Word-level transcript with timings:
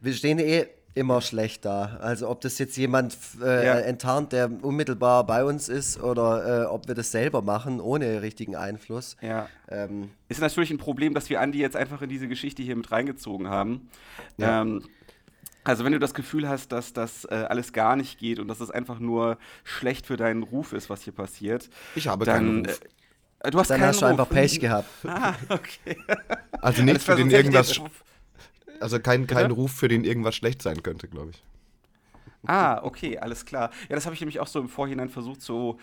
wir 0.00 0.12
stehen 0.12 0.38
eh 0.38 0.66
immer 0.96 1.20
schlecht 1.20 1.66
da. 1.66 1.98
Also 2.00 2.28
ob 2.28 2.40
das 2.40 2.58
jetzt 2.58 2.76
jemand 2.76 3.16
äh, 3.42 3.66
ja. 3.66 3.74
enttarnt, 3.80 4.32
der 4.32 4.50
unmittelbar 4.62 5.26
bei 5.26 5.44
uns 5.44 5.68
ist, 5.68 6.02
oder 6.02 6.62
äh, 6.62 6.66
ob 6.66 6.88
wir 6.88 6.94
das 6.94 7.10
selber 7.10 7.42
machen, 7.42 7.80
ohne 7.80 8.22
richtigen 8.22 8.56
Einfluss. 8.56 9.16
Ja. 9.20 9.48
Ähm, 9.68 10.10
ist 10.28 10.40
natürlich 10.40 10.70
ein 10.70 10.78
Problem, 10.78 11.12
dass 11.12 11.28
wir 11.28 11.40
Andi 11.40 11.58
jetzt 11.58 11.76
einfach 11.76 12.00
in 12.00 12.08
diese 12.08 12.28
Geschichte 12.28 12.62
hier 12.62 12.76
mit 12.76 12.90
reingezogen 12.90 13.48
haben. 13.48 13.90
Ja. 14.38 14.62
Ähm, 14.62 14.84
also 15.64 15.84
wenn 15.84 15.92
du 15.92 15.98
das 15.98 16.14
Gefühl 16.14 16.48
hast, 16.48 16.72
dass 16.72 16.94
das 16.94 17.24
äh, 17.26 17.34
alles 17.34 17.74
gar 17.74 17.96
nicht 17.96 18.18
geht 18.18 18.38
und 18.38 18.48
dass 18.48 18.60
es 18.60 18.70
einfach 18.70 18.98
nur 18.98 19.36
schlecht 19.64 20.06
für 20.06 20.16
deinen 20.16 20.44
Ruf 20.44 20.72
ist, 20.72 20.88
was 20.88 21.02
hier 21.02 21.12
passiert. 21.12 21.68
Ich 21.94 22.08
habe 22.08 22.24
dann, 22.24 22.36
keinen 22.36 22.66
Ruf. 22.66 22.80
Äh, 23.40 23.50
du 23.50 23.58
hast 23.58 23.70
dann 23.70 23.80
hast 23.82 24.00
du 24.00 24.06
einfach 24.06 24.28
Pech 24.28 24.60
gehabt. 24.60 24.88
ah, 25.06 25.34
okay. 25.50 25.96
Also 26.62 26.82
nicht 26.82 27.02
für 27.02 27.16
den 27.16 27.30
irgendwas. 27.30 27.80
Also 28.80 29.00
kein, 29.00 29.26
kein 29.26 29.50
Ruf, 29.50 29.72
für 29.72 29.88
den 29.88 30.04
irgendwas 30.04 30.36
schlecht 30.36 30.62
sein 30.62 30.82
könnte, 30.82 31.08
glaube 31.08 31.30
ich. 31.30 31.42
Ah, 32.46 32.82
okay, 32.82 33.18
alles 33.18 33.44
klar. 33.44 33.70
Ja, 33.88 33.96
das 33.96 34.04
habe 34.06 34.14
ich 34.14 34.20
nämlich 34.20 34.40
auch 34.40 34.46
so 34.46 34.60
im 34.60 34.68
Vorhinein 34.68 35.08
versucht 35.08 35.42
zu 35.42 35.78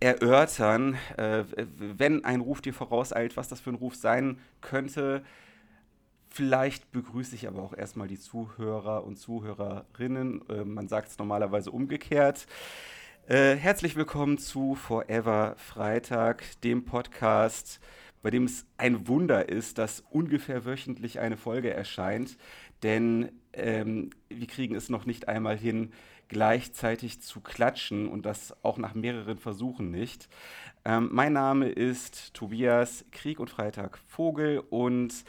erörtern. 0.00 0.96
Äh, 1.16 1.44
wenn 1.78 2.24
ein 2.24 2.40
Ruf 2.40 2.60
dir 2.60 2.74
vorauseilt, 2.74 3.36
was 3.36 3.48
das 3.48 3.60
für 3.60 3.70
ein 3.70 3.76
Ruf 3.76 3.94
sein 3.94 4.38
könnte, 4.60 5.22
Vielleicht 6.34 6.90
begrüße 6.92 7.34
ich 7.34 7.46
aber 7.46 7.60
auch 7.60 7.76
erstmal 7.76 8.08
die 8.08 8.18
Zuhörer 8.18 9.04
und 9.04 9.18
Zuhörerinnen. 9.18 10.40
Äh, 10.48 10.64
man 10.64 10.88
sagt 10.88 11.10
es 11.10 11.18
normalerweise 11.18 11.70
umgekehrt. 11.70 12.46
Äh, 13.28 13.54
herzlich 13.56 13.96
willkommen 13.96 14.38
zu 14.38 14.74
Forever 14.74 15.54
Freitag, 15.58 16.42
dem 16.62 16.86
Podcast, 16.86 17.80
bei 18.22 18.30
dem 18.30 18.44
es 18.44 18.66
ein 18.76 19.08
Wunder 19.08 19.48
ist, 19.48 19.78
dass 19.78 20.04
ungefähr 20.10 20.64
wöchentlich 20.64 21.18
eine 21.18 21.36
Folge 21.36 21.74
erscheint. 21.74 22.36
Denn 22.82 23.30
ähm, 23.52 24.10
wir 24.28 24.46
kriegen 24.46 24.74
es 24.74 24.88
noch 24.88 25.06
nicht 25.06 25.28
einmal 25.28 25.58
hin, 25.58 25.92
gleichzeitig 26.28 27.20
zu 27.20 27.40
klatschen 27.40 28.08
und 28.08 28.24
das 28.24 28.56
auch 28.64 28.78
nach 28.78 28.94
mehreren 28.94 29.38
Versuchen 29.38 29.90
nicht. 29.90 30.28
Ähm, 30.84 31.10
mein 31.12 31.34
Name 31.34 31.68
ist 31.68 32.32
Tobias 32.32 33.04
Krieg 33.12 33.38
und 33.38 33.50
Freitag 33.50 33.98
Vogel 34.06 34.62
und 34.70 35.24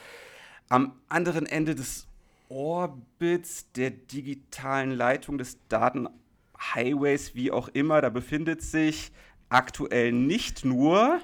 am 0.69 0.93
anderen 1.09 1.45
Ende 1.45 1.75
des 1.75 2.07
Orbits 2.47 3.71
der 3.73 3.89
digitalen 3.89 4.91
Leitung 4.91 5.37
des 5.37 5.57
Datenhighways, 5.67 7.35
wie 7.35 7.51
auch 7.51 7.67
immer, 7.69 7.99
da 7.99 8.09
befindet 8.09 8.61
sich 8.61 9.11
aktuell 9.49 10.11
nicht 10.11 10.63
nur 10.63 11.19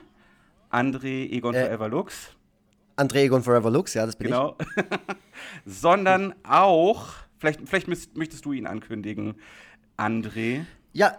André 0.69 1.29
Egon 1.31 1.55
äh, 1.55 1.65
Forever 1.65 1.89
Lux. 1.89 2.35
André 2.95 3.23
Egon 3.23 3.43
Forever 3.43 3.71
Lux, 3.71 3.93
ja, 3.93 4.05
das 4.05 4.15
bin 4.15 4.27
genau. 4.27 4.57
ich. 4.59 4.83
Sondern 5.65 6.33
auch, 6.43 7.07
vielleicht, 7.37 7.67
vielleicht 7.67 7.87
möchtest 7.87 8.45
du 8.45 8.53
ihn 8.53 8.67
ankündigen, 8.67 9.35
André. 9.97 10.65
Ja, 10.93 11.17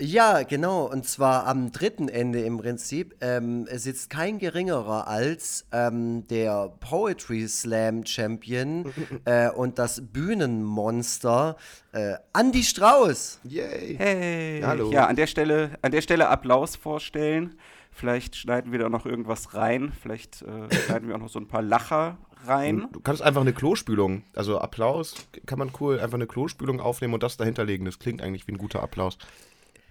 ja, 0.00 0.42
genau. 0.42 0.90
Und 0.90 1.06
zwar 1.06 1.46
am 1.46 1.70
dritten 1.70 2.08
Ende 2.08 2.40
im 2.40 2.58
Prinzip 2.58 3.14
ähm, 3.20 3.68
sitzt 3.70 4.10
kein 4.10 4.40
geringerer 4.40 5.06
als 5.06 5.66
ähm, 5.70 6.26
der 6.26 6.72
Poetry 6.80 7.46
Slam 7.46 8.04
Champion 8.04 8.92
äh, 9.24 9.50
und 9.50 9.78
das 9.78 10.02
Bühnenmonster 10.04 11.56
äh, 11.92 12.14
Andy 12.36 12.64
Strauß. 12.64 13.40
Yay. 13.44 13.96
Hey. 13.96 14.62
Hallo. 14.64 14.90
Ja, 14.90 15.06
an 15.06 15.14
der 15.14 15.28
Stelle, 15.28 15.70
an 15.80 15.92
der 15.92 16.02
Stelle 16.02 16.28
Applaus 16.28 16.74
vorstellen. 16.74 17.54
Vielleicht 17.94 18.34
schneiden 18.34 18.72
wir 18.72 18.80
da 18.80 18.88
noch 18.88 19.06
irgendwas 19.06 19.54
rein. 19.54 19.92
Vielleicht 20.02 20.42
äh, 20.42 20.74
schneiden 20.74 21.08
wir 21.08 21.14
auch 21.14 21.20
noch 21.20 21.28
so 21.28 21.38
ein 21.38 21.46
paar 21.46 21.62
Lacher 21.62 22.18
rein. 22.44 22.88
Du 22.92 23.00
kannst 23.00 23.22
einfach 23.22 23.40
eine 23.40 23.52
Klospülung, 23.52 24.24
also 24.34 24.58
Applaus 24.58 25.14
kann 25.46 25.58
man 25.58 25.70
cool, 25.80 26.00
einfach 26.00 26.16
eine 26.16 26.26
Klospülung 26.26 26.80
aufnehmen 26.80 27.14
und 27.14 27.22
das 27.22 27.36
dahinterlegen. 27.36 27.86
Das 27.86 27.98
klingt 27.98 28.20
eigentlich 28.20 28.46
wie 28.48 28.52
ein 28.52 28.58
guter 28.58 28.82
Applaus. 28.82 29.16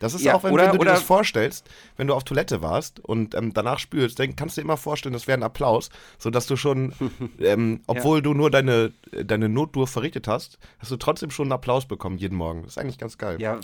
Das 0.03 0.14
ist 0.14 0.24
ja, 0.24 0.36
auch, 0.36 0.44
wenn, 0.44 0.52
oder, 0.52 0.66
wenn 0.66 0.74
du 0.74 0.80
dir 0.80 0.91
das 0.91 1.02
vorstellst, 1.02 1.66
wenn 1.96 2.08
du 2.08 2.14
auf 2.14 2.25
Toilette 2.25 2.62
warst 2.62 3.00
und 3.00 3.36
ähm, 3.36 3.53
danach 3.53 3.80
spülst, 3.80 4.19
dann 4.19 4.36
kannst 4.36 4.58
du 4.58 4.62
dir 4.62 4.66
immer 4.66 4.75
vorstellen, 4.75 5.14
das 5.14 5.28
wäre 5.28 5.40
ein 5.40 5.44
Applaus, 5.44 5.90
sodass 6.18 6.46
du 6.46 6.58
schon, 6.58 6.94
ähm, 7.40 7.80
obwohl 7.88 8.18
ja. 8.18 8.22
du 8.22 8.34
nur 8.34 8.52
deine, 8.52 8.91
deine 9.12 9.47
Notdur 9.47 9.88
verrichtet 9.88 10.28
hast, 10.28 10.59
hast 10.80 10.91
du 10.91 10.97
trotzdem 10.97 11.31
schon 11.31 11.46
einen 11.46 11.53
Applaus 11.53 11.86
bekommen 11.86 12.18
jeden 12.18 12.36
Morgen. 12.36 12.64
Das 12.64 12.74
ist 12.74 12.78
eigentlich 12.78 12.97
ganz 12.97 13.18
geil. 13.18 13.38
Ja, 13.40 13.62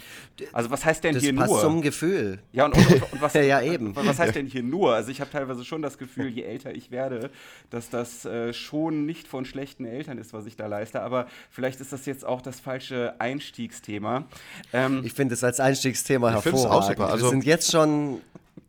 also 0.53 0.71
was 0.71 0.85
heißt 0.85 1.03
denn 1.03 1.15
das 1.15 1.23
hier 1.23 1.35
passt 1.35 1.51
nur? 1.51 1.59
zum 1.59 1.81
Gefühl. 1.81 2.39
Ja, 2.53 2.65
und, 2.65 2.77
und, 2.77 2.89
und, 2.89 3.13
und 3.13 3.21
was, 3.21 3.33
ja, 3.33 3.61
eben. 3.61 3.93
was 3.97 4.17
heißt 4.17 4.35
denn 4.35 4.47
hier 4.47 4.63
nur? 4.63 4.95
Also 4.95 5.11
ich 5.11 5.19
habe 5.19 5.29
teilweise 5.29 5.65
schon 5.65 5.81
das 5.81 5.97
Gefühl, 5.97 6.29
je 6.29 6.43
älter 6.43 6.73
ich 6.73 6.89
werde, 6.89 7.31
dass 7.69 7.89
das 7.89 8.23
äh, 8.23 8.53
schon 8.53 9.05
nicht 9.05 9.27
von 9.27 9.43
schlechten 9.43 9.83
Eltern 9.83 10.17
ist, 10.17 10.31
was 10.31 10.45
ich 10.45 10.55
da 10.55 10.67
leiste, 10.67 11.01
aber 11.01 11.27
vielleicht 11.49 11.81
ist 11.81 11.91
das 11.91 12.05
jetzt 12.05 12.23
auch 12.23 12.41
das 12.41 12.61
falsche 12.61 13.15
Einstiegsthema. 13.19 14.23
Ähm, 14.71 15.01
ich 15.03 15.11
finde 15.11 15.33
es 15.33 15.43
als 15.43 15.59
Einstiegsthema 15.59 16.28
hervorragend. 16.31 16.99
Also, 16.99 17.25
wir 17.25 17.29
sind 17.29 17.45
jetzt 17.45 17.71
schon. 17.71 18.21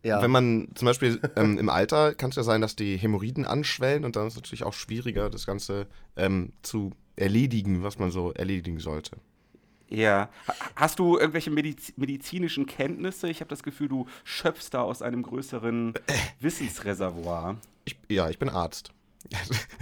Ja. 0.02 0.22
Wenn 0.22 0.30
man 0.30 0.68
zum 0.74 0.86
Beispiel 0.86 1.20
ähm, 1.36 1.58
im 1.58 1.68
Alter 1.68 2.14
kann 2.14 2.30
es 2.30 2.36
ja 2.36 2.42
sein, 2.42 2.62
dass 2.62 2.74
die 2.74 2.96
Hämorrhoiden 2.96 3.44
anschwellen 3.44 4.06
und 4.06 4.16
dann 4.16 4.28
ist 4.28 4.32
es 4.32 4.36
natürlich 4.38 4.64
auch 4.64 4.72
schwieriger, 4.72 5.28
das 5.28 5.44
Ganze 5.44 5.88
ähm, 6.16 6.52
zu 6.62 6.92
erledigen, 7.16 7.82
was 7.82 7.98
man 7.98 8.10
so 8.10 8.32
erledigen 8.32 8.80
sollte. 8.80 9.18
Ja. 9.90 10.30
Hast 10.76 11.00
du 11.00 11.18
irgendwelche 11.18 11.50
Mediz 11.50 11.92
medizinischen 11.96 12.64
Kenntnisse? 12.64 13.28
Ich 13.28 13.40
habe 13.40 13.50
das 13.50 13.62
Gefühl, 13.62 13.88
du 13.88 14.06
schöpfst 14.24 14.70
da 14.72 14.82
aus 14.82 15.02
einem 15.02 15.22
größeren 15.22 15.94
äh. 15.94 16.12
Wissensreservoir. 16.40 17.56
Ich, 17.84 17.98
ja, 18.08 18.30
ich 18.30 18.38
bin 18.38 18.48
Arzt. 18.48 18.92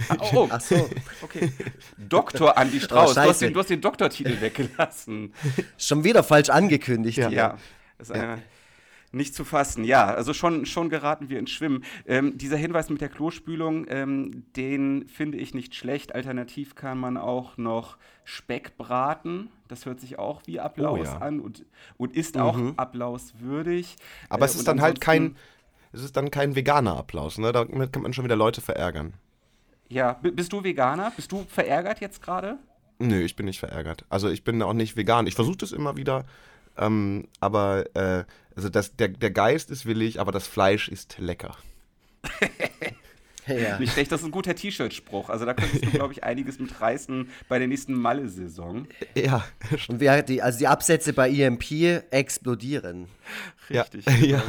Ah, 0.09 0.17
oh, 0.33 0.47
Ach 0.49 0.61
so. 0.61 0.89
okay. 1.21 1.51
Doktor 1.97 2.57
Andi 2.57 2.79
Strauß. 2.79 3.11
Oh, 3.11 3.13
du, 3.13 3.21
hast 3.21 3.41
den, 3.41 3.53
du, 3.53 3.59
hast 3.59 3.69
den, 3.69 3.81
Doktortitel 3.81 4.41
weggelassen. 4.41 5.33
Schon 5.77 6.03
wieder 6.03 6.23
falsch 6.23 6.49
angekündigt. 6.49 7.17
Ja. 7.17 7.29
ja. 7.29 7.57
Ist 7.97 8.15
ja. 8.15 8.37
nicht 9.11 9.35
zu 9.35 9.43
fassen. 9.43 9.83
Ja, 9.83 10.05
also 10.05 10.33
schon, 10.33 10.65
schon 10.65 10.89
geraten 10.89 11.29
wir 11.29 11.37
ins 11.37 11.51
Schwimmen. 11.51 11.83
Ähm, 12.05 12.37
dieser 12.37 12.57
Hinweis 12.57 12.89
mit 12.89 13.01
der 13.01 13.09
Klospülung, 13.09 13.85
ähm, 13.89 14.45
den 14.55 15.07
finde 15.07 15.37
ich 15.37 15.53
nicht 15.53 15.75
schlecht. 15.75 16.15
Alternativ 16.15 16.75
kann 16.75 16.97
man 16.97 17.17
auch 17.17 17.57
noch 17.57 17.97
Speck 18.23 18.77
braten. 18.77 19.49
Das 19.67 19.85
hört 19.85 19.99
sich 19.99 20.17
auch 20.17 20.41
wie 20.45 20.59
Applaus 20.59 20.99
oh, 20.99 21.03
ja. 21.03 21.17
an 21.17 21.39
und, 21.39 21.65
und 21.97 22.15
ist 22.15 22.35
mhm. 22.35 22.41
auch 22.41 22.59
applauswürdig. 22.77 23.97
Aber 24.29 24.45
es 24.45 24.55
äh, 24.55 24.59
ist 24.59 24.67
dann 24.67 24.81
halt 24.81 25.01
kein, 25.01 25.35
es 25.91 26.03
ist 26.03 26.15
dann 26.15 26.31
kein 26.31 26.55
veganer 26.55 26.95
Applaus, 26.95 27.37
ne? 27.37 27.51
Damit 27.51 27.91
kann 27.91 28.03
man 28.03 28.13
schon 28.13 28.23
wieder 28.23 28.35
Leute 28.35 28.61
verärgern. 28.61 29.13
Ja, 29.89 30.13
bist 30.13 30.53
du 30.53 30.63
Veganer? 30.63 31.11
Bist 31.15 31.31
du 31.31 31.45
verärgert 31.49 31.99
jetzt 31.99 32.21
gerade? 32.21 32.59
Nö, 32.99 33.21
ich 33.21 33.35
bin 33.35 33.47
nicht 33.47 33.59
verärgert. 33.59 34.05
Also 34.09 34.29
ich 34.29 34.43
bin 34.43 34.61
auch 34.61 34.73
nicht 34.73 34.95
vegan. 34.95 35.25
Ich 35.25 35.35
versuche 35.35 35.57
das 35.57 35.71
immer 35.71 35.97
wieder, 35.97 36.25
ähm, 36.77 37.27
aber 37.39 37.85
äh, 37.95 38.25
also 38.55 38.69
das, 38.69 38.95
der, 38.95 39.07
der 39.07 39.31
Geist 39.31 39.71
ist 39.71 39.85
willig, 39.85 40.19
aber 40.19 40.31
das 40.31 40.47
Fleisch 40.47 40.89
ist 40.89 41.17
lecker. 41.17 41.55
Ja. 43.49 43.79
Nicht 43.79 43.93
schlecht, 43.93 44.11
das 44.11 44.21
ist 44.21 44.25
ein 44.25 44.31
guter 44.31 44.55
T-Shirt-Spruch. 44.55 45.29
Also 45.29 45.45
da 45.45 45.53
könntest 45.53 45.85
du, 45.85 45.89
glaube 45.91 46.13
ich, 46.13 46.23
einiges 46.23 46.59
mit 46.59 46.79
reißen 46.79 47.29
bei 47.47 47.59
der 47.59 47.67
nächsten 47.67 47.93
Malle-Saison. 47.93 48.87
Ja. 49.15 49.43
Und 49.87 49.99
wir, 49.99 50.21
die, 50.21 50.41
also 50.41 50.59
die 50.59 50.67
Absätze 50.67 51.13
bei 51.13 51.29
EMP 51.29 51.71
explodieren. 52.11 53.07
Richtig. 53.69 54.05
Ja. 54.21 54.41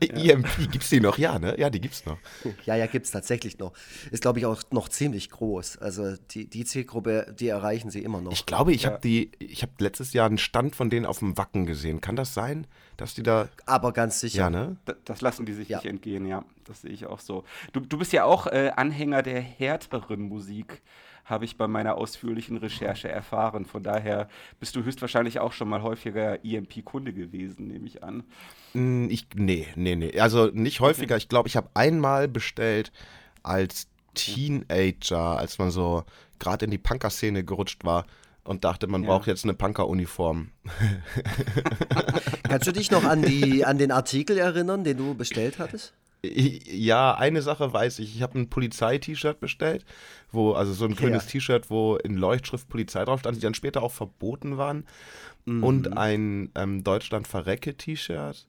Genau. 0.00 0.24
ja. 0.24 0.34
EMP, 0.34 0.70
gibt 0.70 0.84
es 0.84 0.90
die 0.90 1.00
noch? 1.00 1.18
Ja, 1.18 1.38
ne? 1.38 1.58
Ja, 1.58 1.70
die 1.70 1.80
gibt 1.80 1.94
es 1.94 2.06
noch. 2.06 2.18
Ja, 2.64 2.76
ja, 2.76 2.86
gibt 2.86 3.06
es 3.06 3.12
tatsächlich 3.12 3.58
noch. 3.58 3.72
Ist, 4.10 4.22
glaube 4.22 4.38
ich, 4.38 4.46
auch 4.46 4.62
noch 4.70 4.88
ziemlich 4.88 5.30
groß. 5.30 5.78
Also 5.78 6.16
die, 6.30 6.48
die 6.48 6.64
Zielgruppe, 6.64 7.34
die 7.38 7.48
erreichen 7.48 7.90
sie 7.90 8.02
immer 8.02 8.20
noch. 8.20 8.32
Ich 8.32 8.46
glaube, 8.46 8.72
ich 8.72 8.82
ja. 8.82 8.90
habe 8.90 9.00
die, 9.02 9.30
ich 9.38 9.62
habe 9.62 9.72
letztes 9.78 10.12
Jahr 10.12 10.26
einen 10.26 10.38
Stand 10.38 10.76
von 10.76 10.90
denen 10.90 11.06
auf 11.06 11.20
dem 11.20 11.36
Wacken 11.36 11.66
gesehen. 11.66 12.00
Kann 12.00 12.16
das 12.16 12.34
sein, 12.34 12.66
dass 13.00 13.14
die 13.14 13.22
da. 13.22 13.48
Aber 13.66 13.92
ganz 13.92 14.20
sicher. 14.20 14.42
Ja, 14.42 14.50
ne? 14.50 14.76
Das, 14.84 14.96
das 15.04 15.20
lassen 15.20 15.46
die 15.46 15.52
sich 15.52 15.68
ja. 15.68 15.78
nicht 15.78 15.86
entgehen, 15.86 16.26
ja. 16.26 16.44
Das 16.64 16.82
sehe 16.82 16.90
ich 16.90 17.06
auch 17.06 17.20
so. 17.20 17.44
Du, 17.72 17.80
du 17.80 17.98
bist 17.98 18.12
ja 18.12 18.24
auch 18.24 18.46
äh, 18.46 18.70
Anhänger 18.76 19.22
der 19.22 19.40
härteren 19.40 20.20
Musik 20.20 20.82
habe 21.24 21.44
ich 21.44 21.56
bei 21.56 21.68
meiner 21.68 21.96
ausführlichen 21.96 22.56
Recherche 22.56 23.08
erfahren. 23.08 23.64
Von 23.64 23.84
daher 23.84 24.28
bist 24.58 24.74
du 24.74 24.82
höchstwahrscheinlich 24.82 25.38
auch 25.38 25.52
schon 25.52 25.68
mal 25.68 25.80
häufiger 25.80 26.44
EMP-Kunde 26.44 27.12
gewesen, 27.12 27.68
nehme 27.68 27.86
ich 27.86 28.02
an. 28.02 28.24
Hm, 28.72 29.08
ich, 29.08 29.28
nee, 29.36 29.68
nee, 29.76 29.94
nee. 29.94 30.18
Also 30.18 30.46
nicht 30.46 30.80
häufiger. 30.80 31.14
Okay. 31.14 31.22
Ich 31.22 31.28
glaube, 31.28 31.48
ich 31.48 31.56
habe 31.56 31.70
einmal 31.74 32.26
bestellt 32.26 32.90
als 33.44 33.86
Teenager, 34.14 35.38
als 35.38 35.58
man 35.58 35.70
so 35.70 36.02
gerade 36.40 36.64
in 36.64 36.72
die 36.72 36.78
Punker-Szene 36.78 37.44
gerutscht 37.44 37.84
war 37.84 38.06
und 38.50 38.64
dachte, 38.64 38.88
man 38.88 39.04
ja. 39.04 39.08
braucht 39.08 39.28
jetzt 39.28 39.44
eine 39.44 39.54
Punker-Uniform. 39.54 40.50
Kannst 42.42 42.66
du 42.66 42.72
dich 42.72 42.90
noch 42.90 43.04
an, 43.04 43.22
die, 43.22 43.64
an 43.64 43.78
den 43.78 43.92
Artikel 43.92 44.38
erinnern, 44.38 44.82
den 44.82 44.96
du 44.96 45.14
bestellt 45.14 45.60
hattest? 45.60 45.94
Ja, 46.24 47.14
eine 47.14 47.42
Sache 47.42 47.72
weiß 47.72 48.00
ich. 48.00 48.16
Ich 48.16 48.22
habe 48.22 48.40
ein 48.40 48.50
Polizei-T-Shirt 48.50 49.38
bestellt, 49.38 49.84
wo, 50.32 50.52
also 50.54 50.72
so 50.72 50.84
ein 50.84 50.96
grünes 50.96 51.26
ja. 51.26 51.30
T-Shirt, 51.30 51.70
wo 51.70 51.94
in 51.94 52.16
Leuchtschrift 52.16 52.68
Polizei 52.68 53.04
drauf 53.04 53.20
stand, 53.20 53.36
die 53.36 53.40
dann 53.40 53.54
später 53.54 53.84
auch 53.84 53.92
verboten 53.92 54.58
waren. 54.58 54.84
Mhm. 55.44 55.62
Und 55.62 55.96
ein 55.96 56.50
ähm, 56.56 56.82
Deutschland 56.82 57.28
verrecke 57.28 57.76
T-Shirt. 57.76 58.48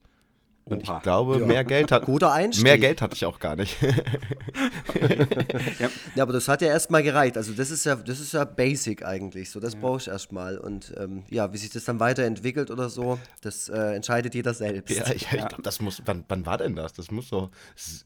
Und 0.71 0.83
ich 0.83 1.01
glaube, 1.01 1.39
ja. 1.39 1.45
mehr 1.45 1.63
Geld 1.63 1.91
hat. 1.91 2.05
Guter 2.05 2.31
Einstieg. 2.31 2.63
Mehr 2.63 2.77
Geld 2.77 3.01
hatte 3.01 3.15
ich 3.15 3.25
auch 3.25 3.39
gar 3.39 3.55
nicht. 3.55 3.81
ja. 5.79 5.89
ja. 6.15 6.23
aber 6.23 6.33
das 6.33 6.47
hat 6.47 6.61
ja 6.61 6.69
erstmal 6.69 7.03
gereicht. 7.03 7.37
Also 7.37 7.53
das 7.53 7.71
ist 7.71 7.85
ja, 7.85 7.95
das 7.95 8.19
ist 8.19 8.33
ja 8.33 8.45
basic 8.45 9.05
eigentlich. 9.05 9.49
So, 9.49 9.59
das 9.59 9.73
ja. 9.73 9.79
brauche 9.79 9.97
ich 9.97 10.07
erstmal. 10.07 10.57
Und 10.57 10.93
ähm, 10.97 11.23
ja, 11.29 11.51
wie 11.53 11.57
sich 11.57 11.69
das 11.69 11.85
dann 11.85 11.99
weiterentwickelt 11.99 12.71
oder 12.71 12.89
so, 12.89 13.19
das 13.41 13.69
äh, 13.69 13.95
entscheidet 13.95 14.33
jeder 14.33 14.53
selbst. 14.53 14.95
Ja, 14.95 15.11
ich, 15.13 15.31
ja. 15.31 15.47
glaube, 15.47 15.63
das 15.63 15.81
muss. 15.81 16.01
Wann, 16.05 16.23
wann 16.27 16.45
war 16.45 16.57
denn 16.57 16.75
das? 16.75 16.93
Das 16.93 17.11
muss 17.11 17.29
so 17.29 17.49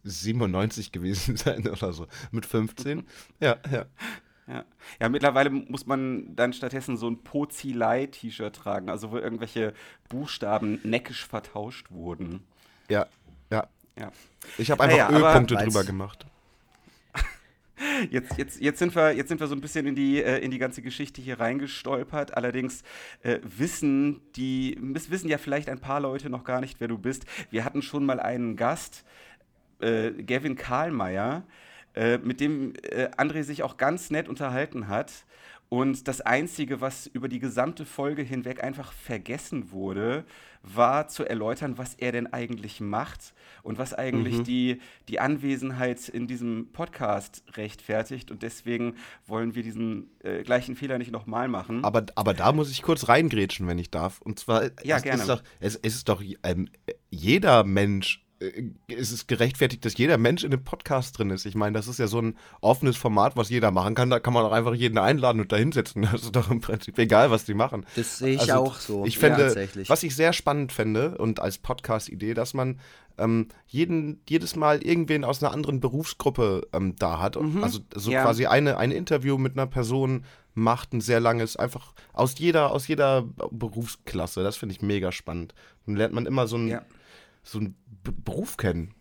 97 0.04 0.92
gewesen 0.92 1.38
sein 1.38 1.68
oder 1.68 1.94
so. 1.94 2.08
Mit 2.32 2.46
15. 2.46 3.06
Ja, 3.40 3.58
ja. 3.72 3.86
Ja. 4.48 4.64
ja, 5.02 5.10
mittlerweile 5.10 5.50
muss 5.50 5.88
man 5.88 6.36
dann 6.36 6.54
stattdessen 6.54 6.98
so 6.98 7.10
ein 7.10 7.24
Pozilei-T-Shirt 7.24 8.56
tragen, 8.56 8.90
also 8.90 9.12
wo 9.12 9.18
irgendwelche 9.18 9.74
Buchstaben 10.08 10.80
neckisch 10.84 11.26
vertauscht 11.26 11.90
wurden. 11.90 12.44
Ja, 12.90 13.08
ja. 13.52 13.68
ja. 13.98 14.12
Ich 14.58 14.72
habe 14.72 14.84
einfach 14.84 14.98
ja, 14.98 15.10
Ölpunkte 15.10 15.56
drüber 15.56 15.84
gemacht. 15.84 16.26
Jetzt, 18.10 18.38
jetzt, 18.38 18.62
jetzt, 18.62 18.80
sind 18.80 18.96
wir, 18.96 19.12
jetzt 19.12 19.28
sind 19.28 19.42
wir 19.42 19.48
so 19.48 19.56
ein 19.56 19.60
bisschen 19.60 19.86
in 19.86 19.96
die, 19.96 20.24
äh, 20.24 20.40
in 20.40 20.50
die 20.50 20.60
ganze 20.60 20.82
Geschichte 20.82 21.22
hier 21.22 21.42
reingestolpert. 21.42 22.36
Allerdings 22.36 22.84
äh, 23.22 23.40
wissen, 23.44 24.22
die, 24.38 24.78
wissen 24.80 25.28
ja 25.28 25.38
vielleicht 25.38 25.70
ein 25.70 25.80
paar 25.80 26.00
Leute 26.00 26.30
noch 26.30 26.46
gar 26.46 26.62
nicht, 26.62 26.80
wer 26.80 26.88
du 26.88 26.98
bist. 26.98 27.26
Wir 27.52 27.66
hatten 27.66 27.82
schon 27.82 28.06
mal 28.06 28.22
einen 28.22 28.56
Gast, 28.56 29.04
äh, 29.82 30.12
Gavin 30.12 30.56
Karlmeier, 30.56 31.44
äh, 31.96 32.18
mit 32.18 32.40
dem 32.40 32.74
äh, 32.84 33.10
André 33.18 33.44
sich 33.44 33.62
auch 33.62 33.78
ganz 33.78 34.10
nett 34.10 34.30
unterhalten 34.30 34.88
hat. 34.88 35.12
Und 35.70 36.08
das 36.08 36.22
Einzige, 36.22 36.80
was 36.80 37.08
über 37.08 37.28
die 37.28 37.40
gesamte 37.40 37.86
Folge 37.86 38.22
hinweg 38.22 38.64
einfach 38.64 38.94
vergessen 38.94 39.72
wurde, 39.72 40.26
war 40.62 41.08
zu 41.08 41.24
erläutern, 41.24 41.78
was 41.78 41.94
er 41.96 42.12
denn 42.12 42.32
eigentlich 42.32 42.82
macht 42.82 43.34
und 43.62 43.78
was 43.78 43.94
eigentlich 43.94 44.40
mhm. 44.40 44.44
die, 44.44 44.82
die 45.08 45.20
Anwesenheit 45.20 46.10
in 46.10 46.28
diesem 46.28 46.72
Podcast 46.72 47.44
rechtfertigt. 47.56 48.32
Und 48.32 48.42
deswegen 48.42 48.96
wollen 49.28 49.56
wir 49.56 49.64
diesen 49.64 50.10
äh, 50.24 50.44
gleichen 50.44 50.76
Fehler 50.76 50.98
nicht 50.98 51.12
nochmal 51.12 51.48
machen. 51.48 51.84
Aber, 51.84 52.06
aber 52.16 52.34
da 52.34 52.52
muss 52.52 52.72
ich 52.72 52.82
kurz 52.82 53.08
reingrätschen, 53.08 53.68
wenn 53.68 53.80
ich 53.80 53.92
darf. 53.92 54.22
Und 54.22 54.40
zwar, 54.40 54.64
ja, 54.84 54.98
es, 54.98 55.04
gerne. 55.04 55.22
Ist 55.22 55.30
doch, 55.30 55.44
es, 55.60 55.76
es 55.76 55.96
ist 55.96 56.10
doch 56.10 56.24
ähm, 56.44 56.70
jeder 57.10 57.64
Mensch 57.64 58.25
ist 58.88 59.12
es 59.12 59.28
gerechtfertigt, 59.28 59.86
dass 59.86 59.98
jeder 59.98 60.18
Mensch 60.18 60.44
in 60.44 60.52
dem 60.52 60.64
Podcast 60.64 61.18
drin 61.18 61.30
ist. 61.30 61.46
Ich 61.46 61.56
meine, 61.56 61.74
das 61.74 61.88
ist 61.88 62.00
ja 62.00 62.08
so 62.08 62.22
ein 62.22 62.38
offenes 62.60 62.98
Format, 62.98 63.38
was 63.38 63.50
jeder 63.50 63.72
machen 63.72 63.96
kann. 63.96 64.10
Da 64.10 64.20
kann 64.20 64.34
man 64.34 64.44
auch 64.44 64.52
einfach 64.52 64.74
jeden 64.74 64.98
einladen 64.98 65.40
und 65.40 65.52
da 65.52 65.58
hinsetzen. 65.58 66.08
Das 66.16 66.24
ist 66.24 66.36
doch 66.36 66.52
im 66.52 66.62
Prinzip 66.62 66.98
egal, 67.00 67.32
was 67.32 67.46
die 67.46 67.54
machen. 67.54 67.86
Das 67.96 68.20
sehe 68.20 68.36
ich 68.36 68.42
also, 68.42 68.54
auch 68.54 68.76
so. 68.76 69.06
Ich 69.06 69.18
fände, 69.18 69.54
ja, 69.54 69.90
was 69.90 70.04
ich 70.04 70.16
sehr 70.16 70.34
spannend 70.34 70.72
fände 70.72 71.18
und 71.18 71.40
als 71.40 71.58
Podcast-Idee, 71.58 72.34
dass 72.34 72.54
man 72.54 72.80
ähm, 73.18 73.48
jeden, 73.68 74.22
jedes 74.30 74.56
Mal 74.56 74.82
irgendwen 74.82 75.24
aus 75.24 75.42
einer 75.42 75.54
anderen 75.54 75.80
Berufsgruppe 75.80 76.68
ähm, 76.74 76.96
da 76.98 77.20
hat. 77.20 77.42
Mhm. 77.42 77.64
Also 77.64 77.80
so 77.94 78.12
ja. 78.12 78.24
quasi 78.24 78.46
eine, 78.46 78.78
ein 78.78 78.92
Interview 78.92 79.38
mit 79.38 79.54
einer 79.54 79.68
Person 79.68 80.26
macht, 80.54 80.94
ein 80.94 81.02
sehr 81.02 81.20
langes, 81.20 81.58
einfach 81.58 81.94
aus 82.14 82.38
jeder, 82.38 82.72
aus 82.72 82.88
jeder 82.88 83.24
Berufsklasse. 83.52 84.44
Das 84.44 84.58
finde 84.58 84.76
ich 84.76 84.82
mega 84.82 85.12
spannend. 85.12 85.54
Dann 85.86 85.96
lernt 85.96 86.14
man 86.14 86.26
immer 86.26 86.48
so 86.48 86.58
ein. 86.58 86.68
Ja 86.68 86.82
so 87.46 87.60
einen 87.60 87.76
B 87.85 87.85
Beruf 88.12 88.58
kennen. 88.58 88.95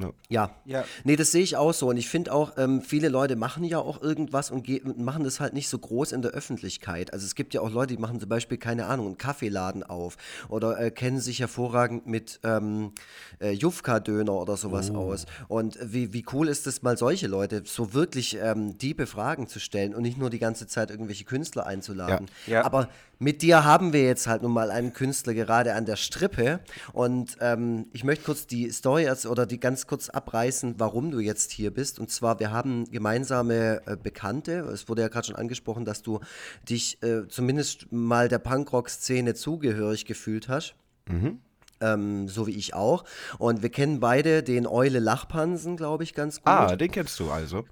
Ja. 0.00 0.12
ja. 0.28 0.50
ja. 0.64 0.84
Nee, 1.04 1.16
das 1.16 1.32
sehe 1.32 1.42
ich 1.42 1.56
auch 1.56 1.72
so. 1.72 1.88
Und 1.88 1.96
ich 1.96 2.08
finde 2.08 2.32
auch, 2.32 2.52
ähm, 2.56 2.82
viele 2.82 3.08
Leute 3.08 3.36
machen 3.36 3.64
ja 3.64 3.78
auch 3.78 4.02
irgendwas 4.02 4.50
und 4.50 4.68
machen 4.98 5.24
das 5.24 5.40
halt 5.40 5.54
nicht 5.54 5.68
so 5.68 5.78
groß 5.78 6.12
in 6.12 6.22
der 6.22 6.32
Öffentlichkeit. 6.32 7.12
Also 7.12 7.26
es 7.26 7.34
gibt 7.34 7.54
ja 7.54 7.60
auch 7.60 7.70
Leute, 7.70 7.94
die 7.94 8.00
machen 8.00 8.20
zum 8.20 8.28
Beispiel, 8.28 8.58
keine 8.58 8.86
Ahnung, 8.86 9.06
einen 9.06 9.18
Kaffeeladen 9.18 9.82
auf 9.82 10.16
oder 10.48 10.78
äh, 10.78 10.90
kennen 10.90 11.20
sich 11.20 11.40
hervorragend 11.40 12.06
mit 12.06 12.40
ähm, 12.44 12.92
äh, 13.40 13.50
Jufka-Döner 13.50 14.32
oder 14.32 14.56
sowas 14.56 14.90
oh. 14.90 14.96
aus. 14.96 15.26
Und 15.48 15.78
wie, 15.82 16.12
wie 16.12 16.24
cool 16.32 16.48
ist 16.48 16.66
es 16.66 16.82
mal, 16.82 16.96
solche 16.96 17.26
Leute 17.26 17.62
so 17.64 17.94
wirklich 17.94 18.38
ähm, 18.40 18.78
diebe 18.78 19.06
Fragen 19.06 19.48
zu 19.48 19.58
stellen 19.60 19.94
und 19.94 20.02
nicht 20.02 20.18
nur 20.18 20.30
die 20.30 20.38
ganze 20.38 20.66
Zeit 20.66 20.90
irgendwelche 20.90 21.24
Künstler 21.24 21.66
einzuladen. 21.66 22.28
Ja. 22.46 22.58
Ja. 22.58 22.64
Aber 22.64 22.88
mit 23.18 23.42
dir 23.42 23.64
haben 23.64 23.92
wir 23.92 24.04
jetzt 24.04 24.28
halt 24.28 24.42
nun 24.42 24.52
mal 24.52 24.70
einen 24.70 24.92
Künstler 24.92 25.34
gerade 25.34 25.74
an 25.74 25.84
der 25.86 25.96
Strippe. 25.96 26.60
Und 26.92 27.36
ähm, 27.40 27.86
ich 27.92 28.04
möchte 28.04 28.24
kurz 28.24 28.46
die 28.46 28.70
Story 28.70 29.08
oder 29.28 29.44
die 29.44 29.58
ganz 29.58 29.87
kurz 29.88 30.08
abreißen, 30.08 30.76
warum 30.78 31.10
du 31.10 31.18
jetzt 31.18 31.50
hier 31.50 31.72
bist. 31.72 31.98
Und 31.98 32.10
zwar, 32.10 32.38
wir 32.38 32.52
haben 32.52 32.88
gemeinsame 32.90 33.82
äh, 33.86 33.96
Bekannte. 33.96 34.60
Es 34.72 34.88
wurde 34.88 35.02
ja 35.02 35.08
gerade 35.08 35.26
schon 35.26 35.36
angesprochen, 35.36 35.84
dass 35.84 36.02
du 36.02 36.20
dich 36.68 37.02
äh, 37.02 37.26
zumindest 37.28 37.90
mal 37.90 38.28
der 38.28 38.38
Punkrock-Szene 38.38 39.34
zugehörig 39.34 40.04
gefühlt 40.04 40.48
hast. 40.48 40.76
Mhm. 41.08 41.40
Ähm, 41.80 42.28
so 42.28 42.46
wie 42.46 42.56
ich 42.56 42.74
auch. 42.74 43.04
Und 43.38 43.62
wir 43.62 43.70
kennen 43.70 44.00
beide 44.00 44.42
den 44.42 44.66
Eule 44.66 44.98
Lachpansen, 44.98 45.76
glaube 45.76 46.04
ich, 46.04 46.14
ganz 46.14 46.36
gut. 46.36 46.46
Ah, 46.46 46.76
den 46.76 46.90
kennst 46.90 47.18
du 47.20 47.30
also. 47.30 47.64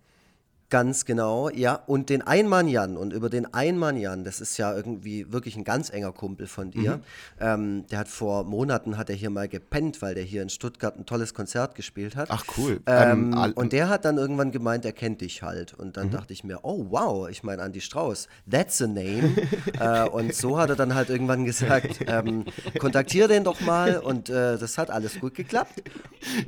Ganz 0.69 1.05
genau, 1.05 1.49
ja. 1.49 1.75
Und 1.87 2.11
den 2.11 2.23
Einmann-Jan, 2.23 2.97
und 2.97 3.13
über 3.13 3.31
den 3.31 3.53
Einmann-Jan, 3.55 4.25
das 4.25 4.41
ist 4.41 4.57
ja 4.57 4.75
irgendwie 4.75 5.33
wirklich 5.33 5.57
ein 5.57 5.63
ganz 5.63 5.91
enger 5.91 6.11
Kumpel 6.13 6.49
von 6.49 6.73
dir. 6.73 6.97
Mhm. 6.97 7.03
Ähm, 7.39 7.87
der 7.91 8.01
hat 8.01 8.09
vor 8.09 8.43
Monaten, 8.43 8.99
hat 8.99 9.09
er 9.09 9.15
hier 9.15 9.31
mal 9.31 9.49
gepennt, 9.49 10.03
weil 10.03 10.17
der 10.17 10.25
hier 10.25 10.43
in 10.43 10.49
Stuttgart 10.49 10.99
ein 10.99 11.07
tolles 11.07 11.35
Konzert 11.35 11.77
gespielt 11.77 12.17
hat. 12.17 12.31
Ach 12.33 12.45
cool. 12.57 12.81
Ähm, 12.87 13.33
ähm, 13.33 13.53
und 13.55 13.73
der 13.73 13.89
hat 13.89 14.05
dann 14.05 14.19
irgendwann 14.19 14.51
gemeint, 14.51 14.85
er 14.85 14.93
kennt 14.93 15.21
dich 15.21 15.43
halt. 15.43 15.73
Und 15.73 15.97
dann 15.97 16.09
mhm. 16.09 16.13
dachte 16.13 16.33
ich 16.33 16.43
mir, 16.43 16.61
oh 16.65 16.87
wow, 16.91 17.29
ich 17.29 17.45
meine 17.45 17.63
Andi 17.63 17.81
Strauß, 17.81 18.27
that's 18.51 18.83
a 18.83 18.89
name. 18.89 19.37
äh, 19.81 20.09
und 20.09 20.35
so 20.35 20.59
hat 20.59 20.71
er 20.71 20.77
dann 20.77 20.97
halt 20.97 21.11
irgendwann 21.11 21.45
gesagt, 21.45 22.01
ähm, 22.09 22.45
kontaktiere 22.81 23.29
den 23.29 23.45
doch 23.45 23.61
mal. 23.61 23.99
Und 23.99 24.31
äh, 24.31 24.59
das 24.59 24.79
hat 24.79 24.91
alles 24.91 25.21
gut 25.21 25.35
geklappt. 25.35 25.83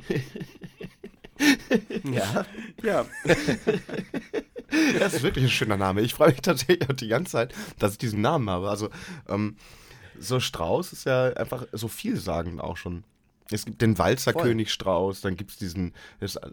ja. 2.03 2.45
Ja. 2.83 3.05
Das 4.99 5.13
ist 5.13 5.23
wirklich 5.23 5.45
ein 5.45 5.49
schöner 5.49 5.77
Name. 5.77 6.01
Ich 6.01 6.13
freue 6.13 6.29
mich 6.29 6.41
tatsächlich 6.41 6.89
auch 6.89 6.93
die 6.93 7.07
ganze 7.07 7.31
Zeit, 7.31 7.53
dass 7.79 7.93
ich 7.93 7.97
diesen 7.97 8.21
Namen 8.21 8.49
habe. 8.49 8.69
Also, 8.69 8.89
ähm, 9.27 9.55
so 10.19 10.39
Strauß 10.39 10.93
ist 10.93 11.05
ja 11.05 11.33
einfach 11.33 11.65
so 11.71 11.87
vielsagend 11.87 12.61
auch 12.61 12.77
schon. 12.77 13.03
Es 13.51 13.65
gibt 13.65 13.81
den 13.81 13.97
Walzerkönig 13.97 14.71
Strauß, 14.71 15.21
dann 15.21 15.35
gibt 15.35 15.51
es 15.51 15.57
diesen 15.57 15.93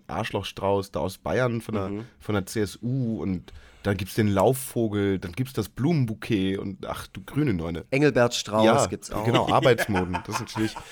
Arschloch 0.06 0.46
Strauß 0.46 0.92
da 0.92 1.00
aus 1.00 1.18
Bayern 1.18 1.60
von 1.60 1.74
der, 1.74 1.88
mhm. 1.88 2.04
von 2.18 2.34
der 2.34 2.46
CSU 2.46 3.20
und 3.20 3.52
dann 3.82 3.96
gibt 3.96 4.08
es 4.08 4.14
den 4.16 4.28
Laufvogel, 4.28 5.18
dann 5.18 5.32
gibt 5.32 5.48
es 5.48 5.54
das 5.54 5.68
Blumenbouquet 5.68 6.56
und 6.58 6.86
ach 6.86 7.06
du 7.06 7.22
grüne 7.22 7.54
Neune. 7.54 7.84
Engelbert 7.90 8.34
Strauß 8.34 8.64
ja, 8.64 8.86
gibt 8.86 9.04
es 9.04 9.10
auch. 9.12 9.24
Genau, 9.24 9.48
Arbeitsmoden. 9.52 10.18
Das 10.26 10.36
ist 10.36 10.40
natürlich. 10.40 10.74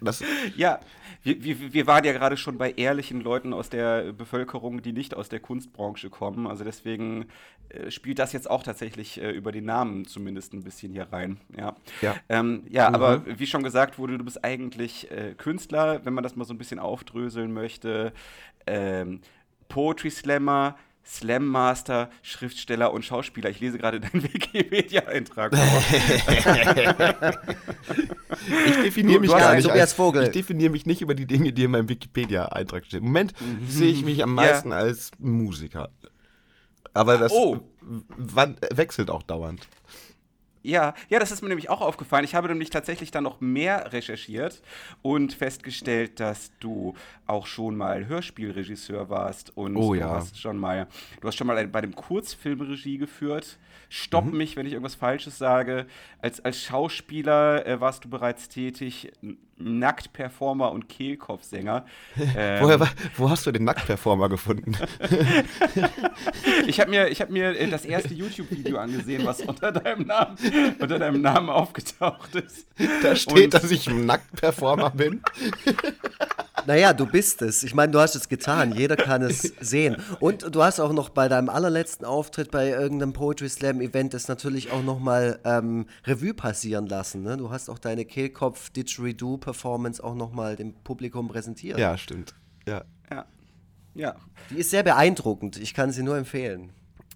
Das, 0.00 0.22
ja, 0.56 0.80
wir, 1.22 1.44
wir, 1.44 1.72
wir 1.72 1.86
waren 1.86 2.04
ja 2.04 2.12
gerade 2.12 2.36
schon 2.36 2.56
bei 2.56 2.72
ehrlichen 2.72 3.20
Leuten 3.20 3.52
aus 3.52 3.68
der 3.68 4.12
Bevölkerung, 4.12 4.82
die 4.82 4.92
nicht 4.92 5.14
aus 5.14 5.28
der 5.28 5.40
Kunstbranche 5.40 6.08
kommen. 6.08 6.46
Also 6.46 6.64
deswegen 6.64 7.26
äh, 7.68 7.90
spielt 7.90 8.18
das 8.18 8.32
jetzt 8.32 8.48
auch 8.48 8.62
tatsächlich 8.62 9.20
äh, 9.20 9.30
über 9.30 9.52
den 9.52 9.64
Namen 9.64 10.06
zumindest 10.06 10.54
ein 10.54 10.62
bisschen 10.62 10.92
hier 10.92 11.08
rein. 11.12 11.38
Ja, 11.56 11.76
ja. 12.00 12.16
Ähm, 12.28 12.64
ja 12.70 12.88
mhm. 12.88 12.94
aber 12.94 13.38
wie 13.38 13.46
schon 13.46 13.62
gesagt 13.62 13.98
wurde, 13.98 14.16
du 14.16 14.24
bist 14.24 14.44
eigentlich 14.44 15.10
äh, 15.10 15.34
Künstler, 15.36 16.04
wenn 16.04 16.14
man 16.14 16.24
das 16.24 16.36
mal 16.36 16.44
so 16.44 16.54
ein 16.54 16.58
bisschen 16.58 16.78
aufdröseln 16.78 17.52
möchte. 17.52 18.12
Ähm, 18.66 19.20
Poetry 19.68 20.10
Slammer, 20.10 20.76
Slam 21.04 21.46
Master, 21.46 22.10
Schriftsteller 22.22 22.92
und 22.92 23.04
Schauspieler. 23.04 23.50
Ich 23.50 23.60
lese 23.60 23.78
gerade 23.78 24.00
deinen 24.00 24.22
Wikipedia-Eintrag. 24.32 25.52
ich 28.66 28.76
definiere 28.82 29.20
mich 29.20 29.30
gar 29.30 29.54
nicht 29.56 29.70
als, 29.70 29.92
Vogel. 29.92 30.24
Ich 30.24 30.30
definiere 30.30 30.70
mich 30.70 30.86
nicht 30.86 31.02
über 31.02 31.14
die 31.14 31.26
Dinge, 31.26 31.52
die 31.52 31.64
in 31.64 31.72
meinem 31.72 31.88
Wikipedia-Eintrag 31.88 32.86
stehen. 32.86 33.00
Im 33.00 33.06
Moment 33.06 33.34
mhm. 33.40 33.66
sehe 33.66 33.90
ich 33.90 34.04
mich 34.04 34.22
am 34.22 34.34
meisten 34.34 34.70
ja. 34.70 34.76
als 34.76 35.10
Musiker. 35.18 35.90
Aber 36.92 37.18
das 37.18 37.32
oh. 37.32 37.60
wechselt 38.70 39.10
auch 39.10 39.22
dauernd. 39.22 39.66
Ja, 40.62 40.94
ja, 41.08 41.18
das 41.18 41.30
ist 41.30 41.40
mir 41.42 41.48
nämlich 41.48 41.70
auch 41.70 41.80
aufgefallen. 41.80 42.24
Ich 42.24 42.34
habe 42.34 42.48
nämlich 42.48 42.70
tatsächlich 42.70 43.10
dann 43.10 43.24
noch 43.24 43.40
mehr 43.40 43.92
recherchiert 43.92 44.62
und 45.00 45.32
festgestellt, 45.32 46.20
dass 46.20 46.52
du 46.60 46.94
auch 47.26 47.46
schon 47.46 47.76
mal 47.76 48.06
Hörspielregisseur 48.06 49.08
warst 49.08 49.56
und 49.56 49.76
oh, 49.76 49.94
du 49.94 50.00
ja. 50.00 50.10
hast 50.10 50.38
schon 50.38 50.58
mal, 50.58 50.86
du 51.20 51.28
hast 51.28 51.36
schon 51.36 51.46
mal 51.46 51.66
bei 51.66 51.80
dem 51.80 51.94
Kurzfilm 51.94 52.60
Regie 52.60 52.98
geführt. 52.98 53.58
Stopp 53.88 54.26
mhm. 54.26 54.36
mich, 54.36 54.56
wenn 54.56 54.66
ich 54.66 54.72
irgendwas 54.74 54.94
Falsches 54.94 55.38
sage. 55.38 55.86
Als, 56.20 56.44
als 56.44 56.62
Schauspieler 56.62 57.66
äh, 57.66 57.80
warst 57.80 58.04
du 58.04 58.10
bereits 58.10 58.48
tätig, 58.48 59.10
Nacktperformer 59.60 60.72
und 60.72 60.88
Kehlkopfsänger. 60.88 61.84
Ähm, 62.36 62.62
Woher, 62.62 62.88
wo 63.16 63.28
hast 63.30 63.46
du 63.46 63.50
den 63.50 63.64
Nacktperformer 63.64 64.28
gefunden? 64.28 64.76
ich 66.66 66.80
habe 66.80 66.90
mir, 66.90 67.10
hab 67.10 67.30
mir 67.30 67.58
äh, 67.58 67.68
das 67.68 67.84
erste 67.84 68.14
YouTube-Video 68.14 68.78
angesehen, 68.78 69.24
was 69.24 69.40
unter 69.40 69.72
deinem 69.72 70.06
Namen, 70.06 70.36
unter 70.78 70.98
deinem 70.98 71.20
Namen 71.20 71.48
aufgetaucht 71.48 72.34
ist. 72.36 72.66
Da 73.02 73.16
steht, 73.16 73.44
und 73.44 73.54
dass 73.54 73.70
ich 73.70 73.88
ein 73.88 74.06
Nacktperformer 74.06 74.90
bin. 74.90 75.22
Naja, 76.66 76.92
du 76.92 77.06
bist 77.06 77.42
es. 77.42 77.62
Ich 77.62 77.74
meine, 77.74 77.92
du 77.92 77.98
hast 77.98 78.14
es 78.14 78.28
getan. 78.28 78.72
Jeder 78.72 78.96
kann 78.96 79.22
es 79.22 79.42
sehen. 79.60 79.96
Und 80.20 80.54
du 80.54 80.62
hast 80.62 80.80
auch 80.80 80.92
noch 80.92 81.08
bei 81.08 81.28
deinem 81.28 81.48
allerletzten 81.48 82.06
Auftritt 82.06 82.50
bei 82.50 82.70
irgendeinem 82.70 83.12
Poetry 83.12 83.48
Slam 83.48 83.80
Event 83.80 84.14
das 84.14 84.28
natürlich 84.28 84.70
auch 84.70 84.82
nochmal 84.82 85.40
ähm, 85.44 85.86
Revue 86.04 86.34
passieren 86.34 86.86
lassen. 86.86 87.22
Ne? 87.22 87.36
Du 87.36 87.50
hast 87.50 87.68
auch 87.68 87.78
deine 87.78 88.04
Kehlkopf 88.04 88.70
Didgeridoo 88.70 89.38
Performance 89.38 90.02
auch 90.02 90.14
nochmal 90.14 90.56
dem 90.56 90.74
Publikum 90.74 91.28
präsentiert. 91.28 91.78
Ja, 91.78 91.96
stimmt. 91.96 92.34
Ja. 92.66 92.84
Ja. 93.10 93.26
Ja. 93.94 94.16
Die 94.50 94.56
ist 94.56 94.70
sehr 94.70 94.82
beeindruckend. 94.82 95.56
Ich 95.56 95.74
kann 95.74 95.92
sie 95.92 96.02
nur 96.02 96.16
empfehlen. 96.16 96.72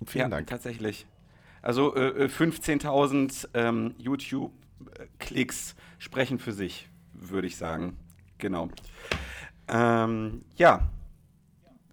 Vielen 0.06 0.24
ja, 0.24 0.28
Dank. 0.28 0.46
Tatsächlich. 0.48 1.06
Also 1.62 1.94
äh, 1.96 2.26
15.000 2.26 3.48
äh, 3.54 3.68
ähm, 3.68 3.94
YouTube-Klicks 3.96 5.74
sprechen 5.98 6.38
für 6.38 6.52
sich, 6.52 6.90
würde 7.14 7.46
ich 7.46 7.56
sagen. 7.56 7.96
Genau. 8.44 8.68
Ähm, 9.68 10.42
ja. 10.56 10.90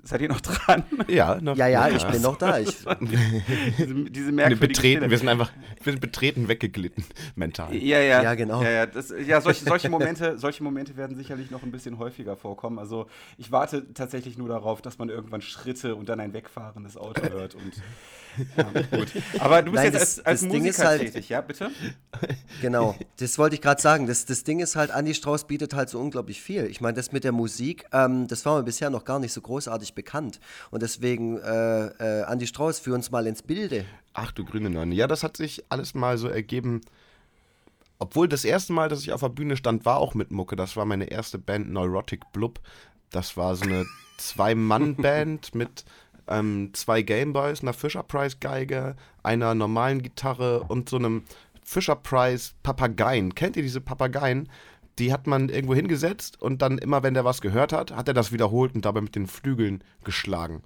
Seid 0.03 0.19
ihr 0.19 0.27
noch 0.27 0.41
dran? 0.41 0.83
Ja, 1.07 1.39
noch, 1.39 1.55
ja, 1.55 1.67
ja, 1.67 1.87
ich 1.87 2.03
bin 2.03 2.21
noch 2.21 2.35
da. 2.35 2.59
Ich, 2.59 2.75
diese, 3.77 3.93
diese 4.09 4.31
merkwürdige 4.33 4.67
betreten, 4.67 5.09
Wir 5.09 5.17
sind 5.17 5.29
einfach 5.29 5.49
wir 5.81 5.93
sind 5.93 6.01
betreten 6.01 6.49
weggeglitten, 6.49 7.05
mental. 7.35 7.73
Ja, 7.73 7.99
ja. 7.99 8.21
Ja, 8.21 8.33
genau. 8.35 8.61
Ja, 8.63 8.69
ja, 8.69 8.85
das, 8.85 9.13
ja 9.25 9.39
solche, 9.39 9.63
solche, 9.63 9.87
Momente, 9.87 10.37
solche 10.37 10.61
Momente 10.61 10.97
werden 10.97 11.15
sicherlich 11.15 11.51
noch 11.51 11.63
ein 11.63 11.71
bisschen 11.71 11.99
häufiger 11.99 12.35
vorkommen. 12.35 12.79
Also 12.79 13.07
ich 13.37 13.53
warte 13.53 13.93
tatsächlich 13.93 14.37
nur 14.37 14.49
darauf, 14.49 14.81
dass 14.81 14.97
man 14.97 15.07
irgendwann 15.07 15.41
Schritte 15.41 15.95
und 15.95 16.09
dann 16.09 16.19
ein 16.19 16.33
wegfahrendes 16.33 16.97
Auto 16.97 17.21
hört 17.29 17.55
und 17.55 17.81
ja, 18.57 18.63
gut. 18.97 19.11
Aber 19.39 19.61
du 19.61 19.71
bist 19.71 19.83
Nein, 19.83 19.93
jetzt 19.93 20.01
das, 20.01 20.25
als, 20.25 20.43
als 20.43 20.53
Musiker 20.53 20.87
halt, 20.87 21.01
tätig, 21.01 21.29
ja, 21.29 21.41
bitte? 21.41 21.71
Genau, 22.61 22.95
das 23.17 23.37
wollte 23.37 23.55
ich 23.55 23.61
gerade 23.61 23.81
sagen. 23.81 24.07
Das, 24.07 24.25
das 24.25 24.43
Ding 24.43 24.59
ist 24.59 24.75
halt, 24.75 24.91
Andy 24.91 25.13
Strauß 25.13 25.47
bietet 25.47 25.73
halt 25.73 25.89
so 25.89 25.99
unglaublich 25.99 26.41
viel. 26.41 26.65
Ich 26.65 26.81
meine, 26.81 26.93
das 26.93 27.11
mit 27.11 27.23
der 27.23 27.31
Musik, 27.31 27.85
ähm, 27.91 28.27
das 28.27 28.45
war 28.45 28.57
mir 28.57 28.63
bisher 28.63 28.89
noch 28.89 29.03
gar 29.03 29.19
nicht 29.19 29.33
so 29.33 29.41
großartig 29.41 29.95
bekannt. 29.95 30.39
Und 30.69 30.83
deswegen, 30.83 31.37
äh, 31.39 31.87
äh, 31.87 32.31
Andy 32.31 32.47
Strauß, 32.47 32.79
führ 32.79 32.95
uns 32.95 33.11
mal 33.11 33.25
ins 33.27 33.41
Bilde. 33.41 33.85
Ach 34.13 34.31
du 34.31 34.45
grüne 34.45 34.69
Nonne. 34.69 34.93
Ja, 34.93 35.07
das 35.07 35.23
hat 35.23 35.37
sich 35.37 35.63
alles 35.69 35.93
mal 35.93 36.17
so 36.17 36.27
ergeben. 36.27 36.81
Obwohl 37.99 38.27
das 38.27 38.45
erste 38.45 38.73
Mal, 38.73 38.89
dass 38.89 39.01
ich 39.01 39.13
auf 39.13 39.21
der 39.21 39.29
Bühne 39.29 39.55
stand, 39.55 39.85
war 39.85 39.97
auch 39.97 40.13
mit 40.13 40.31
Mucke. 40.31 40.55
Das 40.55 40.75
war 40.75 40.85
meine 40.85 41.05
erste 41.05 41.37
Band 41.37 41.71
Neurotic 41.71 42.31
Blub. 42.33 42.59
Das 43.11 43.37
war 43.37 43.55
so 43.55 43.65
eine 43.65 43.85
Zwei-Mann-Band 44.17 45.55
mit 45.55 45.85
ähm, 46.31 46.71
zwei 46.73 47.01
Gameboys, 47.01 47.61
einer 47.61 47.73
Fisher 47.73 48.03
Price 48.03 48.39
Geige, 48.39 48.95
einer 49.23 49.53
normalen 49.55 50.01
Gitarre 50.01 50.63
und 50.63 50.89
so 50.89 50.97
einem 50.97 51.23
Fisher 51.63 51.95
Price 51.95 52.55
Papageien. 52.63 53.35
Kennt 53.35 53.55
ihr 53.55 53.63
diese 53.63 53.81
Papageien? 53.81 54.49
Die 54.99 55.13
hat 55.13 55.27
man 55.27 55.49
irgendwo 55.49 55.73
hingesetzt 55.73 56.41
und 56.41 56.61
dann 56.61 56.77
immer, 56.77 57.03
wenn 57.03 57.13
der 57.13 57.25
was 57.25 57.41
gehört 57.41 57.73
hat, 57.73 57.95
hat 57.95 58.07
er 58.07 58.13
das 58.13 58.31
wiederholt 58.31 58.75
und 58.75 58.85
dabei 58.85 59.01
mit 59.01 59.15
den 59.15 59.27
Flügeln 59.27 59.83
geschlagen. 60.03 60.63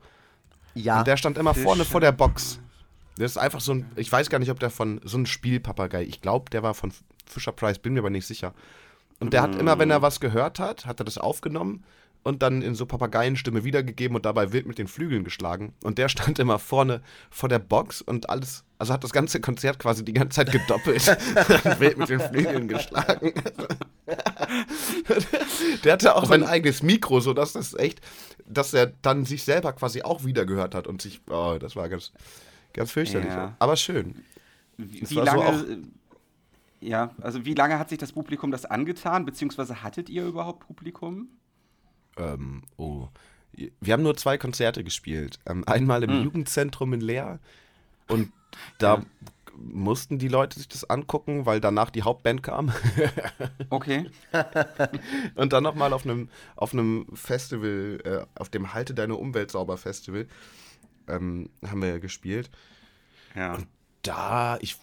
Ja. 0.74 1.00
Und 1.00 1.08
der 1.08 1.18
stand 1.18 1.38
immer 1.38 1.54
Fischer. 1.54 1.66
vorne 1.66 1.86
vor 1.86 2.02
der 2.02 2.12
Box. 2.12 2.60
Das 3.18 3.32
ist 3.32 3.38
einfach 3.38 3.62
so 3.62 3.74
ein, 3.74 3.86
ich 3.96 4.12
weiß 4.12 4.30
gar 4.30 4.40
nicht, 4.40 4.52
ob 4.52 4.60
der 4.60 4.70
von, 4.70 5.00
so 5.04 5.18
ein 5.18 5.26
Spielpapagei, 5.26 6.04
ich 6.04 6.22
glaube, 6.22 6.50
der 6.50 6.64
war 6.64 6.74
von 6.74 6.92
Fisher 7.26 7.54
Price, 7.54 7.80
bin 7.80 7.94
mir 7.94 8.00
aber 8.00 8.10
nicht 8.10 8.28
sicher. 8.28 8.54
Und 9.20 9.32
der 9.32 9.42
hat 9.42 9.56
immer, 9.56 9.80
wenn 9.80 9.90
er 9.90 10.02
was 10.02 10.20
gehört 10.20 10.60
hat, 10.60 10.86
hat 10.86 11.00
er 11.00 11.06
das 11.06 11.18
aufgenommen 11.18 11.86
und 12.26 12.42
dann 12.42 12.62
in 12.64 12.74
so 12.74 12.88
Papageienstimme 12.88 13.64
wiedergegeben 13.64 14.16
und 14.16 14.26
dabei 14.26 14.52
wild 14.52 14.66
mit 14.66 14.80
den 14.80 14.88
Flügeln 14.88 15.24
geschlagen. 15.24 15.76
Und 15.84 16.00
der 16.00 16.10
stand 16.10 16.40
immer 16.40 16.58
vorne 16.58 17.02
vor 17.30 17.50
der 17.50 17.60
Box 17.60 18.02
und 18.02 18.32
alles, 18.32 18.66
also 18.80 18.92
hat 18.94 19.04
das 19.04 19.14
ganze 19.14 19.40
Konzert 19.40 19.78
quasi 19.78 20.04
die 20.04 20.14
ganze 20.14 20.38
Zeit 20.38 20.52
gedoppelt 20.52 21.08
und 21.08 21.18
wild 21.80 22.00
mit 22.00 22.10
den 22.10 22.20
Flügeln 22.20 22.68
geschlagen. 22.68 23.32
der 25.84 25.94
hatte 25.94 26.16
auch 26.16 26.26
sein 26.26 26.44
eigenes 26.44 26.82
Mikro, 26.82 27.20
sodass 27.20 27.54
das 27.54 27.76
echt, 27.76 28.02
dass 28.48 28.74
er 28.74 28.88
dann 29.04 29.26
sich 29.26 29.44
selber 29.44 29.72
quasi 29.74 30.02
auch 30.02 30.26
wieder 30.26 30.48
gehört 30.48 30.74
hat 30.74 30.88
und 30.88 31.04
sich, 31.04 31.22
oh, 31.30 31.58
das 31.60 31.76
war 31.76 31.90
ganz, 31.90 32.12
ganz 32.74 32.92
fürchterlich. 32.92 33.30
Ja. 33.30 33.56
Aber 33.60 33.76
schön. 33.76 34.16
Wie, 34.78 35.08
wie 35.08 35.16
lange, 35.16 35.60
so 35.60 35.76
ja, 36.80 37.12
also 37.22 37.46
wie 37.46 37.54
lange 37.54 37.78
hat 37.78 37.90
sich 37.90 38.00
das 38.00 38.14
Publikum 38.14 38.50
das 38.50 38.66
angetan, 38.66 39.26
beziehungsweise 39.26 39.84
hattet 39.84 40.10
ihr 40.10 40.26
überhaupt 40.26 40.66
Publikum? 40.66 41.30
Ähm, 42.18 42.64
oh, 42.78 43.08
wir 43.80 43.94
haben 43.94 44.04
nur 44.04 44.18
zwei 44.18 44.38
Konzerte 44.38 44.84
gespielt. 44.84 45.40
Ähm, 45.46 45.64
einmal 45.68 46.04
im 46.04 46.18
mhm. 46.18 46.24
Jugendzentrum 46.24 46.94
in 46.94 47.02
Leer 47.02 47.40
und 48.08 48.32
da 48.78 48.96
ja. 48.96 49.06
mussten 49.58 50.20
die 50.20 50.28
Leute 50.28 50.58
sich 50.58 50.68
das 50.68 50.90
angucken, 50.90 51.46
weil 51.46 51.62
danach 51.62 51.90
die 51.90 52.04
Hauptband 52.04 52.44
kam. 52.44 52.72
okay. 53.70 54.10
und 55.36 55.54
dann 55.54 55.64
nochmal 55.64 55.94
auf 55.94 56.06
einem 56.06 56.30
auf 56.56 56.74
einem 56.74 57.08
Festival, 57.14 58.00
äh, 58.04 58.40
auf 58.40 58.50
dem 58.50 58.74
Halte 58.74 58.94
deine 58.94 59.16
Umwelt 59.16 59.52
sauber 59.52 59.78
Festival, 59.78 60.28
ähm, 61.08 61.50
haben 61.66 61.82
wir 61.82 62.00
gespielt. 62.00 62.50
Ja. 63.36 63.56
Und 63.56 63.68
da, 64.02 64.58
ich 64.62 64.78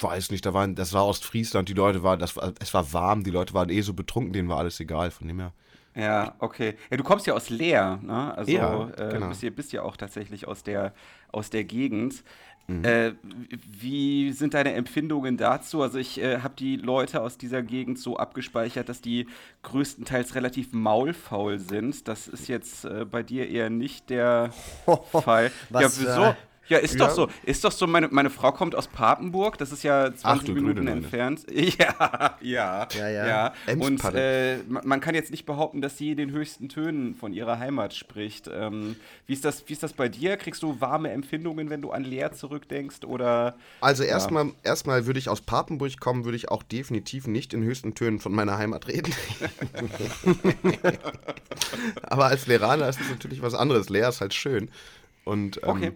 weiß 0.00 0.30
nicht, 0.30 0.46
da 0.46 0.54
waren, 0.54 0.74
das 0.74 0.92
war 0.92 1.06
Ostfriesland, 1.06 1.68
die 1.68 1.74
Leute 1.74 2.02
waren, 2.02 2.18
das 2.20 2.36
war, 2.36 2.52
es 2.60 2.72
war 2.74 2.92
warm, 2.92 3.24
die 3.24 3.30
Leute 3.30 3.54
waren 3.54 3.70
eh 3.70 3.80
so 3.80 3.94
betrunken, 3.94 4.32
denen 4.32 4.48
war 4.48 4.58
alles 4.58 4.78
egal, 4.80 5.10
von 5.10 5.26
dem 5.26 5.40
her. 5.40 5.52
Ja, 5.94 6.34
okay. 6.38 6.76
Ja, 6.90 6.96
du 6.96 7.02
kommst 7.02 7.26
ja 7.26 7.34
aus 7.34 7.50
Leer, 7.50 7.98
ne? 8.02 8.36
Also 8.36 8.52
ja, 8.52 8.88
äh, 8.90 9.12
genau. 9.14 9.28
bist, 9.28 9.42
ja, 9.42 9.50
bist 9.50 9.72
ja 9.72 9.82
auch 9.82 9.96
tatsächlich 9.96 10.46
aus 10.46 10.62
der, 10.62 10.92
aus 11.32 11.50
der 11.50 11.64
Gegend. 11.64 12.22
Mhm. 12.68 12.84
Äh, 12.84 13.12
wie 13.80 14.30
sind 14.32 14.52
deine 14.52 14.74
Empfindungen 14.74 15.38
dazu? 15.38 15.82
Also 15.82 15.98
ich 15.98 16.20
äh, 16.20 16.40
habe 16.40 16.54
die 16.58 16.76
Leute 16.76 17.22
aus 17.22 17.38
dieser 17.38 17.62
Gegend 17.62 17.98
so 17.98 18.18
abgespeichert, 18.18 18.90
dass 18.90 19.00
die 19.00 19.26
größtenteils 19.62 20.34
relativ 20.34 20.72
maulfaul 20.72 21.58
sind. 21.58 22.06
Das 22.06 22.28
ist 22.28 22.46
jetzt 22.46 22.84
äh, 22.84 23.06
bei 23.06 23.22
dir 23.22 23.48
eher 23.48 23.70
nicht 23.70 24.10
der 24.10 24.50
Fall. 25.12 25.50
Was, 25.70 25.98
ja, 25.98 26.06
wieso? 26.06 26.36
Ja, 26.68 26.78
ist 26.78 26.94
ja. 26.94 27.06
doch 27.06 27.14
so. 27.14 27.28
Ist 27.44 27.64
doch 27.64 27.72
so, 27.72 27.86
meine, 27.86 28.08
meine 28.08 28.30
Frau 28.30 28.52
kommt 28.52 28.74
aus 28.74 28.88
Papenburg, 28.88 29.58
das 29.58 29.72
ist 29.72 29.82
ja 29.82 30.14
20 30.14 30.50
Ach, 30.50 30.54
Minuten 30.54 30.86
entfernt. 30.86 31.46
Ja, 31.58 32.36
ja, 32.40 32.88
ja. 32.96 33.08
ja. 33.08 33.26
ja. 33.26 33.54
Und 33.78 34.02
äh, 34.14 34.58
man 34.68 35.00
kann 35.00 35.14
jetzt 35.14 35.30
nicht 35.30 35.44
behaupten, 35.44 35.80
dass 35.80 35.98
sie 35.98 36.14
den 36.14 36.30
höchsten 36.30 36.68
Tönen 36.68 37.14
von 37.14 37.32
ihrer 37.32 37.58
Heimat 37.58 37.94
spricht. 37.94 38.48
Ähm, 38.52 38.96
wie, 39.26 39.32
ist 39.32 39.44
das, 39.44 39.64
wie 39.66 39.72
ist 39.72 39.82
das 39.82 39.92
bei 39.92 40.08
dir? 40.08 40.36
Kriegst 40.36 40.62
du 40.62 40.80
warme 40.80 41.10
Empfindungen, 41.10 41.68
wenn 41.68 41.82
du 41.82 41.90
an 41.90 42.04
Leer 42.04 42.32
zurückdenkst? 42.32 43.04
Oder, 43.04 43.56
also 43.80 44.02
erstmal 44.02 44.46
ja. 44.46 44.52
erstmal 44.62 45.06
würde 45.06 45.18
ich 45.18 45.28
aus 45.28 45.40
Papenburg 45.40 45.98
kommen, 46.00 46.24
würde 46.24 46.36
ich 46.36 46.50
auch 46.50 46.62
definitiv 46.62 47.26
nicht 47.26 47.54
in 47.54 47.62
höchsten 47.62 47.94
Tönen 47.94 48.18
von 48.18 48.32
meiner 48.32 48.56
Heimat 48.58 48.88
reden. 48.88 49.12
Aber 52.02 52.26
als 52.26 52.46
Lehraner 52.46 52.88
ist 52.88 53.00
es 53.00 53.10
natürlich 53.10 53.42
was 53.42 53.54
anderes. 53.54 53.88
Leer 53.88 54.08
ist 54.08 54.20
halt 54.20 54.34
schön. 54.34 54.70
Und 55.24 55.60
ähm, 55.62 55.68
okay 55.68 55.92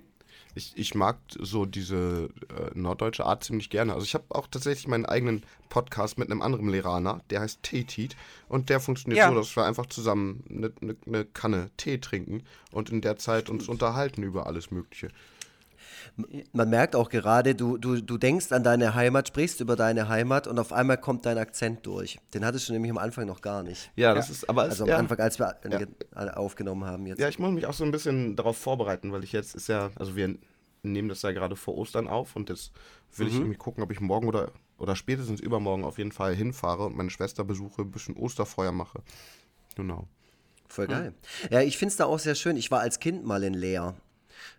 ich, 0.54 0.72
ich 0.76 0.94
mag 0.94 1.18
so 1.38 1.64
diese 1.64 2.28
äh, 2.48 2.70
norddeutsche 2.74 3.24
Art 3.24 3.44
ziemlich 3.44 3.70
gerne. 3.70 3.94
Also 3.94 4.04
ich 4.04 4.14
habe 4.14 4.24
auch 4.30 4.46
tatsächlich 4.46 4.86
meinen 4.86 5.06
eigenen 5.06 5.42
Podcast 5.68 6.18
mit 6.18 6.30
einem 6.30 6.42
anderen 6.42 6.68
Lehraner, 6.68 7.22
der 7.30 7.40
heißt 7.40 7.62
Teetit 7.62 8.16
und 8.48 8.68
der 8.68 8.80
funktioniert 8.80 9.18
ja. 9.18 9.30
so, 9.30 9.34
dass 9.34 9.56
wir 9.56 9.64
einfach 9.64 9.86
zusammen 9.86 10.44
eine, 10.50 10.72
eine, 10.82 10.96
eine 11.06 11.24
Kanne 11.24 11.70
Tee 11.76 11.98
trinken 11.98 12.42
und 12.70 12.90
in 12.90 13.00
der 13.00 13.16
Zeit 13.16 13.48
uns 13.48 13.68
unterhalten 13.68 14.22
über 14.22 14.46
alles 14.46 14.70
Mögliche. 14.70 15.08
Man 16.52 16.70
merkt 16.70 16.96
auch 16.96 17.08
gerade, 17.08 17.54
du, 17.54 17.78
du, 17.78 18.00
du 18.00 18.18
denkst 18.18 18.52
an 18.52 18.64
deine 18.64 18.94
Heimat, 18.94 19.28
sprichst 19.28 19.60
über 19.60 19.76
deine 19.76 20.08
Heimat 20.08 20.46
und 20.46 20.58
auf 20.58 20.72
einmal 20.72 20.98
kommt 20.98 21.26
dein 21.26 21.38
Akzent 21.38 21.86
durch. 21.86 22.18
Den 22.34 22.44
hattest 22.44 22.68
du 22.68 22.72
nämlich 22.72 22.90
am 22.90 22.98
Anfang 22.98 23.26
noch 23.26 23.40
gar 23.40 23.62
nicht. 23.62 23.90
Ja, 23.96 24.14
das 24.14 24.28
ja. 24.28 24.34
ist 24.34 24.48
aber. 24.48 24.62
Also 24.62 24.84
am 24.84 24.90
ja. 24.90 24.96
Anfang, 24.96 25.18
als 25.18 25.38
wir 25.38 25.56
ja. 25.68 26.34
aufgenommen 26.34 26.84
haben 26.84 27.06
jetzt. 27.06 27.18
Ja, 27.20 27.28
ich 27.28 27.38
muss 27.38 27.52
mich 27.52 27.66
auch 27.66 27.74
so 27.74 27.84
ein 27.84 27.90
bisschen 27.90 28.36
darauf 28.36 28.56
vorbereiten, 28.56 29.12
weil 29.12 29.24
ich 29.24 29.32
jetzt 29.32 29.54
ist 29.54 29.68
ja, 29.68 29.90
also 29.96 30.16
wir 30.16 30.36
nehmen 30.82 31.08
das 31.08 31.22
ja 31.22 31.32
gerade 31.32 31.56
vor 31.56 31.76
Ostern 31.76 32.08
auf 32.08 32.36
und 32.36 32.48
jetzt 32.48 32.72
will 33.16 33.26
mhm. 33.26 33.32
ich 33.32 33.38
irgendwie 33.38 33.58
gucken, 33.58 33.82
ob 33.82 33.90
ich 33.90 34.00
morgen 34.00 34.26
oder, 34.26 34.52
oder 34.78 34.96
spätestens 34.96 35.40
übermorgen 35.40 35.84
auf 35.84 35.98
jeden 35.98 36.12
Fall 36.12 36.34
hinfahre 36.34 36.86
und 36.86 36.96
meine 36.96 37.10
Schwester 37.10 37.44
besuche, 37.44 37.82
ein 37.82 37.90
bisschen 37.90 38.16
Osterfeuer 38.16 38.72
mache. 38.72 39.02
Genau. 39.76 40.06
Voll 40.68 40.86
geil. 40.86 41.14
Ja, 41.50 41.60
ich 41.60 41.76
finde 41.76 41.90
es 41.90 41.96
da 41.96 42.06
auch 42.06 42.18
sehr 42.18 42.34
schön. 42.34 42.56
Ich 42.56 42.70
war 42.70 42.80
als 42.80 42.98
Kind 42.98 43.26
mal 43.26 43.42
in 43.42 43.52
Leer 43.52 43.94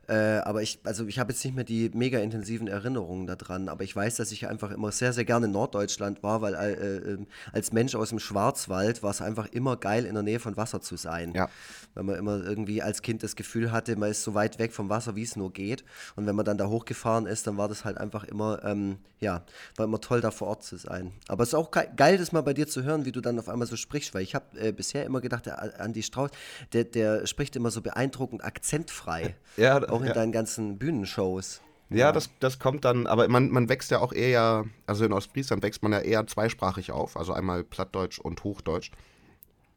äh, 0.07 0.39
aber 0.43 0.61
ich, 0.61 0.79
also 0.83 1.05
ich 1.07 1.19
habe 1.19 1.31
jetzt 1.31 1.43
nicht 1.45 1.55
mehr 1.55 1.63
die 1.63 1.89
mega 1.93 2.19
intensiven 2.19 2.67
Erinnerungen 2.67 3.25
daran, 3.25 3.69
aber 3.69 3.83
ich 3.83 3.95
weiß, 3.95 4.15
dass 4.15 4.31
ich 4.31 4.47
einfach 4.47 4.71
immer 4.71 4.91
sehr, 4.91 5.13
sehr 5.13 5.23
gerne 5.23 5.45
in 5.45 5.53
Norddeutschland 5.53 6.23
war, 6.23 6.41
weil 6.41 6.55
äh, 6.55 6.73
äh, 6.73 7.25
als 7.53 7.71
Mensch 7.71 7.95
aus 7.95 8.09
dem 8.09 8.19
Schwarzwald 8.19 9.01
war 9.01 9.11
es 9.11 9.21
einfach 9.21 9.47
immer 9.47 9.77
geil, 9.77 10.05
in 10.05 10.13
der 10.13 10.23
Nähe 10.23 10.39
von 10.39 10.57
Wasser 10.57 10.81
zu 10.81 10.97
sein. 10.97 11.33
Ja. 11.33 11.49
Weil 11.93 12.03
man 12.03 12.15
immer 12.15 12.43
irgendwie 12.43 12.81
als 12.81 13.01
Kind 13.01 13.23
das 13.23 13.35
Gefühl 13.35 13.71
hatte, 13.71 13.95
man 13.95 14.11
ist 14.11 14.23
so 14.23 14.33
weit 14.33 14.59
weg 14.59 14.73
vom 14.73 14.89
Wasser, 14.89 15.15
wie 15.15 15.23
es 15.23 15.35
nur 15.35 15.53
geht. 15.53 15.85
Und 16.15 16.25
wenn 16.25 16.35
man 16.35 16.43
dann 16.43 16.57
da 16.57 16.67
hochgefahren 16.67 17.25
ist, 17.25 17.47
dann 17.47 17.57
war 17.57 17.69
das 17.69 17.85
halt 17.85 17.97
einfach 17.97 18.25
immer, 18.25 18.63
ähm, 18.65 18.97
ja, 19.19 19.43
war 19.77 19.85
immer 19.85 20.01
toll, 20.01 20.19
da 20.19 20.31
vor 20.31 20.49
Ort 20.49 20.63
zu 20.63 20.75
sein. 20.75 21.13
Aber 21.29 21.43
es 21.43 21.49
ist 21.49 21.55
auch 21.55 21.71
geil, 21.71 22.17
das 22.17 22.31
mal 22.31 22.41
bei 22.41 22.53
dir 22.53 22.67
zu 22.67 22.83
hören, 22.83 23.05
wie 23.05 23.11
du 23.11 23.21
dann 23.21 23.39
auf 23.39 23.47
einmal 23.47 23.67
so 23.67 23.77
sprichst, 23.77 24.13
weil 24.13 24.23
ich 24.23 24.35
habe 24.35 24.59
äh, 24.59 24.71
bisher 24.71 25.05
immer 25.05 25.21
gedacht, 25.21 25.45
der 25.45 25.79
Andi 25.79 26.03
Strauß, 26.03 26.31
der, 26.73 26.83
der 26.83 27.25
spricht 27.25 27.55
immer 27.55 27.71
so 27.71 27.81
beeindruckend 27.81 28.43
akzentfrei. 28.43 29.35
Ja, 29.55 29.92
auch 29.93 30.01
in 30.01 30.07
ja. 30.07 30.13
deinen 30.13 30.31
ganzen 30.31 30.77
Bühnenshows. 30.77 31.61
Ja, 31.89 32.11
Das, 32.11 32.29
das 32.39 32.59
kommt 32.59 32.85
dann, 32.85 33.07
aber 33.07 33.27
man, 33.27 33.51
man 33.51 33.69
wächst 33.69 33.91
ja 33.91 33.99
auch 33.99 34.13
eher, 34.13 34.65
also 34.87 35.05
in 35.05 35.13
Ostfriesland 35.13 35.61
wächst 35.61 35.83
man 35.83 35.91
ja 35.91 35.99
eher 35.99 36.25
zweisprachig 36.25 36.91
auf, 36.91 37.17
also 37.17 37.33
einmal 37.33 37.63
Plattdeutsch 37.63 38.19
und 38.19 38.43
Hochdeutsch. 38.43 38.91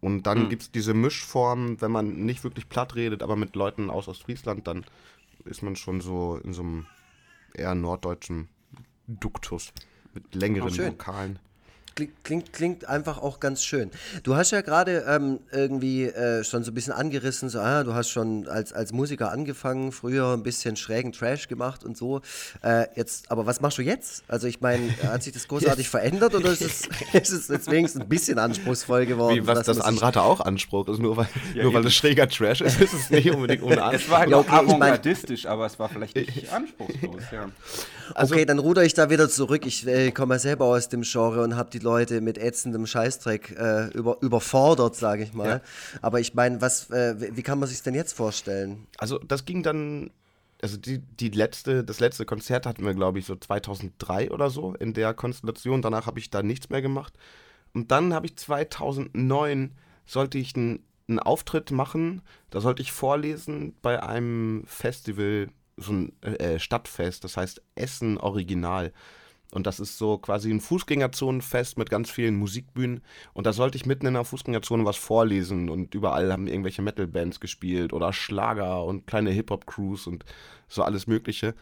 Und 0.00 0.22
dann 0.22 0.44
mhm. 0.44 0.48
gibt 0.48 0.62
es 0.62 0.70
diese 0.70 0.94
Mischform, 0.94 1.80
wenn 1.80 1.90
man 1.90 2.24
nicht 2.24 2.44
wirklich 2.44 2.68
platt 2.68 2.94
redet, 2.94 3.22
aber 3.22 3.36
mit 3.36 3.54
Leuten 3.56 3.90
aus 3.90 4.08
Ostfriesland, 4.08 4.66
dann 4.66 4.84
ist 5.44 5.62
man 5.62 5.76
schon 5.76 6.00
so 6.00 6.36
in 6.42 6.52
so 6.52 6.62
einem 6.62 6.86
eher 7.54 7.74
norddeutschen 7.74 8.48
Duktus 9.06 9.72
mit 10.14 10.34
längeren 10.34 10.76
Vokalen 10.76 11.38
klingt, 11.96 12.24
klingt, 12.24 12.52
klingt 12.52 12.88
einfach 12.88 13.18
auch 13.18 13.40
ganz 13.40 13.64
schön. 13.64 13.90
Du 14.22 14.36
hast 14.36 14.52
ja 14.52 14.60
gerade 14.60 15.04
ähm, 15.08 15.40
irgendwie 15.50 16.04
äh, 16.04 16.44
schon 16.44 16.62
so 16.62 16.70
ein 16.70 16.74
bisschen 16.74 16.92
angerissen, 16.92 17.48
so, 17.48 17.58
ah, 17.58 17.82
du 17.82 17.94
hast 17.94 18.10
schon 18.10 18.46
als, 18.46 18.72
als 18.72 18.92
Musiker 18.92 19.32
angefangen, 19.32 19.92
früher 19.92 20.34
ein 20.34 20.42
bisschen 20.42 20.76
schrägen 20.76 21.12
Trash 21.12 21.48
gemacht 21.48 21.84
und 21.84 21.96
so. 21.96 22.20
Äh, 22.62 22.86
jetzt, 22.94 23.30
aber 23.30 23.46
was 23.46 23.60
machst 23.60 23.78
du 23.78 23.82
jetzt? 23.82 24.24
Also 24.28 24.46
ich 24.46 24.60
meine, 24.60 24.90
hat 25.02 25.22
sich 25.22 25.32
das 25.32 25.48
großartig 25.48 25.88
verändert 25.96 26.34
oder 26.34 26.50
ist 26.50 26.62
es, 26.62 26.88
ist 27.12 27.32
es 27.32 27.48
jetzt 27.48 27.70
wenigstens 27.70 28.02
ein 28.02 28.08
bisschen 28.08 28.38
anspruchsvoll 28.38 29.06
geworden? 29.06 29.36
Wie, 29.36 29.46
was, 29.46 29.66
das 29.66 29.80
andere 29.80 30.06
hatte 30.06 30.22
auch 30.22 30.40
Anspruch. 30.40 30.86
Also 30.86 31.00
nur 31.00 31.16
weil, 31.16 31.28
ja, 31.54 31.62
nur 31.62 31.72
weil 31.74 31.86
es 31.86 31.94
schräger 31.94 32.28
Trash 32.28 32.60
ist, 32.60 32.80
ist 32.80 32.92
es 32.92 33.10
nicht 33.10 33.30
unbedingt 33.30 33.62
ohne 33.62 33.82
Anspruch. 33.82 34.04
Es 34.04 34.10
war 34.10 34.18
halt 34.18 34.30
ja, 34.30 34.36
okay, 34.36 34.50
avantgardistisch, 34.50 35.46
aber 35.46 35.66
es 35.66 35.78
war 35.78 35.88
vielleicht 35.88 36.14
nicht 36.14 36.52
anspruchslos, 36.52 37.22
ja. 37.32 37.48
Also, 38.14 38.34
okay, 38.34 38.44
dann 38.44 38.58
ruder 38.58 38.84
ich 38.84 38.94
da 38.94 39.10
wieder 39.10 39.28
zurück. 39.28 39.66
Ich 39.66 39.86
äh, 39.86 40.12
komme 40.12 40.34
ja 40.34 40.38
selber 40.38 40.66
aus 40.66 40.88
dem 40.88 41.02
Genre 41.02 41.42
und 41.42 41.56
habe 41.56 41.70
die 41.70 41.80
Leute 41.86 42.20
mit 42.20 42.36
ätzendem 42.36 42.86
Scheißdreck 42.86 43.56
äh, 43.56 43.86
über, 43.92 44.18
überfordert, 44.20 44.96
sage 44.96 45.22
ich 45.22 45.32
mal. 45.32 45.48
Ja. 45.48 45.60
Aber 46.02 46.20
ich 46.20 46.34
meine, 46.34 46.60
was, 46.60 46.90
äh, 46.90 47.14
wie 47.36 47.42
kann 47.42 47.58
man 47.58 47.68
sich 47.68 47.82
denn 47.82 47.94
jetzt 47.94 48.12
vorstellen? 48.12 48.86
Also 48.98 49.18
das 49.18 49.44
ging 49.44 49.62
dann, 49.62 50.10
also 50.60 50.76
die, 50.76 50.98
die 50.98 51.30
letzte, 51.30 51.84
das 51.84 52.00
letzte 52.00 52.26
Konzert 52.26 52.66
hatten 52.66 52.84
wir, 52.84 52.94
glaube 52.94 53.20
ich, 53.20 53.26
so 53.26 53.36
2003 53.36 54.32
oder 54.32 54.50
so 54.50 54.74
in 54.74 54.94
der 54.94 55.14
Konstellation. 55.14 55.80
Danach 55.80 56.06
habe 56.06 56.18
ich 56.18 56.28
da 56.28 56.42
nichts 56.42 56.68
mehr 56.68 56.82
gemacht. 56.82 57.14
Und 57.72 57.92
dann 57.92 58.12
habe 58.12 58.26
ich 58.26 58.36
2009 58.36 59.72
sollte 60.06 60.38
ich 60.38 60.56
einen, 60.56 60.84
einen 61.08 61.18
Auftritt 61.18 61.70
machen. 61.70 62.22
Da 62.50 62.60
sollte 62.60 62.82
ich 62.82 62.92
vorlesen 62.92 63.74
bei 63.82 64.02
einem 64.02 64.64
Festival, 64.66 65.48
so 65.76 65.92
ein 65.92 66.22
äh, 66.22 66.58
Stadtfest, 66.58 67.22
das 67.22 67.36
heißt 67.36 67.62
Essen 67.74 68.18
Original. 68.18 68.92
Und 69.52 69.66
das 69.66 69.80
ist 69.80 69.96
so 69.96 70.18
quasi 70.18 70.50
ein 70.50 70.60
Fußgängerzonenfest 70.60 71.78
mit 71.78 71.88
ganz 71.88 72.10
vielen 72.10 72.36
Musikbühnen. 72.36 73.00
Und 73.32 73.46
da 73.46 73.52
sollte 73.52 73.76
ich 73.76 73.86
mitten 73.86 74.06
in 74.06 74.14
der 74.14 74.24
Fußgängerzone 74.24 74.84
was 74.84 74.96
vorlesen. 74.96 75.70
Und 75.70 75.94
überall 75.94 76.32
haben 76.32 76.48
irgendwelche 76.48 76.82
Metal-Bands 76.82 77.40
gespielt 77.40 77.92
oder 77.92 78.12
Schlager 78.12 78.84
und 78.84 79.06
kleine 79.06 79.30
Hip-Hop-Crews 79.30 80.08
und 80.08 80.24
so 80.68 80.82
alles 80.82 81.06
Mögliche. 81.06 81.54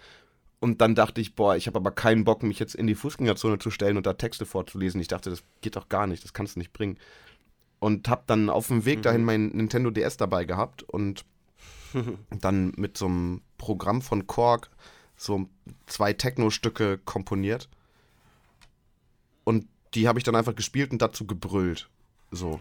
Und 0.60 0.80
dann 0.80 0.94
dachte 0.94 1.20
ich, 1.20 1.34
boah, 1.34 1.56
ich 1.56 1.66
habe 1.66 1.76
aber 1.76 1.90
keinen 1.90 2.24
Bock, 2.24 2.42
mich 2.42 2.58
jetzt 2.58 2.74
in 2.74 2.86
die 2.86 2.94
Fußgängerzone 2.94 3.58
zu 3.58 3.70
stellen 3.70 3.98
und 3.98 4.06
da 4.06 4.14
Texte 4.14 4.46
vorzulesen. 4.46 4.98
Ich 5.00 5.08
dachte, 5.08 5.28
das 5.28 5.44
geht 5.60 5.76
doch 5.76 5.90
gar 5.90 6.06
nicht, 6.06 6.24
das 6.24 6.32
kannst 6.32 6.56
du 6.56 6.60
nicht 6.60 6.72
bringen. 6.72 6.96
Und 7.80 8.08
habe 8.08 8.22
dann 8.26 8.48
auf 8.48 8.68
dem 8.68 8.86
Weg 8.86 9.02
dahin 9.02 9.20
mhm. 9.20 9.26
mein 9.26 9.48
Nintendo 9.48 9.90
DS 9.90 10.16
dabei 10.16 10.46
gehabt 10.46 10.82
und 10.82 11.26
dann 12.40 12.72
mit 12.76 12.96
so 12.96 13.04
einem 13.06 13.42
Programm 13.58 14.00
von 14.00 14.26
Korg 14.26 14.70
so 15.16 15.48
zwei 15.86 16.12
Techno-Stücke 16.12 16.98
komponiert. 16.98 17.68
Und 19.44 19.66
die 19.94 20.08
habe 20.08 20.18
ich 20.18 20.24
dann 20.24 20.34
einfach 20.34 20.54
gespielt 20.54 20.90
und 20.92 21.00
dazu 21.00 21.26
gebrüllt. 21.26 21.88
So. 22.30 22.58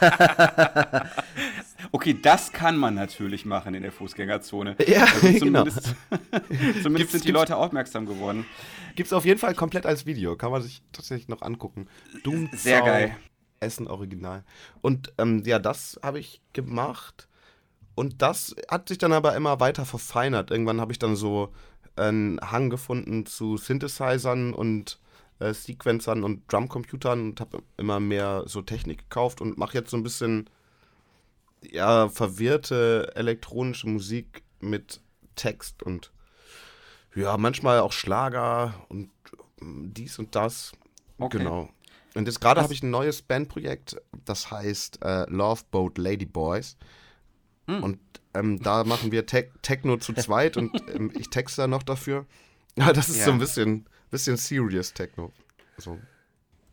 okay, 1.92 2.16
das 2.20 2.52
kann 2.52 2.76
man 2.76 2.94
natürlich 2.94 3.46
machen 3.46 3.74
in 3.74 3.82
der 3.82 3.92
Fußgängerzone. 3.92 4.76
Ja, 4.86 5.04
also 5.04 5.26
genau. 5.26 5.64
zumindest, 5.64 5.94
genau. 6.10 6.74
zumindest 6.82 7.12
sind 7.12 7.24
die 7.24 7.32
Leute 7.32 7.56
aufmerksam 7.56 8.06
geworden. 8.06 8.44
Gibt 8.94 9.06
es 9.06 9.12
auf 9.12 9.24
jeden 9.24 9.40
Fall 9.40 9.54
komplett 9.54 9.86
als 9.86 10.06
Video. 10.06 10.36
Kann 10.36 10.50
man 10.50 10.62
sich 10.62 10.82
tatsächlich 10.92 11.28
noch 11.28 11.42
angucken. 11.42 11.88
Doom 12.22 12.50
Sehr 12.52 12.82
geil. 12.82 13.16
Essen 13.60 13.88
Original. 13.88 14.44
Und 14.82 15.12
ähm, 15.18 15.42
ja, 15.44 15.58
das 15.58 15.98
habe 16.02 16.18
ich 16.18 16.42
gemacht. 16.52 17.28
Und 17.96 18.20
das 18.20 18.54
hat 18.70 18.88
sich 18.88 18.98
dann 18.98 19.14
aber 19.14 19.34
immer 19.34 19.58
weiter 19.58 19.86
verfeinert. 19.86 20.50
Irgendwann 20.50 20.82
habe 20.82 20.92
ich 20.92 20.98
dann 20.98 21.16
so 21.16 21.52
einen 21.96 22.38
Hang 22.42 22.68
gefunden 22.68 23.24
zu 23.24 23.56
Synthesizern 23.56 24.52
und 24.52 25.00
äh, 25.38 25.54
Sequencern 25.54 26.22
und 26.22 26.50
Drumcomputern 26.52 27.30
und 27.30 27.40
habe 27.40 27.62
immer 27.78 27.98
mehr 27.98 28.44
so 28.46 28.60
Technik 28.60 28.98
gekauft 28.98 29.40
und 29.40 29.56
mache 29.56 29.78
jetzt 29.78 29.90
so 29.90 29.96
ein 29.96 30.02
bisschen 30.02 30.50
ja 31.62 32.10
verwirrte 32.10 33.12
elektronische 33.14 33.88
Musik 33.88 34.42
mit 34.60 35.00
Text 35.34 35.82
und 35.82 36.12
ja 37.14 37.38
manchmal 37.38 37.80
auch 37.80 37.92
Schlager 37.92 38.74
und 38.90 39.10
mm, 39.60 39.94
dies 39.94 40.18
und 40.18 40.34
das. 40.34 40.72
Okay. 41.16 41.38
Genau. 41.38 41.70
Und 42.14 42.26
jetzt 42.26 42.42
gerade 42.42 42.62
habe 42.62 42.74
ich 42.74 42.82
ein 42.82 42.90
neues 42.90 43.22
Bandprojekt, 43.22 43.96
das 44.26 44.50
heißt 44.50 45.02
äh, 45.02 45.24
Love 45.30 45.62
Boat 45.70 45.96
Lady 45.96 46.26
Boys. 46.26 46.76
Hm. 47.66 47.82
Und 47.82 47.98
ähm, 48.34 48.60
da 48.62 48.84
machen 48.84 49.12
wir 49.12 49.26
Te 49.26 49.50
Techno 49.62 49.96
zu 49.96 50.12
zweit 50.12 50.56
und 50.56 50.72
ähm, 50.94 51.12
ich 51.18 51.30
texte 51.30 51.62
da 51.62 51.66
noch 51.66 51.82
dafür. 51.82 52.26
Ja, 52.76 52.92
das 52.92 53.08
ist 53.08 53.18
ja. 53.18 53.24
so 53.24 53.32
ein 53.32 53.38
bisschen, 53.38 53.86
bisschen 54.10 54.36
serious 54.36 54.92
Techno. 54.92 55.32
So. 55.78 55.98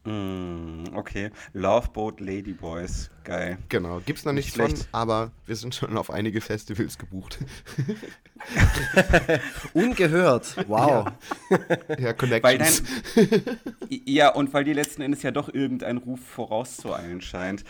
Mm, 0.06 0.84
okay. 0.96 1.32
Loveboat 1.54 2.20
Ladyboys. 2.20 3.10
Geil. 3.24 3.58
Genau. 3.70 4.02
Gibt's 4.06 4.26
noch 4.26 4.34
nicht, 4.34 4.58
nicht 4.58 4.78
von, 4.78 4.88
aber 4.92 5.32
wir 5.46 5.56
sind 5.56 5.74
schon 5.74 5.96
auf 5.98 6.10
einige 6.10 6.42
Festivals 6.42 6.98
gebucht. 6.98 7.40
Ungehört. 9.74 10.58
Wow. 10.68 11.08
Ja, 11.50 11.98
ja 11.98 12.14
Connections. 12.14 12.84
Dann, 13.16 13.30
ja, 13.90 14.34
und 14.34 14.54
weil 14.54 14.66
die 14.66 14.74
letzten 14.74 15.02
Endes 15.04 15.24
ja 15.24 15.32
doch 15.32 15.54
irgendein 15.54 15.98
Ruf 15.98 16.20
vorauszueilen 16.20 17.22
scheint. 17.22 17.64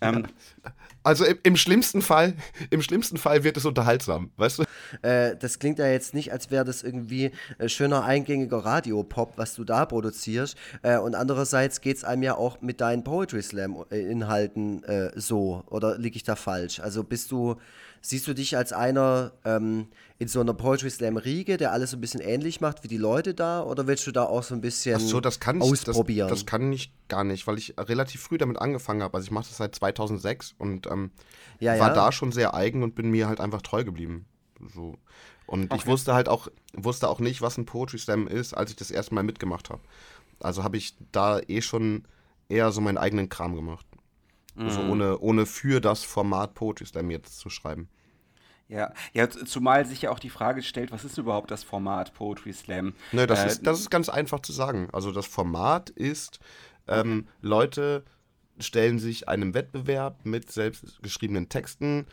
Ähm, 0.00 0.26
also 1.02 1.24
im, 1.24 1.38
im, 1.42 1.56
schlimmsten 1.56 2.02
Fall, 2.02 2.34
im 2.70 2.82
schlimmsten 2.82 3.16
Fall 3.16 3.42
wird 3.42 3.56
es 3.56 3.64
unterhaltsam, 3.64 4.30
weißt 4.36 4.60
du? 4.60 4.64
Äh, 5.02 5.36
das 5.36 5.58
klingt 5.58 5.78
ja 5.78 5.86
jetzt 5.86 6.14
nicht, 6.14 6.32
als 6.32 6.50
wäre 6.50 6.64
das 6.64 6.82
irgendwie 6.82 7.32
äh, 7.58 7.68
schöner 7.68 8.04
eingängiger 8.04 8.58
Radiopop, 8.58 9.38
was 9.38 9.54
du 9.54 9.64
da 9.64 9.86
produzierst. 9.86 10.56
Äh, 10.82 10.98
und 10.98 11.14
andererseits 11.14 11.79
geht 11.82 11.96
es 11.96 12.04
einem 12.04 12.22
ja 12.22 12.36
auch 12.36 12.60
mit 12.60 12.80
deinen 12.80 13.04
Poetry 13.04 13.42
Slam-Inhalten 13.42 14.82
äh, 14.84 15.12
so. 15.18 15.64
Oder 15.66 15.98
liege 15.98 16.16
ich 16.16 16.22
da 16.22 16.36
falsch? 16.36 16.80
Also 16.80 17.04
bist 17.04 17.30
du, 17.30 17.56
siehst 18.00 18.26
du 18.26 18.34
dich 18.34 18.56
als 18.56 18.72
einer 18.72 19.32
ähm, 19.44 19.88
in 20.18 20.28
so 20.28 20.40
einer 20.40 20.54
Poetry 20.54 20.90
Slam-Riege, 20.90 21.56
der 21.56 21.72
alles 21.72 21.90
so 21.90 21.96
ein 21.96 22.00
bisschen 22.00 22.20
ähnlich 22.20 22.60
macht 22.60 22.82
wie 22.84 22.88
die 22.88 22.96
Leute 22.96 23.34
da? 23.34 23.62
Oder 23.62 23.86
willst 23.86 24.06
du 24.06 24.12
da 24.12 24.24
auch 24.24 24.42
so 24.42 24.54
ein 24.54 24.60
bisschen 24.60 24.96
Ach 24.96 25.00
so, 25.00 25.20
das 25.20 25.40
kann 25.40 25.62
ausprobieren? 25.62 26.28
Ich, 26.28 26.30
das, 26.30 26.40
das, 26.40 26.46
kann 26.46 26.72
ich 26.72 26.92
gar 27.08 27.24
nicht, 27.24 27.46
weil 27.46 27.58
ich 27.58 27.74
relativ 27.78 28.20
früh 28.20 28.38
damit 28.38 28.58
angefangen 28.58 29.02
habe. 29.02 29.16
Also 29.16 29.26
ich 29.26 29.30
mache 29.30 29.48
das 29.48 29.56
seit 29.56 29.74
2006 29.74 30.54
und 30.58 30.86
ähm, 30.86 31.10
ja, 31.58 31.78
war 31.78 31.88
ja. 31.88 31.94
da 31.94 32.12
schon 32.12 32.32
sehr 32.32 32.54
eigen 32.54 32.82
und 32.82 32.94
bin 32.94 33.10
mir 33.10 33.28
halt 33.28 33.40
einfach 33.40 33.62
treu 33.62 33.84
geblieben. 33.84 34.26
So. 34.74 34.98
Und 35.50 35.64
okay. 35.64 35.80
ich 35.80 35.86
wusste 35.88 36.14
halt 36.14 36.28
auch, 36.28 36.46
wusste 36.74 37.08
auch 37.08 37.18
nicht, 37.18 37.42
was 37.42 37.58
ein 37.58 37.66
Poetry 37.66 37.98
Slam 37.98 38.28
ist, 38.28 38.54
als 38.54 38.70
ich 38.70 38.76
das 38.76 38.92
erste 38.92 39.16
Mal 39.16 39.24
mitgemacht 39.24 39.68
habe. 39.68 39.80
Also 40.40 40.64
habe 40.64 40.76
ich 40.76 40.96
da 41.12 41.40
eh 41.40 41.62
schon 41.62 42.04
eher 42.48 42.72
so 42.72 42.80
meinen 42.80 42.98
eigenen 42.98 43.28
Kram 43.28 43.54
gemacht. 43.54 43.86
Also 44.56 44.62
mhm. 44.62 44.68
Also 44.68 44.92
ohne, 44.92 45.18
ohne 45.18 45.46
für 45.46 45.80
das 45.80 46.02
Format 46.02 46.54
Poetry 46.54 46.86
Slam 46.86 47.10
jetzt 47.10 47.38
zu 47.38 47.50
schreiben. 47.50 47.88
Ja, 48.68 48.92
ja, 49.12 49.28
zumal 49.28 49.84
sich 49.84 50.02
ja 50.02 50.10
auch 50.10 50.20
die 50.20 50.30
Frage 50.30 50.62
stellt, 50.62 50.92
was 50.92 51.04
ist 51.04 51.18
überhaupt 51.18 51.50
das 51.50 51.64
Format 51.64 52.14
Poetry 52.14 52.52
Slam? 52.52 52.94
Ne, 53.10 53.26
das, 53.26 53.42
äh, 53.42 53.46
ist, 53.48 53.66
das 53.66 53.80
ist 53.80 53.90
ganz 53.90 54.08
einfach 54.08 54.40
zu 54.40 54.52
sagen. 54.52 54.88
Also 54.92 55.10
das 55.10 55.26
Format 55.26 55.90
ist, 55.90 56.38
ähm, 56.86 57.24
okay. 57.26 57.28
Leute 57.40 58.04
stellen 58.62 58.98
sich 58.98 59.28
einem 59.28 59.54
Wettbewerb 59.54 60.24
mit 60.24 60.50
selbstgeschriebenen 60.50 61.48
Texten 61.48 62.06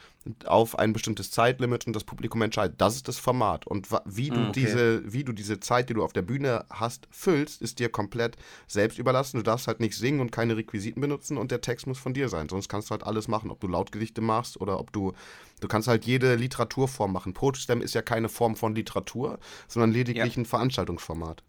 auf 0.46 0.78
ein 0.78 0.94
bestimmtes 0.94 1.32
Zeitlimit 1.32 1.88
und 1.88 1.96
das 1.96 2.04
Publikum 2.04 2.42
entscheidet. 2.42 2.82
Das 2.82 2.96
ist 2.96 3.08
das 3.08 3.18
Format. 3.18 3.66
Und 3.66 3.88
wie 4.06 4.30
du, 4.30 4.40
mm, 4.40 4.50
okay. 4.50 4.60
diese, 4.60 5.14
wie 5.14 5.24
du 5.24 5.32
diese 5.32 5.60
Zeit, 5.60 5.90
die 5.90 5.94
du 5.94 6.04
auf 6.04 6.14
der 6.14 6.22
Bühne 6.22 6.66
hast, 6.70 7.08
füllst, 7.12 7.62
ist 7.62 7.80
dir 7.80 7.90
komplett 7.90 8.36
selbst 8.68 9.00
überlassen. 9.00 9.38
Du 9.38 9.44
darfst 9.44 9.68
halt 9.68 9.80
nicht 9.80 9.96
singen 9.96 10.20
und 10.20 10.32
keine 10.32 10.58
Requisiten 10.58 11.02
benutzen 11.02 11.38
und 11.38 11.52
der 11.52 11.62
Text 11.62 11.88
muss 11.88 11.98
von 11.98 12.14
dir 12.14 12.30
sein. 12.30 12.50
Sonst 12.50 12.70
kannst 12.70 12.90
du 12.90 12.92
halt 12.92 13.04
alles 13.04 13.28
machen, 13.28 13.52
ob 13.52 13.60
du 13.60 13.68
Lautgedichte 13.68 14.22
machst 14.22 14.60
oder 14.60 14.80
ob 14.80 14.92
du. 14.92 15.14
Du 15.60 15.68
kannst 15.68 15.88
halt 15.88 16.06
jede 16.06 16.36
Literaturform 16.36 17.12
machen. 17.12 17.34
Poetry 17.34 17.62
Slam 17.62 17.82
ist 17.82 17.96
ja 17.96 18.04
keine 18.04 18.30
Form 18.30 18.56
von 18.56 18.76
Literatur, 18.76 19.40
sondern 19.68 19.92
lediglich 19.92 20.36
ja. 20.36 20.42
ein 20.42 20.46
Veranstaltungsformat. 20.46 21.42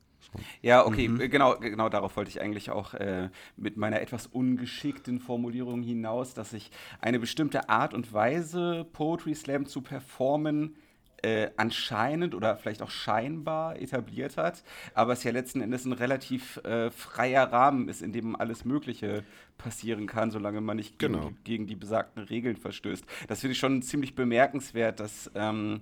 Ja, 0.63 0.87
okay, 0.87 1.09
mhm. 1.09 1.31
genau, 1.31 1.57
genau 1.57 1.89
darauf 1.89 2.17
wollte 2.17 2.31
ich 2.31 2.41
eigentlich 2.41 2.71
auch 2.71 2.95
äh, 2.95 3.31
mit 3.57 3.77
meiner 3.77 4.01
etwas 4.01 4.27
ungeschickten 4.27 5.21
Formulierung 5.21 5.83
hinaus, 5.83 6.35
dass 6.35 6.53
ich 6.53 6.71
eine 7.01 7.19
bestimmte 7.19 7.69
Art 7.69 7.95
und 7.95 8.13
Weise, 8.13 8.87
Poetry 8.93 9.35
Slam 9.35 9.67
zu 9.67 9.81
performen, 9.81 10.77
äh, 11.23 11.51
anscheinend 11.57 12.35
oder 12.35 12.57
vielleicht 12.57 12.83
auch 12.83 12.91
scheinbar 12.91 13.81
etabliert 13.81 14.37
hat, 14.37 14.63
aber 14.95 15.15
es 15.15 15.25
ja 15.25 15.33
letzten 15.33 15.61
Endes 15.61 15.85
ein 15.85 15.93
relativ 15.93 16.59
äh, 16.59 16.91
freier 16.91 17.53
Rahmen 17.53 17.89
ist, 17.89 18.03
in 18.03 18.13
dem 18.13 18.37
alles 18.37 18.65
Mögliche 18.65 19.25
passieren 19.57 20.07
kann, 20.07 20.31
solange 20.31 20.61
man 20.61 20.77
nicht 20.77 20.99
gegen, 20.99 21.15
genau. 21.15 21.31
die, 21.31 21.45
gegen 21.45 21.67
die 21.67 21.75
besagten 21.75 22.23
Regeln 22.23 22.57
verstößt. 22.57 23.05
Das 23.27 23.41
finde 23.41 23.53
ich 23.53 23.59
schon 23.59 23.83
ziemlich 23.83 24.15
bemerkenswert, 24.15 25.01
dass 25.01 25.31
ähm, 25.35 25.81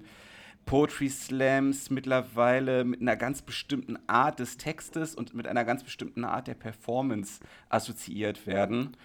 Poetry 0.66 1.08
Slams 1.08 1.90
mittlerweile 1.90 2.84
mit 2.84 3.00
einer 3.00 3.16
ganz 3.16 3.40
bestimmten 3.40 3.96
Art 4.08 4.40
des 4.40 4.56
Textes 4.58 5.14
und 5.14 5.32
mit 5.32 5.46
einer 5.46 5.64
ganz 5.64 5.84
bestimmten 5.84 6.24
Art 6.24 6.48
der 6.48 6.54
Performance 6.54 7.40
assoziiert 7.68 8.46
werden. 8.46 8.96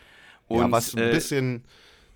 Und, 0.47 0.59
ja, 0.59 0.71
was 0.71 0.95
ein 0.95 1.03
äh, 1.03 1.11
bisschen, 1.11 1.63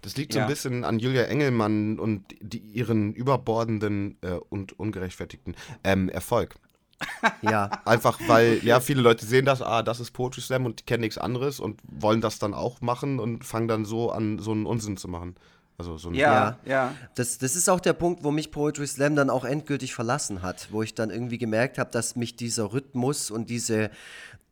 das 0.01 0.17
liegt 0.17 0.34
so 0.34 0.39
ein 0.39 0.47
bisschen 0.47 0.84
an 0.84 0.99
Julia 0.99 1.23
Engelmann 1.23 1.99
und 1.99 2.25
die, 2.41 2.58
ihren 2.58 3.13
überbordenden 3.13 4.17
äh, 4.21 4.31
und 4.49 4.77
ungerechtfertigten 4.77 5.55
ähm, 5.84 6.10
Erfolg. 6.10 6.55
ja. 7.41 7.69
Einfach 7.86 8.19
weil, 8.27 8.63
ja, 8.63 8.79
viele 8.79 9.01
Leute 9.01 9.25
sehen 9.25 9.45
das, 9.45 9.62
ah, 9.62 9.84
das 9.84 9.99
ist 9.99 10.12
Poetry 10.12 10.41
Slam 10.41 10.65
und 10.65 10.79
die 10.79 10.86
kennen 10.86 11.01
nichts 11.01 11.19
anderes 11.19 11.60
und 11.60 11.79
wollen 11.84 12.21
das 12.21 12.39
dann 12.39 12.53
auch 12.53 12.81
machen 12.81 13.19
und 13.19 13.45
fangen 13.45 13.67
dann 13.67 13.86
so 13.86 14.12
an, 14.12 14.39
so 14.39 14.51
einen 14.51 14.65
Unsinn 14.65 14.97
zu 14.97 15.08
machen. 15.08 15.36
Also 15.77 15.97
so 15.97 16.09
ein 16.09 16.15
ja, 16.15 16.57
ja, 16.65 16.71
ja. 16.71 16.95
Das, 17.15 17.38
das 17.38 17.55
ist 17.55 17.69
auch 17.69 17.81
der 17.81 17.93
Punkt, 17.93 18.23
wo 18.23 18.31
mich 18.31 18.51
Poetry 18.51 18.88
Slam 18.88 19.15
dann 19.15 19.29
auch 19.29 19.43
endgültig 19.43 19.93
verlassen 19.93 20.41
hat, 20.41 20.69
wo 20.71 20.83
ich 20.83 20.93
dann 20.93 21.09
irgendwie 21.09 21.38
gemerkt 21.38 21.77
habe, 21.77 21.91
dass 21.91 22.15
mich 22.15 22.35
dieser 22.35 22.71
Rhythmus 22.71 23.29
und 23.29 23.49
diese 23.49 23.89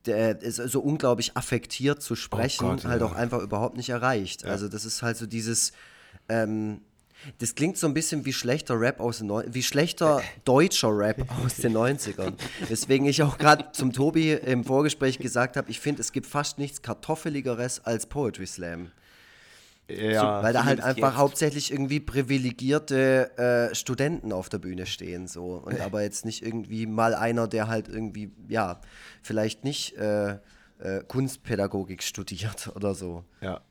der 0.05 0.41
ist 0.41 0.57
so 0.57 0.81
unglaublich 0.81 1.37
affektiert 1.37 2.01
zu 2.01 2.15
sprechen, 2.15 2.65
oh 2.65 2.69
Gott, 2.71 2.85
halt 2.85 3.01
ja. 3.01 3.07
auch 3.07 3.13
einfach 3.13 3.39
überhaupt 3.39 3.77
nicht 3.77 3.89
erreicht. 3.89 4.43
Ja. 4.43 4.49
Also 4.49 4.67
das 4.67 4.83
ist 4.83 5.01
halt 5.01 5.15
so 5.15 5.25
dieses, 5.25 5.71
ähm, 6.27 6.81
das 7.37 7.55
klingt 7.55 7.77
so 7.77 7.87
ein 7.87 7.93
bisschen 7.93 8.25
wie 8.25 8.33
schlechter 8.33 8.79
Rap 8.79 8.99
aus 8.99 9.19
den 9.19 9.27
Neu 9.27 9.43
wie 9.47 9.63
schlechter 9.63 10.21
deutscher 10.45 10.95
Rap 10.95 11.25
aus 11.43 11.55
den 11.55 11.73
90ern. 11.73 12.33
Deswegen 12.69 13.05
ich 13.05 13.23
auch 13.23 13.37
gerade 13.37 13.71
zum 13.71 13.93
Tobi 13.93 14.33
im 14.33 14.65
Vorgespräch 14.65 15.19
gesagt 15.19 15.57
habe, 15.57 15.69
ich 15.71 15.79
finde, 15.79 16.01
es 16.01 16.11
gibt 16.11 16.27
fast 16.27 16.59
nichts 16.59 16.81
kartoffeligeres 16.81 17.85
als 17.85 18.05
Poetry 18.05 18.47
Slam. 18.47 18.91
Ja, 19.89 20.37
so, 20.37 20.43
weil 20.43 20.53
da 20.53 20.63
halt 20.63 20.81
einfach 20.81 21.09
jetzt. 21.09 21.17
hauptsächlich 21.17 21.71
irgendwie 21.71 21.99
privilegierte 21.99 23.37
äh, 23.37 23.75
Studenten 23.75 24.31
auf 24.31 24.47
der 24.47 24.59
Bühne 24.59 24.85
stehen 24.85 25.27
so 25.27 25.61
und 25.63 25.79
aber 25.81 26.03
jetzt 26.03 26.25
nicht 26.25 26.41
irgendwie 26.41 26.85
mal 26.85 27.13
einer, 27.13 27.47
der 27.47 27.67
halt 27.67 27.89
irgendwie 27.89 28.31
ja 28.47 28.79
vielleicht 29.21 29.65
nicht 29.65 29.97
äh, 29.97 30.37
äh, 30.79 31.03
Kunstpädagogik 31.07 32.01
studiert 32.01 32.71
oder 32.75 32.95
so. 32.95 33.23
Ja. 33.41 33.61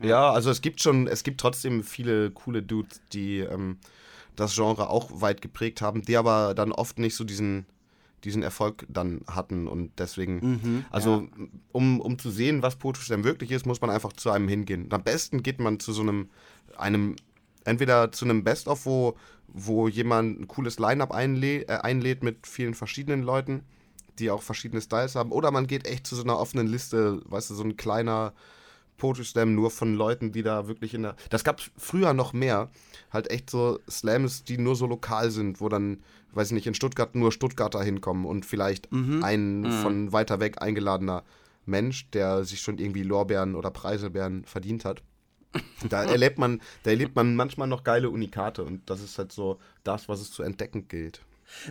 ja, 0.00 0.30
also 0.30 0.50
es 0.50 0.60
gibt 0.60 0.80
schon, 0.80 1.06
es 1.06 1.22
gibt 1.22 1.40
trotzdem 1.40 1.82
viele 1.82 2.30
coole 2.30 2.62
Dudes, 2.62 3.00
die 3.12 3.38
ähm, 3.40 3.78
das 4.36 4.54
Genre 4.54 4.90
auch 4.90 5.20
weit 5.20 5.40
geprägt 5.40 5.80
haben, 5.80 6.02
die 6.02 6.16
aber 6.16 6.54
dann 6.54 6.72
oft 6.72 6.98
nicht 6.98 7.14
so 7.14 7.24
diesen 7.24 7.66
diesen 8.24 8.42
Erfolg 8.42 8.86
dann 8.88 9.22
hatten. 9.26 9.66
Und 9.68 9.92
deswegen, 9.98 10.34
mhm, 10.36 10.84
also 10.90 11.22
ja. 11.22 11.46
um, 11.72 12.00
um 12.00 12.18
zu 12.18 12.30
sehen, 12.30 12.62
was 12.62 12.76
Poetry 12.76 13.04
Slam 13.04 13.24
wirklich 13.24 13.50
ist, 13.50 13.66
muss 13.66 13.80
man 13.80 13.90
einfach 13.90 14.12
zu 14.12 14.30
einem 14.30 14.48
hingehen. 14.48 14.84
Und 14.84 14.94
am 14.94 15.02
besten 15.02 15.42
geht 15.42 15.60
man 15.60 15.80
zu 15.80 15.92
so 15.92 16.02
einem, 16.02 16.30
einem 16.76 17.16
entweder 17.64 18.12
zu 18.12 18.24
einem 18.24 18.44
Best-of, 18.44 18.86
wo, 18.86 19.16
wo 19.48 19.88
jemand 19.88 20.40
ein 20.40 20.48
cooles 20.48 20.78
Line-Up 20.78 21.12
einlä 21.12 21.62
äh, 21.62 21.78
einlädt 21.82 22.22
mit 22.22 22.46
vielen 22.46 22.74
verschiedenen 22.74 23.22
Leuten, 23.22 23.62
die 24.18 24.30
auch 24.30 24.42
verschiedene 24.42 24.80
Styles 24.80 25.14
haben, 25.14 25.32
oder 25.32 25.50
man 25.50 25.66
geht 25.66 25.86
echt 25.86 26.06
zu 26.06 26.16
so 26.16 26.22
einer 26.22 26.38
offenen 26.38 26.66
Liste, 26.66 27.20
weißt 27.26 27.50
du, 27.50 27.54
so 27.54 27.64
ein 27.64 27.76
kleiner 27.76 28.32
Poetry 29.02 29.24
Slam 29.24 29.54
nur 29.54 29.70
von 29.72 29.94
Leuten, 29.94 30.30
die 30.30 30.42
da 30.44 30.68
wirklich 30.68 30.94
in 30.94 31.02
der. 31.02 31.16
Das 31.30 31.42
gab 31.42 31.58
es 31.58 31.70
früher 31.76 32.12
noch 32.14 32.32
mehr. 32.32 32.70
Halt 33.10 33.30
echt 33.32 33.50
so 33.50 33.80
Slams, 33.90 34.44
die 34.44 34.58
nur 34.58 34.76
so 34.76 34.86
lokal 34.86 35.30
sind, 35.32 35.60
wo 35.60 35.68
dann 35.68 36.04
weiß 36.32 36.48
ich 36.48 36.52
nicht, 36.52 36.66
in 36.66 36.74
Stuttgart 36.74 37.14
nur 37.14 37.32
Stuttgarter 37.32 37.82
hinkommen 37.82 38.24
und 38.24 38.46
vielleicht 38.46 38.90
mhm. 38.92 39.22
ein 39.22 39.60
mhm. 39.60 39.70
von 39.82 40.12
weiter 40.12 40.40
weg 40.40 40.60
eingeladener 40.60 41.24
Mensch, 41.64 42.10
der 42.10 42.44
sich 42.44 42.60
schon 42.60 42.78
irgendwie 42.78 43.02
Lorbeeren 43.02 43.54
oder 43.54 43.70
Preiselbeeren 43.70 44.44
verdient 44.44 44.84
hat. 44.84 45.02
Da 45.88 46.02
erlebt 46.10 46.38
man, 46.38 46.60
da 46.82 46.90
erlebt 46.90 47.14
man 47.14 47.36
manchmal 47.36 47.68
noch 47.68 47.84
geile 47.84 48.10
Unikate 48.10 48.64
und 48.64 48.88
das 48.88 49.02
ist 49.02 49.18
halt 49.18 49.32
so 49.32 49.58
das, 49.84 50.08
was 50.08 50.20
es 50.20 50.30
zu 50.30 50.42
entdecken 50.42 50.88
gilt. 50.88 51.22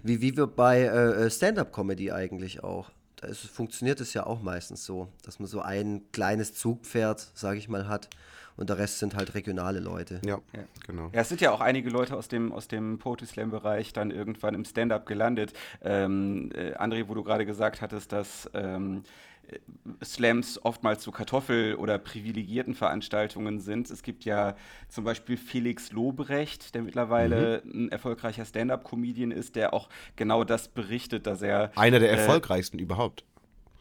Wie, 0.03 0.21
wie 0.21 0.37
wir 0.37 0.47
bei 0.47 0.83
äh, 0.83 1.29
Stand-up-Comedy 1.29 2.11
eigentlich 2.11 2.63
auch. 2.63 2.91
Da 3.15 3.27
ist, 3.27 3.47
funktioniert 3.47 3.99
es 3.99 4.13
ja 4.13 4.25
auch 4.25 4.41
meistens 4.41 4.85
so, 4.85 5.07
dass 5.23 5.39
man 5.39 5.47
so 5.47 5.61
ein 5.61 6.03
kleines 6.11 6.53
Zugpferd, 6.53 7.31
sage 7.33 7.57
ich 7.57 7.67
mal, 7.67 7.87
hat 7.87 8.09
und 8.57 8.69
der 8.69 8.77
Rest 8.77 8.99
sind 8.99 9.15
halt 9.15 9.33
regionale 9.33 9.79
Leute. 9.79 10.21
Ja, 10.25 10.39
ja. 10.53 10.63
genau. 10.85 11.09
Ja, 11.13 11.21
es 11.21 11.29
sind 11.29 11.41
ja 11.41 11.51
auch 11.51 11.61
einige 11.61 11.89
Leute 11.89 12.15
aus 12.15 12.27
dem, 12.27 12.51
aus 12.51 12.67
dem 12.67 12.99
Poetry 12.99 13.25
Slam-Bereich 13.25 13.93
dann 13.93 14.11
irgendwann 14.11 14.53
im 14.53 14.65
Stand-up 14.65 15.05
gelandet. 15.05 15.53
Ähm, 15.83 16.49
äh, 16.53 16.73
André, 16.75 17.07
wo 17.07 17.13
du 17.13 17.23
gerade 17.23 17.45
gesagt 17.45 17.81
hattest, 17.81 18.11
dass 18.11 18.49
ähm, 18.53 19.03
äh, 19.47 19.59
Slams 20.03 20.63
oftmals 20.63 21.03
so 21.03 21.11
Kartoffel- 21.11 21.75
oder 21.75 21.97
privilegierten 21.97 22.75
Veranstaltungen 22.75 23.59
sind. 23.59 23.89
Es 23.89 24.03
gibt 24.03 24.25
ja 24.25 24.55
zum 24.89 25.03
Beispiel 25.03 25.37
Felix 25.37 25.91
Lobrecht, 25.91 26.75
der 26.75 26.81
mittlerweile 26.81 27.61
mhm. 27.65 27.85
ein 27.85 27.89
erfolgreicher 27.89 28.45
Stand-up-Comedian 28.45 29.31
ist, 29.31 29.55
der 29.55 29.73
auch 29.73 29.89
genau 30.15 30.43
das 30.43 30.67
berichtet, 30.67 31.27
dass 31.27 31.41
er. 31.41 31.71
Einer 31.75 31.99
der 31.99 32.11
äh, 32.11 32.17
erfolgreichsten 32.17 32.79
überhaupt. 32.79 33.23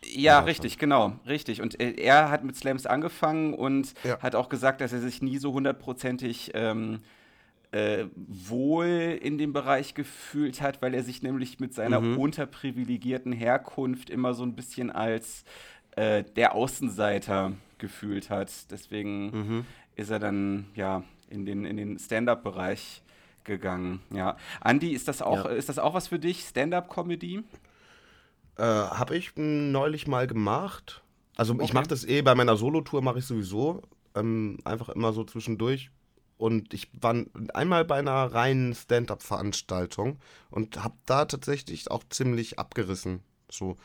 Ja, 0.05 0.41
richtig, 0.41 0.79
genau, 0.79 1.13
richtig. 1.27 1.61
Und 1.61 1.81
äh, 1.81 1.93
er 1.93 2.31
hat 2.31 2.45
mit 2.45 2.57
Slams 2.57 2.87
angefangen 2.87 3.55
und 3.55 3.95
ja. 4.05 4.19
hat 4.21 4.35
auch 4.35 4.49
gesagt, 4.49 4.81
dass 4.81 4.93
er 4.93 5.01
sich 5.01 5.21
nie 5.23 5.39
so 5.39 5.53
hundertprozentig 5.53 6.53
ähm, 6.55 7.01
äh, 7.73 8.07
wohl 8.15 9.19
in 9.23 9.39
dem 9.39 9.53
Bereich 9.53 9.95
gefühlt 9.95 10.61
hat, 10.61 10.83
weil 10.83 10.95
er 10.95 11.03
sich 11.03 11.23
nämlich 11.23 11.61
mit 11.61 11.75
seiner 11.75 12.01
mhm. 12.01 12.19
unterprivilegierten 12.19 13.33
Herkunft 13.33 14.11
immer 14.11 14.35
so 14.35 14.43
ein 14.43 14.55
bisschen 14.55 14.91
als 14.91 15.45
äh, 15.97 16.25
der 16.37 16.55
Außenseiter 16.55 17.53
gefühlt 17.79 18.31
hat. 18.31 18.51
Deswegen 18.71 19.25
mhm. 19.31 19.67
ist 19.97 20.11
er 20.11 20.19
dann 20.19 20.67
ja 20.75 21.05
in 21.29 21.47
den, 21.47 21.65
in 21.65 21.77
den 21.77 21.99
Stand-up-Bereich 21.99 23.03
gegangen. 23.45 24.01
Ja. 24.13 24.37
Andi, 24.61 24.91
ist 24.91 25.09
das 25.09 25.23
auch, 25.23 25.45
ja. 25.45 25.51
ist 25.51 25.69
das 25.69 25.79
auch 25.79 25.95
was 25.95 26.09
für 26.09 26.19
dich, 26.19 26.41
Stand-up-Comedy? 26.41 27.43
Äh, 28.61 28.63
habe 28.63 29.17
ich 29.17 29.33
neulich 29.37 30.07
mal 30.07 30.27
gemacht. 30.27 31.03
Also 31.35 31.55
okay. 31.55 31.65
ich 31.65 31.73
mache 31.73 31.87
das 31.87 32.05
eh 32.05 32.21
bei 32.21 32.35
meiner 32.35 32.59
Solo-Tour, 32.59 33.01
mache 33.01 33.21
ich 33.21 33.25
sowieso. 33.25 33.81
Ähm, 34.15 34.59
einfach 34.65 34.91
immer 34.91 35.15
so 35.15 35.25
zwischendurch. 35.25 35.91
Und 36.37 36.75
ich 36.75 36.91
war 36.93 37.15
einmal 37.55 37.87
bei 37.87 37.99
einer 37.99 38.13
reinen 38.13 38.75
Stand-up-Veranstaltung 38.75 40.19
und 40.51 40.85
habe 40.85 40.95
da 41.07 41.25
tatsächlich 41.25 41.91
auch 41.91 42.05
ziemlich 42.11 42.59
abgerissen. 42.59 43.21
So. 43.51 43.79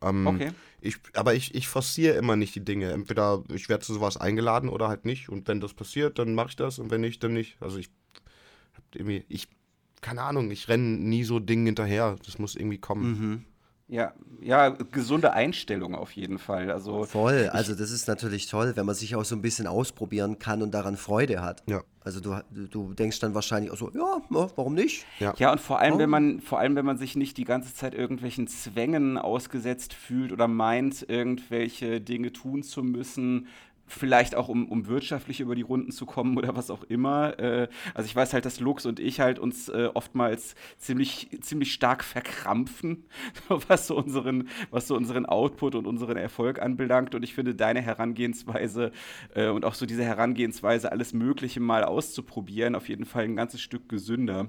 Ähm, 0.00 0.26
okay. 0.26 0.52
Ich, 0.80 0.96
aber 1.12 1.34
ich, 1.34 1.54
ich 1.54 1.68
forciere 1.68 2.16
immer 2.16 2.36
nicht 2.36 2.54
die 2.54 2.64
Dinge. 2.64 2.92
Entweder 2.92 3.44
ich 3.52 3.68
werde 3.68 3.84
zu 3.84 3.92
sowas 3.92 4.16
eingeladen 4.16 4.70
oder 4.70 4.88
halt 4.88 5.04
nicht. 5.04 5.28
Und 5.28 5.48
wenn 5.48 5.60
das 5.60 5.74
passiert, 5.74 6.18
dann 6.18 6.34
mache 6.34 6.48
ich 6.48 6.56
das. 6.56 6.78
Und 6.78 6.90
wenn 6.90 7.02
nicht, 7.02 7.22
dann 7.22 7.34
nicht. 7.34 7.58
Also 7.60 7.76
ich 7.76 7.90
irgendwie, 8.94 9.26
ich, 9.28 9.48
keine 10.00 10.22
Ahnung, 10.22 10.50
ich 10.50 10.68
renne 10.68 10.96
nie 10.96 11.24
so 11.24 11.40
Dingen 11.40 11.66
hinterher. 11.66 12.16
Das 12.24 12.38
muss 12.38 12.56
irgendwie 12.56 12.78
kommen. 12.78 13.04
Mhm. 13.04 13.44
Ja, 13.94 14.12
ja, 14.40 14.70
gesunde 14.70 15.34
Einstellung 15.34 15.94
auf 15.94 16.10
jeden 16.10 16.38
Fall. 16.38 16.72
Also 16.72 17.04
Voll, 17.04 17.48
also 17.52 17.76
das 17.76 17.92
ist 17.92 18.08
natürlich 18.08 18.48
toll, 18.48 18.72
wenn 18.74 18.84
man 18.84 18.96
sich 18.96 19.14
auch 19.14 19.24
so 19.24 19.36
ein 19.36 19.40
bisschen 19.40 19.68
ausprobieren 19.68 20.40
kann 20.40 20.62
und 20.62 20.74
daran 20.74 20.96
Freude 20.96 21.42
hat. 21.42 21.62
Ja. 21.68 21.84
Also 22.00 22.18
du, 22.18 22.34
du 22.50 22.92
denkst 22.92 23.20
dann 23.20 23.34
wahrscheinlich 23.34 23.70
auch 23.70 23.76
so, 23.76 23.92
ja, 23.92 24.20
warum 24.28 24.74
nicht? 24.74 25.06
Ja, 25.20 25.32
ja 25.38 25.52
und 25.52 25.60
vor 25.60 25.78
allem, 25.78 25.94
oh. 25.94 25.98
wenn 25.98 26.10
man, 26.10 26.40
vor 26.40 26.58
allem, 26.58 26.74
wenn 26.74 26.84
man 26.84 26.98
sich 26.98 27.14
nicht 27.14 27.36
die 27.36 27.44
ganze 27.44 27.72
Zeit 27.72 27.94
irgendwelchen 27.94 28.48
Zwängen 28.48 29.16
ausgesetzt 29.16 29.94
fühlt 29.94 30.32
oder 30.32 30.48
meint, 30.48 31.08
irgendwelche 31.08 32.00
Dinge 32.00 32.32
tun 32.32 32.64
zu 32.64 32.82
müssen, 32.82 33.46
vielleicht 33.86 34.34
auch 34.34 34.48
um, 34.48 34.68
um 34.68 34.86
wirtschaftlich 34.86 35.40
über 35.40 35.54
die 35.54 35.62
Runden 35.62 35.92
zu 35.92 36.06
kommen 36.06 36.36
oder 36.36 36.56
was 36.56 36.70
auch 36.70 36.84
immer. 36.84 37.38
Äh, 37.38 37.68
also 37.94 38.06
ich 38.06 38.16
weiß 38.16 38.32
halt, 38.32 38.44
dass 38.44 38.60
Lux 38.60 38.86
und 38.86 39.00
ich 39.00 39.20
halt 39.20 39.38
uns 39.38 39.68
äh, 39.68 39.90
oftmals 39.92 40.54
ziemlich, 40.78 41.28
ziemlich 41.40 41.72
stark 41.72 42.04
verkrampfen, 42.04 43.04
was 43.48 43.86
so, 43.86 43.96
unseren, 43.96 44.48
was 44.70 44.88
so 44.88 44.96
unseren 44.96 45.26
Output 45.26 45.74
und 45.74 45.86
unseren 45.86 46.16
Erfolg 46.16 46.60
anbelangt. 46.60 47.14
Und 47.14 47.22
ich 47.22 47.34
finde 47.34 47.54
deine 47.54 47.82
Herangehensweise 47.82 48.92
äh, 49.34 49.48
und 49.48 49.64
auch 49.64 49.74
so 49.74 49.86
diese 49.86 50.04
Herangehensweise, 50.04 50.90
alles 50.90 51.12
Mögliche 51.12 51.60
mal 51.60 51.84
auszuprobieren, 51.84 52.74
auf 52.74 52.88
jeden 52.88 53.04
Fall 53.04 53.24
ein 53.24 53.36
ganzes 53.36 53.60
Stück 53.60 53.88
gesünder. 53.88 54.48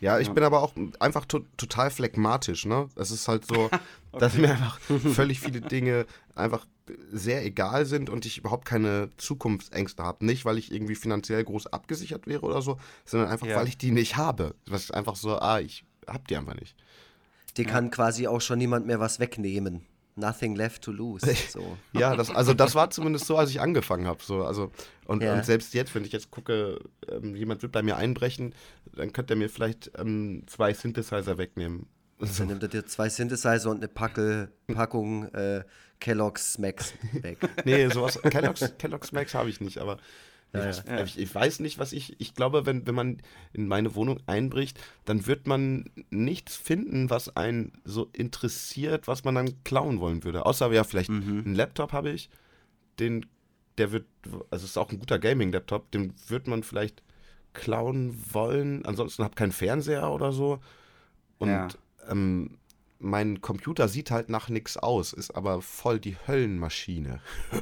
Ja, 0.00 0.18
ich 0.18 0.26
ja. 0.26 0.32
bin 0.34 0.44
aber 0.44 0.62
auch 0.62 0.74
einfach 0.98 1.24
to 1.24 1.40
total 1.56 1.90
phlegmatisch, 1.90 2.66
ne? 2.66 2.88
Es 2.96 3.10
ist 3.10 3.28
halt 3.28 3.46
so, 3.46 3.54
okay. 3.64 3.78
dass 4.18 4.36
mir 4.36 4.50
einfach 4.50 4.78
völlig 4.78 5.40
viele 5.40 5.60
Dinge 5.60 6.04
einfach 6.34 6.66
sehr 7.10 7.44
egal 7.44 7.86
sind 7.86 8.10
und 8.10 8.26
ich 8.26 8.38
überhaupt 8.38 8.66
keine 8.66 9.10
Zukunftsängste 9.16 10.02
habe. 10.02 10.24
Nicht, 10.24 10.44
weil 10.44 10.58
ich 10.58 10.72
irgendwie 10.72 10.94
finanziell 10.94 11.42
groß 11.44 11.68
abgesichert 11.68 12.26
wäre 12.26 12.42
oder 12.42 12.62
so, 12.62 12.78
sondern 13.04 13.30
einfach, 13.30 13.46
ja. 13.46 13.56
weil 13.56 13.68
ich 13.68 13.78
die 13.78 13.90
nicht 13.90 14.16
habe. 14.16 14.54
Was 14.66 14.84
ist 14.84 14.94
einfach 14.94 15.16
so, 15.16 15.38
ah, 15.38 15.60
ich 15.60 15.84
hab 16.06 16.28
die 16.28 16.36
einfach 16.36 16.54
nicht. 16.54 16.76
Dir 17.56 17.64
ja. 17.64 17.70
kann 17.70 17.90
quasi 17.90 18.26
auch 18.26 18.40
schon 18.40 18.58
niemand 18.58 18.86
mehr 18.86 19.00
was 19.00 19.20
wegnehmen. 19.20 19.86
Nothing 20.16 20.54
left 20.54 20.82
to 20.82 20.92
lose. 20.92 21.26
So. 21.50 21.76
ja, 21.92 22.14
das, 22.14 22.30
also 22.30 22.54
das 22.54 22.74
war 22.74 22.90
zumindest 22.90 23.26
so, 23.26 23.36
als 23.36 23.50
ich 23.50 23.60
angefangen 23.60 24.06
habe. 24.06 24.22
So, 24.22 24.44
also, 24.44 24.70
und, 25.06 25.22
ja. 25.22 25.34
und, 25.34 25.44
selbst 25.44 25.74
jetzt, 25.74 25.94
wenn 25.94 26.04
ich 26.04 26.12
jetzt 26.12 26.30
gucke, 26.30 26.78
ähm, 27.08 27.34
jemand 27.34 27.62
wird 27.62 27.72
bei 27.72 27.82
mir 27.82 27.96
einbrechen, 27.96 28.54
dann 28.92 29.12
könnte 29.12 29.34
er 29.34 29.36
mir 29.36 29.48
vielleicht 29.48 29.90
ähm, 29.98 30.44
zwei 30.46 30.72
Synthesizer 30.72 31.38
wegnehmen. 31.38 31.86
Also. 32.20 32.40
Dann 32.40 32.48
nimmt 32.48 32.62
er 32.62 32.68
dir 32.68 32.86
zwei 32.86 33.08
Synthesizer 33.08 33.70
und 33.70 33.78
eine 33.78 33.88
Packe, 33.88 34.52
Packung 34.72 35.24
äh, 35.34 35.64
Kellogg's 36.00 36.58
Max 36.58 36.94
weg. 37.12 37.38
nee, 37.64 37.88
sowas. 37.88 38.20
Kellogg's, 38.22 38.72
Kellogg's 38.78 39.12
Max 39.12 39.34
habe 39.34 39.48
ich 39.48 39.60
nicht, 39.60 39.78
aber 39.78 39.98
ja, 40.52 40.70
ich, 40.70 40.84
ja. 40.84 41.02
Ich, 41.02 41.18
ich, 41.18 41.34
weiß 41.34 41.60
nicht, 41.60 41.78
was 41.78 41.92
ich. 41.92 42.20
Ich 42.20 42.34
glaube, 42.34 42.64
wenn, 42.64 42.86
wenn 42.86 42.94
man 42.94 43.22
in 43.52 43.66
meine 43.66 43.94
Wohnung 43.96 44.20
einbricht, 44.26 44.78
dann 45.04 45.26
wird 45.26 45.46
man 45.46 45.90
nichts 46.10 46.56
finden, 46.56 47.10
was 47.10 47.36
einen 47.36 47.72
so 47.84 48.08
interessiert, 48.12 49.08
was 49.08 49.24
man 49.24 49.34
dann 49.34 49.64
klauen 49.64 49.98
wollen 49.98 50.22
würde. 50.22 50.46
Außer 50.46 50.70
ja, 50.72 50.84
vielleicht 50.84 51.10
mhm. 51.10 51.42
einen 51.44 51.54
Laptop 51.54 51.92
habe 51.92 52.10
ich, 52.10 52.30
den 53.00 53.26
der 53.78 53.90
wird, 53.90 54.06
also 54.50 54.64
es 54.64 54.70
ist 54.70 54.78
auch 54.78 54.90
ein 54.90 55.00
guter 55.00 55.18
Gaming-Laptop, 55.18 55.90
den 55.90 56.14
wird 56.28 56.46
man 56.46 56.62
vielleicht 56.62 57.02
klauen 57.52 58.16
wollen. 58.32 58.84
Ansonsten 58.84 59.24
habe 59.24 59.34
keinen 59.34 59.52
Fernseher 59.52 60.10
oder 60.12 60.32
so. 60.32 60.60
Und 61.38 61.48
ja. 61.48 61.68
ähm, 62.08 62.58
mein 63.04 63.40
Computer 63.40 63.88
sieht 63.88 64.10
halt 64.10 64.30
nach 64.30 64.48
nichts 64.48 64.76
aus, 64.76 65.12
ist 65.12 65.36
aber 65.36 65.62
voll 65.62 66.00
die 66.00 66.16
Höllenmaschine. 66.26 67.20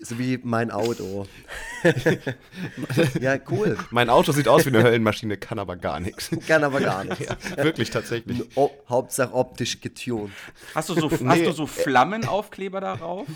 so 0.00 0.18
wie 0.18 0.38
mein 0.42 0.70
Auto. 0.70 1.26
ja, 3.20 3.38
cool. 3.50 3.78
Mein 3.90 4.10
Auto 4.10 4.32
sieht 4.32 4.48
aus 4.48 4.66
wie 4.66 4.70
eine 4.70 4.82
Höllenmaschine, 4.82 5.36
kann 5.36 5.58
aber 5.58 5.76
gar 5.76 6.00
nichts. 6.00 6.30
Kann 6.46 6.64
aber 6.64 6.80
gar 6.80 7.04
nichts. 7.04 7.26
Ja, 7.56 7.64
wirklich, 7.64 7.90
tatsächlich. 7.90 8.56
O 8.56 8.70
Hauptsache 8.88 9.32
optisch 9.32 9.80
getunt. 9.80 10.32
Hast 10.74 10.88
du 10.88 10.94
so, 10.94 11.08
nee. 11.08 11.28
hast 11.28 11.46
du 11.46 11.52
so 11.52 11.66
Flammenaufkleber 11.66 12.80
darauf? 12.80 13.26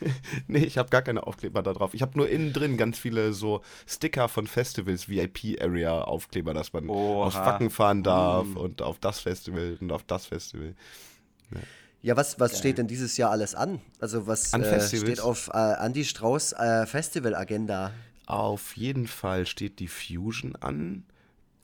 nee, 0.46 0.64
ich 0.64 0.78
habe 0.78 0.90
gar 0.90 1.02
keine 1.02 1.26
Aufkleber 1.26 1.62
da 1.62 1.72
drauf. 1.72 1.94
Ich 1.94 2.02
habe 2.02 2.16
nur 2.16 2.28
innen 2.28 2.52
drin 2.52 2.76
ganz 2.76 2.98
viele 2.98 3.32
so 3.32 3.62
Sticker 3.86 4.28
von 4.28 4.46
Festivals, 4.46 5.08
VIP-Area-Aufkleber, 5.08 6.54
dass 6.54 6.72
man 6.72 6.88
Oha. 6.88 7.26
aufs 7.26 7.36
Wacken 7.36 7.70
fahren 7.70 8.02
darf 8.02 8.46
mm. 8.46 8.56
und 8.56 8.82
auf 8.82 8.98
das 8.98 9.20
Festival 9.20 9.78
und 9.80 9.92
auf 9.92 10.02
das 10.04 10.26
Festival. 10.26 10.74
Ja. 11.52 11.60
Ja, 12.04 12.18
was, 12.18 12.38
was 12.38 12.58
steht 12.58 12.76
denn 12.76 12.86
dieses 12.86 13.16
Jahr 13.16 13.30
alles 13.30 13.54
an? 13.54 13.80
Also 13.98 14.26
was 14.26 14.52
an 14.52 14.62
äh, 14.62 14.78
steht 14.78 15.20
auf 15.20 15.48
äh, 15.54 15.74
Andy 15.82 16.04
Strauß 16.04 16.52
äh, 16.52 16.84
Festival-Agenda? 16.84 17.92
Auf 18.26 18.76
jeden 18.76 19.06
Fall 19.06 19.46
steht 19.46 19.78
die 19.78 19.88
Fusion 19.88 20.54
an. 20.56 21.04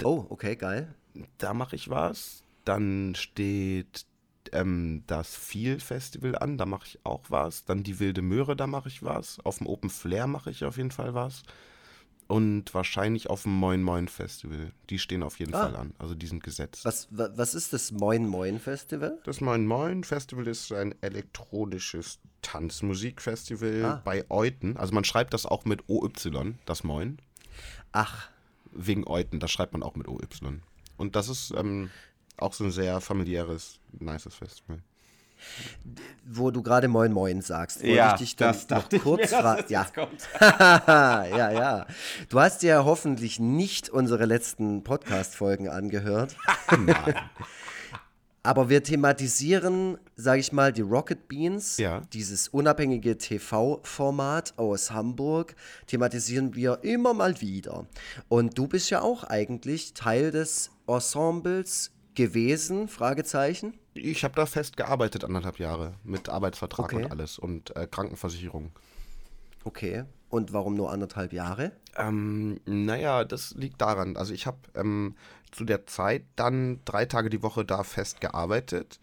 Oh, 0.02 0.24
okay, 0.30 0.56
geil. 0.56 0.94
Da 1.36 1.52
mache 1.52 1.76
ich 1.76 1.90
was. 1.90 2.42
Dann 2.64 3.14
steht 3.16 4.06
ähm, 4.52 5.02
das 5.06 5.34
Feel 5.34 5.80
Festival 5.80 6.36
an, 6.36 6.58
da 6.58 6.66
mache 6.66 6.86
ich 6.86 6.98
auch 7.04 7.22
was. 7.28 7.64
Dann 7.64 7.82
die 7.82 7.98
Wilde 7.98 8.22
Möhre, 8.22 8.56
da 8.56 8.66
mache 8.66 8.88
ich 8.88 9.02
was. 9.02 9.38
Auf 9.44 9.58
dem 9.58 9.66
Open 9.66 9.90
Flair 9.90 10.26
mache 10.26 10.50
ich 10.50 10.64
auf 10.64 10.76
jeden 10.76 10.90
Fall 10.90 11.14
was. 11.14 11.42
Und 12.26 12.72
wahrscheinlich 12.74 13.28
auf 13.28 13.42
dem 13.42 13.56
Moin 13.56 13.82
Moin 13.82 14.06
Festival. 14.06 14.70
Die 14.88 15.00
stehen 15.00 15.24
auf 15.24 15.40
jeden 15.40 15.52
ah. 15.52 15.62
Fall 15.62 15.76
an. 15.76 15.94
Also 15.98 16.14
die 16.14 16.28
sind 16.28 16.44
gesetzt. 16.44 16.84
Was, 16.84 17.08
was 17.10 17.54
ist 17.54 17.72
das 17.72 17.90
Moin 17.90 18.26
Moin 18.28 18.60
Festival? 18.60 19.18
Das 19.24 19.40
Moin 19.40 19.66
Moin 19.66 20.04
Festival 20.04 20.46
ist 20.46 20.70
ein 20.70 20.94
elektronisches 21.00 22.20
Tanzmusikfestival 22.42 23.84
ah. 23.84 24.02
bei 24.04 24.24
Euten. 24.30 24.76
Also 24.76 24.94
man 24.94 25.02
schreibt 25.02 25.34
das 25.34 25.44
auch 25.44 25.64
mit 25.64 25.88
OY, 25.88 26.54
das 26.66 26.84
Moin. 26.84 27.18
Ach. 27.90 28.28
Wegen 28.70 29.06
Euten, 29.08 29.40
das 29.40 29.50
schreibt 29.50 29.72
man 29.72 29.82
auch 29.82 29.96
mit 29.96 30.06
OY. 30.06 30.20
Und 30.96 31.16
das 31.16 31.28
ist 31.28 31.52
ähm, 31.56 31.90
auch 32.40 32.52
so 32.52 32.64
ein 32.64 32.70
sehr 32.70 33.00
familiäres, 33.00 33.78
nices 33.92 34.34
Festival. 34.34 34.78
Wo 36.26 36.50
du 36.50 36.62
gerade 36.62 36.86
Moin 36.88 37.12
Moin 37.12 37.40
sagst, 37.40 37.80
wollte 37.80 37.94
ja, 37.94 38.12
ich 38.12 38.20
dich 38.20 38.36
dann 38.36 38.54
noch 38.68 38.88
kurz 39.02 39.30
fragen. 39.30 39.64
Ja. 39.68 39.86
ja, 40.40 41.50
ja. 41.50 41.86
Du 42.28 42.40
hast 42.40 42.62
ja 42.62 42.84
hoffentlich 42.84 43.40
nicht 43.40 43.88
unsere 43.88 44.26
letzten 44.26 44.84
Podcast-Folgen 44.84 45.68
angehört. 45.68 46.36
Nein. 46.78 47.14
Aber 48.42 48.70
wir 48.70 48.82
thematisieren, 48.82 49.98
sage 50.16 50.40
ich 50.40 50.50
mal, 50.50 50.72
die 50.72 50.80
Rocket 50.80 51.28
Beans, 51.28 51.76
ja. 51.76 52.00
dieses 52.14 52.48
unabhängige 52.48 53.18
TV-Format 53.18 54.54
aus 54.56 54.90
Hamburg, 54.92 55.54
thematisieren 55.86 56.54
wir 56.54 56.78
immer 56.82 57.12
mal 57.12 57.42
wieder. 57.42 57.86
Und 58.28 58.56
du 58.56 58.66
bist 58.66 58.88
ja 58.88 59.02
auch 59.02 59.24
eigentlich 59.24 59.92
Teil 59.92 60.30
des 60.30 60.70
Ensembles 60.86 61.90
gewesen? 62.20 62.86
Fragezeichen. 62.86 63.74
Ich 63.94 64.24
habe 64.24 64.34
da 64.34 64.46
fest 64.46 64.76
gearbeitet, 64.76 65.24
anderthalb 65.24 65.58
Jahre, 65.58 65.94
mit 66.04 66.28
Arbeitsvertrag 66.28 66.92
okay. 66.92 66.96
und 66.96 67.10
alles 67.10 67.38
und 67.38 67.74
äh, 67.76 67.86
Krankenversicherung. 67.90 68.72
Okay. 69.64 70.04
Und 70.28 70.52
warum 70.52 70.74
nur 70.74 70.92
anderthalb 70.92 71.32
Jahre? 71.32 71.72
Ähm, 71.96 72.60
naja, 72.66 73.24
das 73.24 73.54
liegt 73.54 73.80
daran. 73.80 74.16
Also 74.16 74.32
ich 74.32 74.46
habe 74.46 74.58
ähm, 74.74 75.16
zu 75.50 75.64
der 75.64 75.86
Zeit 75.86 76.24
dann 76.36 76.80
drei 76.84 77.06
Tage 77.06 77.30
die 77.30 77.42
Woche 77.42 77.64
da 77.64 77.82
fest 77.82 78.20
gearbeitet 78.20 79.00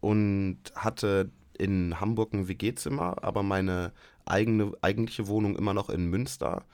und 0.00 0.58
hatte 0.76 1.30
in 1.58 1.98
Hamburg 2.00 2.32
ein 2.34 2.48
WG-Zimmer, 2.48 3.24
aber 3.24 3.42
meine 3.42 3.92
eigene 4.24 4.72
eigentliche 4.82 5.26
Wohnung 5.26 5.56
immer 5.56 5.74
noch 5.74 5.88
in 5.90 6.06
Münster 6.06 6.64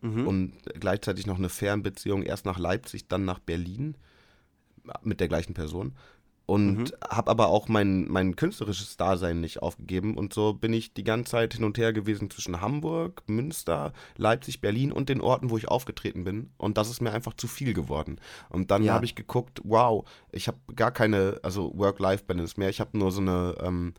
mhm. 0.00 0.26
und 0.26 0.52
gleichzeitig 0.80 1.26
noch 1.26 1.38
eine 1.38 1.50
Fernbeziehung 1.50 2.22
erst 2.22 2.46
nach 2.46 2.58
Leipzig, 2.58 3.06
dann 3.08 3.24
nach 3.24 3.38
Berlin 3.38 3.94
mit 5.02 5.20
der 5.20 5.28
gleichen 5.28 5.54
Person 5.54 5.94
und 6.46 6.76
mhm. 6.76 6.86
habe 7.08 7.30
aber 7.30 7.48
auch 7.48 7.68
mein, 7.68 8.06
mein 8.08 8.36
künstlerisches 8.36 8.96
Dasein 8.96 9.40
nicht 9.40 9.62
aufgegeben. 9.62 10.16
Und 10.16 10.34
so 10.34 10.52
bin 10.52 10.72
ich 10.72 10.92
die 10.92 11.04
ganze 11.04 11.32
Zeit 11.32 11.54
hin 11.54 11.64
und 11.64 11.78
her 11.78 11.92
gewesen 11.92 12.28
zwischen 12.30 12.60
Hamburg, 12.60 13.22
Münster, 13.26 13.92
Leipzig, 14.16 14.60
Berlin 14.60 14.92
und 14.92 15.08
den 15.08 15.22
Orten, 15.22 15.50
wo 15.50 15.56
ich 15.56 15.68
aufgetreten 15.68 16.24
bin. 16.24 16.50
Und 16.58 16.76
das 16.76 16.90
ist 16.90 17.00
mir 17.00 17.12
einfach 17.12 17.34
zu 17.34 17.48
viel 17.48 17.72
geworden. 17.72 18.20
Und 18.50 18.70
dann 18.70 18.84
ja. 18.84 18.92
habe 18.92 19.06
ich 19.06 19.14
geguckt, 19.14 19.62
wow, 19.64 20.04
ich 20.32 20.48
habe 20.48 20.58
gar 20.76 20.90
keine, 20.90 21.40
also 21.42 21.72
Work-Life-Balance 21.76 22.58
mehr, 22.58 22.68
ich 22.68 22.80
habe 22.80 22.98
nur 22.98 23.10
so 23.10 23.22
eine 23.22 23.54
ähm, 23.60 23.94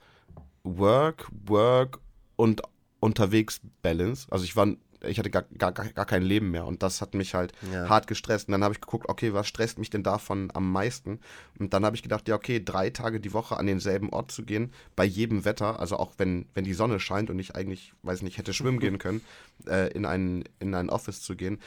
Work, 0.63 1.27
Work 1.47 1.99
und 2.35 2.61
unterwegs 2.99 3.61
Balance, 3.81 4.27
also 4.29 4.45
ich 4.45 4.55
war 4.55 4.67
ich 5.01 5.19
hatte 5.19 5.29
gar, 5.29 5.43
gar, 5.57 5.71
gar 5.71 6.05
kein 6.05 6.23
Leben 6.23 6.51
mehr 6.51 6.65
und 6.65 6.83
das 6.83 7.01
hat 7.01 7.13
mich 7.13 7.33
halt 7.33 7.53
ja. 7.71 7.89
hart 7.89 8.07
gestresst. 8.07 8.47
Und 8.47 8.53
dann 8.53 8.63
habe 8.63 8.73
ich 8.73 8.81
geguckt, 8.81 9.09
okay, 9.09 9.33
was 9.33 9.47
stresst 9.47 9.77
mich 9.77 9.89
denn 9.89 10.03
davon 10.03 10.51
am 10.53 10.71
meisten? 10.71 11.19
Und 11.59 11.73
dann 11.73 11.85
habe 11.85 11.95
ich 11.95 12.03
gedacht, 12.03 12.27
ja, 12.27 12.35
okay, 12.35 12.61
drei 12.63 12.89
Tage 12.89 13.19
die 13.19 13.33
Woche 13.33 13.57
an 13.57 13.67
denselben 13.67 14.09
Ort 14.09 14.31
zu 14.31 14.43
gehen, 14.43 14.71
bei 14.95 15.05
jedem 15.05 15.45
Wetter, 15.45 15.79
also 15.79 15.97
auch 15.97 16.13
wenn, 16.17 16.45
wenn 16.53 16.63
die 16.63 16.73
Sonne 16.73 16.99
scheint 16.99 17.29
und 17.29 17.39
ich 17.39 17.55
eigentlich, 17.55 17.93
weiß 18.03 18.21
nicht, 18.21 18.37
hätte 18.37 18.53
schwimmen 18.53 18.79
gehen 18.79 18.97
können, 18.97 19.21
äh, 19.67 19.91
in, 19.93 20.05
ein, 20.05 20.43
in 20.59 20.73
ein 20.73 20.89
Office 20.89 21.21
zu 21.21 21.35
gehen, 21.35 21.59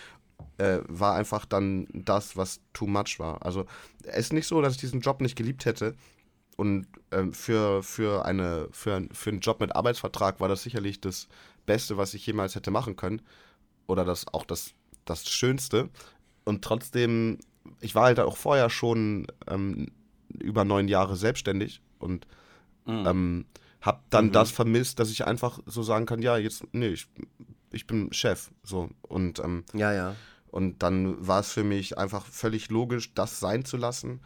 äh, 0.59 0.79
war 0.89 1.15
einfach 1.15 1.45
dann 1.45 1.87
das, 1.93 2.37
was 2.37 2.61
too 2.73 2.87
much 2.87 3.19
war. 3.19 3.45
Also 3.45 3.67
es 4.05 4.27
ist 4.27 4.33
nicht 4.33 4.47
so, 4.47 4.61
dass 4.63 4.75
ich 4.75 4.81
diesen 4.81 5.01
Job 5.01 5.21
nicht 5.21 5.37
geliebt 5.37 5.65
hätte. 5.65 5.95
Und 6.57 6.89
ähm, 7.13 7.33
für, 7.33 7.85
für, 7.85 8.25
eine, 8.25 8.69
für, 8.73 9.07
für 9.13 9.31
einen 9.31 9.41
Job 9.41 9.61
mit 9.61 9.77
Arbeitsvertrag 9.77 10.41
war 10.41 10.49
das 10.49 10.65
sicherlich 10.65 11.01
das 11.01 11.29
Beste, 11.69 11.97
was 11.97 12.15
ich 12.15 12.27
jemals 12.27 12.57
hätte 12.57 12.73
machen 12.73 12.97
können. 12.97 13.23
Oder 13.87 14.05
das 14.05 14.27
auch 14.27 14.45
das, 14.45 14.73
das 15.05 15.29
Schönste. 15.29 15.89
Und 16.45 16.65
trotzdem, 16.65 17.39
ich 17.81 17.95
war 17.95 18.05
halt 18.05 18.19
auch 18.19 18.37
vorher 18.37 18.71
schon 18.71 19.29
ähm, 19.47 19.93
über 20.29 20.65
neun 20.65 20.89
Jahre 20.89 21.15
selbstständig 21.15 21.81
und 22.01 22.27
mhm. 22.87 23.07
ähm, 23.07 23.47
habe 23.81 24.01
dann 24.11 24.27
mhm. 24.27 24.33
das 24.33 24.51
vermisst, 24.51 24.99
dass 24.99 25.11
ich 25.11 25.27
einfach 25.27 25.61
so 25.67 25.83
sagen 25.83 26.07
kann, 26.07 26.23
ja, 26.23 26.37
jetzt, 26.37 26.65
nee, 26.73 26.89
ich, 26.89 27.07
ich 27.71 27.87
bin 27.87 28.13
Chef. 28.13 28.51
So. 28.63 28.91
Und, 29.03 29.39
ähm, 29.39 29.65
ja, 29.73 29.93
ja. 29.93 30.17
Und 30.51 30.83
dann 30.83 31.27
war 31.27 31.41
es 31.41 31.53
für 31.53 31.65
mich 31.65 31.99
einfach 31.99 32.25
völlig 32.25 32.71
logisch, 32.71 33.15
das 33.15 33.39
sein 33.39 33.65
zu 33.65 33.77
lassen, 33.77 34.21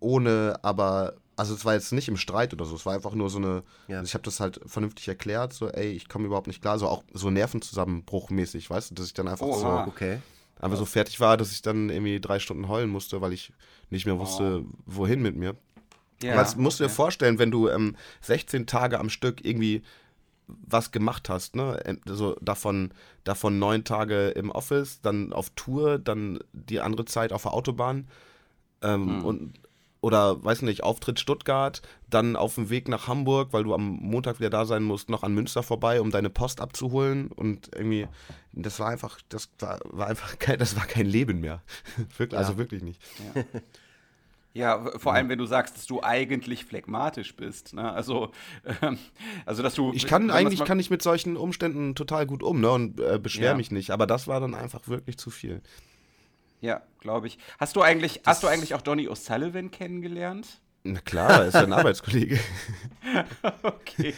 ohne 0.00 0.58
aber 0.62 1.14
also 1.36 1.54
es 1.54 1.64
war 1.64 1.74
jetzt 1.74 1.92
nicht 1.92 2.08
im 2.08 2.16
Streit 2.16 2.52
oder 2.52 2.64
so, 2.64 2.74
es 2.74 2.86
war 2.86 2.94
einfach 2.94 3.14
nur 3.14 3.30
so 3.30 3.38
eine, 3.38 3.62
ja. 3.88 3.98
also 3.98 4.08
ich 4.08 4.14
habe 4.14 4.24
das 4.24 4.40
halt 4.40 4.60
vernünftig 4.66 5.08
erklärt, 5.08 5.52
so 5.52 5.68
ey, 5.68 5.90
ich 5.90 6.08
komme 6.08 6.26
überhaupt 6.26 6.46
nicht 6.46 6.60
klar, 6.60 6.78
so 6.78 6.88
auch 6.88 7.04
so 7.12 7.30
Nervenzusammenbruchmäßig, 7.30 8.68
weißt 8.68 8.90
du, 8.90 8.94
dass 8.94 9.06
ich 9.06 9.14
dann 9.14 9.28
einfach 9.28 9.46
oh, 9.46 9.58
so 9.58 9.66
okay. 9.66 10.18
einfach 10.60 10.78
so 10.78 10.84
fertig 10.84 11.20
war, 11.20 11.36
dass 11.36 11.52
ich 11.52 11.62
dann 11.62 11.90
irgendwie 11.90 12.20
drei 12.20 12.38
Stunden 12.38 12.68
heulen 12.68 12.90
musste, 12.90 13.20
weil 13.20 13.32
ich 13.32 13.52
nicht 13.90 14.06
mehr 14.06 14.18
wusste, 14.18 14.64
oh. 14.64 14.74
wohin 14.86 15.22
mit 15.22 15.36
mir. 15.36 15.56
Ja, 16.22 16.36
das 16.36 16.56
musst 16.56 16.78
du 16.78 16.84
dir 16.84 16.90
vorstellen, 16.90 17.38
wenn 17.38 17.50
du 17.50 17.68
ähm, 17.68 17.96
16 18.20 18.66
Tage 18.66 19.00
am 19.00 19.10
Stück 19.10 19.44
irgendwie 19.44 19.82
was 20.46 20.92
gemacht 20.92 21.28
hast, 21.28 21.56
ne? 21.56 21.98
Also 22.06 22.36
davon, 22.40 22.92
davon 23.24 23.58
neun 23.58 23.84
Tage 23.84 24.28
im 24.28 24.50
Office, 24.50 25.00
dann 25.00 25.32
auf 25.32 25.50
Tour, 25.50 25.98
dann 25.98 26.38
die 26.52 26.80
andere 26.80 27.06
Zeit 27.06 27.32
auf 27.32 27.42
der 27.42 27.54
Autobahn. 27.54 28.08
Ähm, 28.82 29.06
hm. 29.06 29.24
Und 29.24 29.54
oder 30.02 30.44
weiß 30.44 30.62
nicht, 30.62 30.82
Auftritt 30.82 31.20
Stuttgart, 31.20 31.80
dann 32.10 32.36
auf 32.36 32.56
dem 32.56 32.68
Weg 32.68 32.88
nach 32.88 33.06
Hamburg, 33.06 33.52
weil 33.52 33.62
du 33.62 33.72
am 33.72 33.86
Montag 33.86 34.40
wieder 34.40 34.50
da 34.50 34.66
sein 34.66 34.82
musst, 34.82 35.08
noch 35.08 35.22
an 35.22 35.32
Münster 35.32 35.62
vorbei, 35.62 36.00
um 36.00 36.10
deine 36.10 36.28
Post 36.28 36.60
abzuholen 36.60 37.28
und 37.28 37.70
irgendwie, 37.74 38.08
das 38.52 38.80
war 38.80 38.88
einfach, 38.88 39.20
das 39.28 39.48
war, 39.60 39.78
war 39.84 40.08
einfach 40.08 40.38
kein, 40.38 40.58
das 40.58 40.76
war 40.76 40.86
kein 40.86 41.06
Leben 41.06 41.40
mehr. 41.40 41.62
wirklich, 42.18 42.32
ja. 42.32 42.38
Also 42.38 42.58
wirklich 42.58 42.82
nicht. 42.82 43.00
Ja. 43.34 43.44
Ja, 44.54 44.84
vor 44.98 45.14
allem, 45.14 45.30
wenn 45.30 45.38
du 45.38 45.46
sagst, 45.46 45.78
dass 45.78 45.86
du 45.86 46.02
eigentlich 46.02 46.66
phlegmatisch 46.66 47.34
bist. 47.36 47.72
Ne? 47.72 47.90
Also, 47.90 48.32
ähm, 48.82 48.98
also, 49.46 49.62
dass 49.62 49.74
du. 49.74 49.92
Ich 49.94 50.06
kann 50.06 50.30
eigentlich 50.30 50.62
kann 50.66 50.78
ich 50.78 50.90
mit 50.90 51.00
solchen 51.00 51.38
Umständen 51.38 51.94
total 51.94 52.26
gut 52.26 52.42
um 52.42 52.60
ne? 52.60 52.70
und 52.70 53.00
äh, 53.00 53.18
beschwere 53.18 53.52
ja. 53.52 53.56
mich 53.56 53.70
nicht, 53.70 53.92
aber 53.92 54.06
das 54.06 54.28
war 54.28 54.40
dann 54.40 54.54
einfach 54.54 54.88
wirklich 54.88 55.16
zu 55.16 55.30
viel. 55.30 55.62
Ja, 56.62 56.80
glaube 57.00 57.26
ich. 57.26 57.38
Hast 57.58 57.74
du 57.74 57.82
eigentlich, 57.82 58.22
hast 58.24 58.44
du 58.44 58.46
eigentlich 58.46 58.74
auch 58.74 58.82
Donny 58.82 59.08
O'Sullivan 59.08 59.72
kennengelernt? 59.72 60.60
Na 60.84 61.00
klar, 61.00 61.44
ist 61.44 61.56
ein 61.56 61.72
Arbeitskollege. 61.72 62.38
okay. 63.62 64.14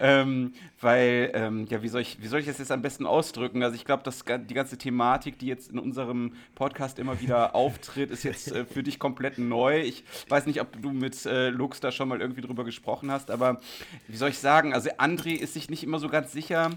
ähm, 0.00 0.54
weil, 0.80 1.30
ähm, 1.34 1.66
ja, 1.68 1.82
wie 1.82 1.88
soll, 1.88 2.00
ich, 2.00 2.22
wie 2.22 2.26
soll 2.26 2.40
ich 2.40 2.46
das 2.46 2.58
jetzt 2.58 2.72
am 2.72 2.80
besten 2.80 3.04
ausdrücken? 3.04 3.62
Also 3.62 3.76
ich 3.76 3.84
glaube, 3.84 4.02
die 4.48 4.54
ganze 4.54 4.78
Thematik, 4.78 5.38
die 5.38 5.46
jetzt 5.46 5.70
in 5.70 5.78
unserem 5.78 6.32
Podcast 6.54 6.98
immer 6.98 7.20
wieder 7.20 7.54
auftritt, 7.54 8.10
ist 8.10 8.22
jetzt 8.22 8.52
äh, 8.52 8.64
für 8.64 8.82
dich 8.82 8.98
komplett 8.98 9.36
neu. 9.36 9.82
Ich 9.82 10.04
weiß 10.30 10.46
nicht, 10.46 10.62
ob 10.62 10.80
du 10.80 10.90
mit 10.90 11.26
äh, 11.26 11.50
Lux 11.50 11.80
da 11.80 11.92
schon 11.92 12.08
mal 12.08 12.20
irgendwie 12.20 12.42
drüber 12.42 12.64
gesprochen 12.64 13.10
hast, 13.10 13.30
aber 13.30 13.60
wie 14.08 14.16
soll 14.16 14.30
ich 14.30 14.38
sagen? 14.38 14.72
Also 14.72 14.88
André 14.92 15.36
ist 15.36 15.52
sich 15.52 15.68
nicht 15.68 15.84
immer 15.84 15.98
so 15.98 16.08
ganz 16.08 16.32
sicher, 16.32 16.70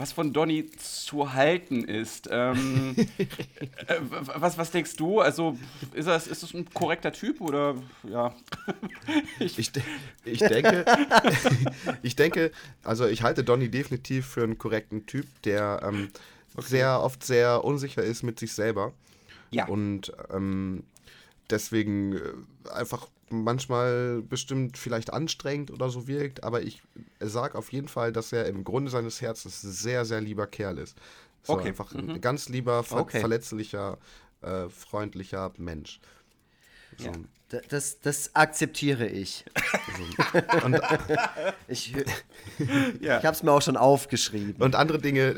was 0.00 0.12
von 0.12 0.32
Donny 0.32 0.70
zu 0.70 1.34
halten 1.34 1.84
ist. 1.84 2.28
Ähm, 2.30 2.96
äh, 3.86 3.96
was, 4.00 4.56
was 4.56 4.70
denkst 4.70 4.96
du? 4.96 5.20
Also, 5.20 5.58
ist 5.92 6.08
das, 6.08 6.26
ist 6.26 6.42
das 6.42 6.54
ein 6.54 6.64
korrekter 6.72 7.12
Typ 7.12 7.40
oder 7.42 7.74
ja? 8.08 8.34
ich, 9.38 9.58
ich, 9.58 9.70
ich, 10.24 10.38
denke, 10.38 10.86
ich 12.02 12.16
denke, 12.16 12.50
also 12.82 13.06
ich 13.06 13.22
halte 13.22 13.44
Donny 13.44 13.70
definitiv 13.70 14.26
für 14.26 14.42
einen 14.42 14.56
korrekten 14.56 15.04
Typ, 15.04 15.26
der 15.42 15.82
ähm, 15.84 16.08
okay. 16.54 16.66
sehr 16.66 17.02
oft 17.02 17.22
sehr 17.22 17.62
unsicher 17.62 18.02
ist 18.02 18.22
mit 18.22 18.38
sich 18.38 18.54
selber. 18.54 18.94
Ja. 19.50 19.66
Und 19.66 20.12
ähm, 20.32 20.84
deswegen 21.50 22.16
äh, 22.16 22.70
einfach 22.72 23.06
manchmal 23.30 24.22
bestimmt 24.22 24.76
vielleicht 24.76 25.12
anstrengend 25.12 25.70
oder 25.70 25.88
so 25.88 26.06
wirkt, 26.06 26.44
aber 26.44 26.62
ich 26.62 26.82
sage 27.20 27.56
auf 27.56 27.72
jeden 27.72 27.88
Fall, 27.88 28.12
dass 28.12 28.32
er 28.32 28.46
im 28.46 28.64
Grunde 28.64 28.90
seines 28.90 29.20
Herzens 29.20 29.60
sehr, 29.60 30.04
sehr 30.04 30.20
lieber 30.20 30.46
Kerl 30.46 30.78
ist. 30.78 30.96
So 31.42 31.54
okay. 31.54 31.68
einfach 31.68 31.94
mhm. 31.94 32.10
ein 32.10 32.20
ganz 32.20 32.48
lieber, 32.48 32.82
ver 32.82 33.00
okay. 33.00 33.20
verletzlicher, 33.20 33.98
äh, 34.42 34.68
freundlicher 34.68 35.52
Mensch. 35.56 36.00
So. 36.98 37.06
Ja. 37.06 37.12
Das, 37.68 38.00
das 38.00 38.34
akzeptiere 38.34 39.06
ich. 39.06 39.44
Und, 40.64 40.80
ich 41.66 41.92
ja. 43.00 43.18
ich 43.18 43.24
habe 43.24 43.34
es 43.34 43.42
mir 43.42 43.50
auch 43.50 43.62
schon 43.62 43.76
aufgeschrieben. 43.76 44.54
Und 44.62 44.76
andere 44.76 44.98
Dinge, 44.98 45.34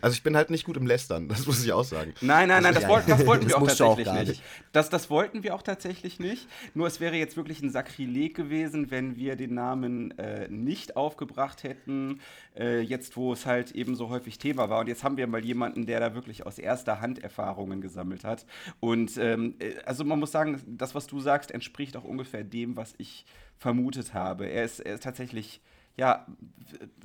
also 0.00 0.14
ich 0.14 0.22
bin 0.22 0.36
halt 0.36 0.50
nicht 0.50 0.64
gut 0.64 0.76
im 0.76 0.86
Lästern, 0.86 1.28
das 1.28 1.46
muss 1.46 1.64
ich 1.64 1.72
auch 1.72 1.84
sagen. 1.84 2.14
Nein, 2.20 2.48
nein, 2.48 2.62
nein, 2.62 2.74
das, 2.74 2.86
wollten, 2.86 3.10
das 3.10 3.26
wollten 3.26 3.48
wir 3.48 3.56
auch 3.56 3.66
tatsächlich 3.66 4.08
auch 4.08 4.14
nicht. 4.14 4.28
nicht. 4.28 4.42
Das, 4.72 4.88
das 4.88 5.10
wollten 5.10 5.42
wir 5.42 5.54
auch 5.54 5.62
tatsächlich 5.62 6.20
nicht. 6.20 6.46
Nur 6.74 6.86
es 6.86 7.00
wäre 7.00 7.16
jetzt 7.16 7.36
wirklich 7.36 7.60
ein 7.60 7.70
Sakrileg 7.70 8.36
gewesen, 8.36 8.90
wenn 8.90 9.16
wir 9.16 9.36
den 9.36 9.54
Namen 9.54 10.16
äh, 10.18 10.48
nicht 10.48 10.96
aufgebracht 10.96 11.64
hätten, 11.64 12.20
äh, 12.56 12.80
jetzt 12.80 13.16
wo 13.16 13.32
es 13.32 13.46
halt 13.46 13.72
eben 13.72 13.96
so 13.96 14.10
häufig 14.10 14.38
Thema 14.38 14.70
war. 14.70 14.80
Und 14.80 14.88
jetzt 14.88 15.02
haben 15.02 15.16
wir 15.16 15.26
mal 15.26 15.44
jemanden, 15.44 15.86
der 15.86 16.00
da 16.00 16.14
wirklich 16.14 16.46
aus 16.46 16.58
erster 16.58 17.00
Hand 17.00 17.22
Erfahrungen 17.22 17.80
gesammelt 17.80 18.24
hat. 18.24 18.46
Und 18.80 19.16
ähm, 19.18 19.54
äh, 19.58 19.74
also 19.84 20.04
man 20.04 20.20
muss 20.20 20.32
sagen, 20.32 20.62
das, 20.66 20.94
was 20.94 21.06
du 21.06 21.15
du 21.16 21.22
sagst, 21.22 21.50
entspricht 21.50 21.96
auch 21.96 22.04
ungefähr 22.04 22.44
dem, 22.44 22.76
was 22.76 22.94
ich 22.98 23.24
vermutet 23.58 24.14
habe. 24.14 24.46
Er 24.46 24.64
ist, 24.64 24.80
er 24.80 24.94
ist 24.94 25.02
tatsächlich 25.02 25.60
ja, 25.96 26.26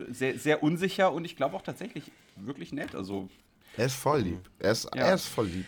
sehr, 0.10 0.38
sehr 0.38 0.64
unsicher 0.64 1.14
und 1.14 1.26
ich 1.26 1.36
glaube 1.36 1.56
auch 1.56 1.62
tatsächlich 1.62 2.12
wirklich 2.36 2.74
nett. 2.74 2.94
Also, 2.94 3.30
er 3.78 3.86
ist 3.86 3.96
voll 3.96 4.22
lieb. 4.22 4.50
Er 4.60 4.72
ist, 4.72 4.84
ja. 4.94 5.02
er 5.02 5.14
ist 5.16 5.28
voll 5.28 5.48
lieb. 5.48 5.66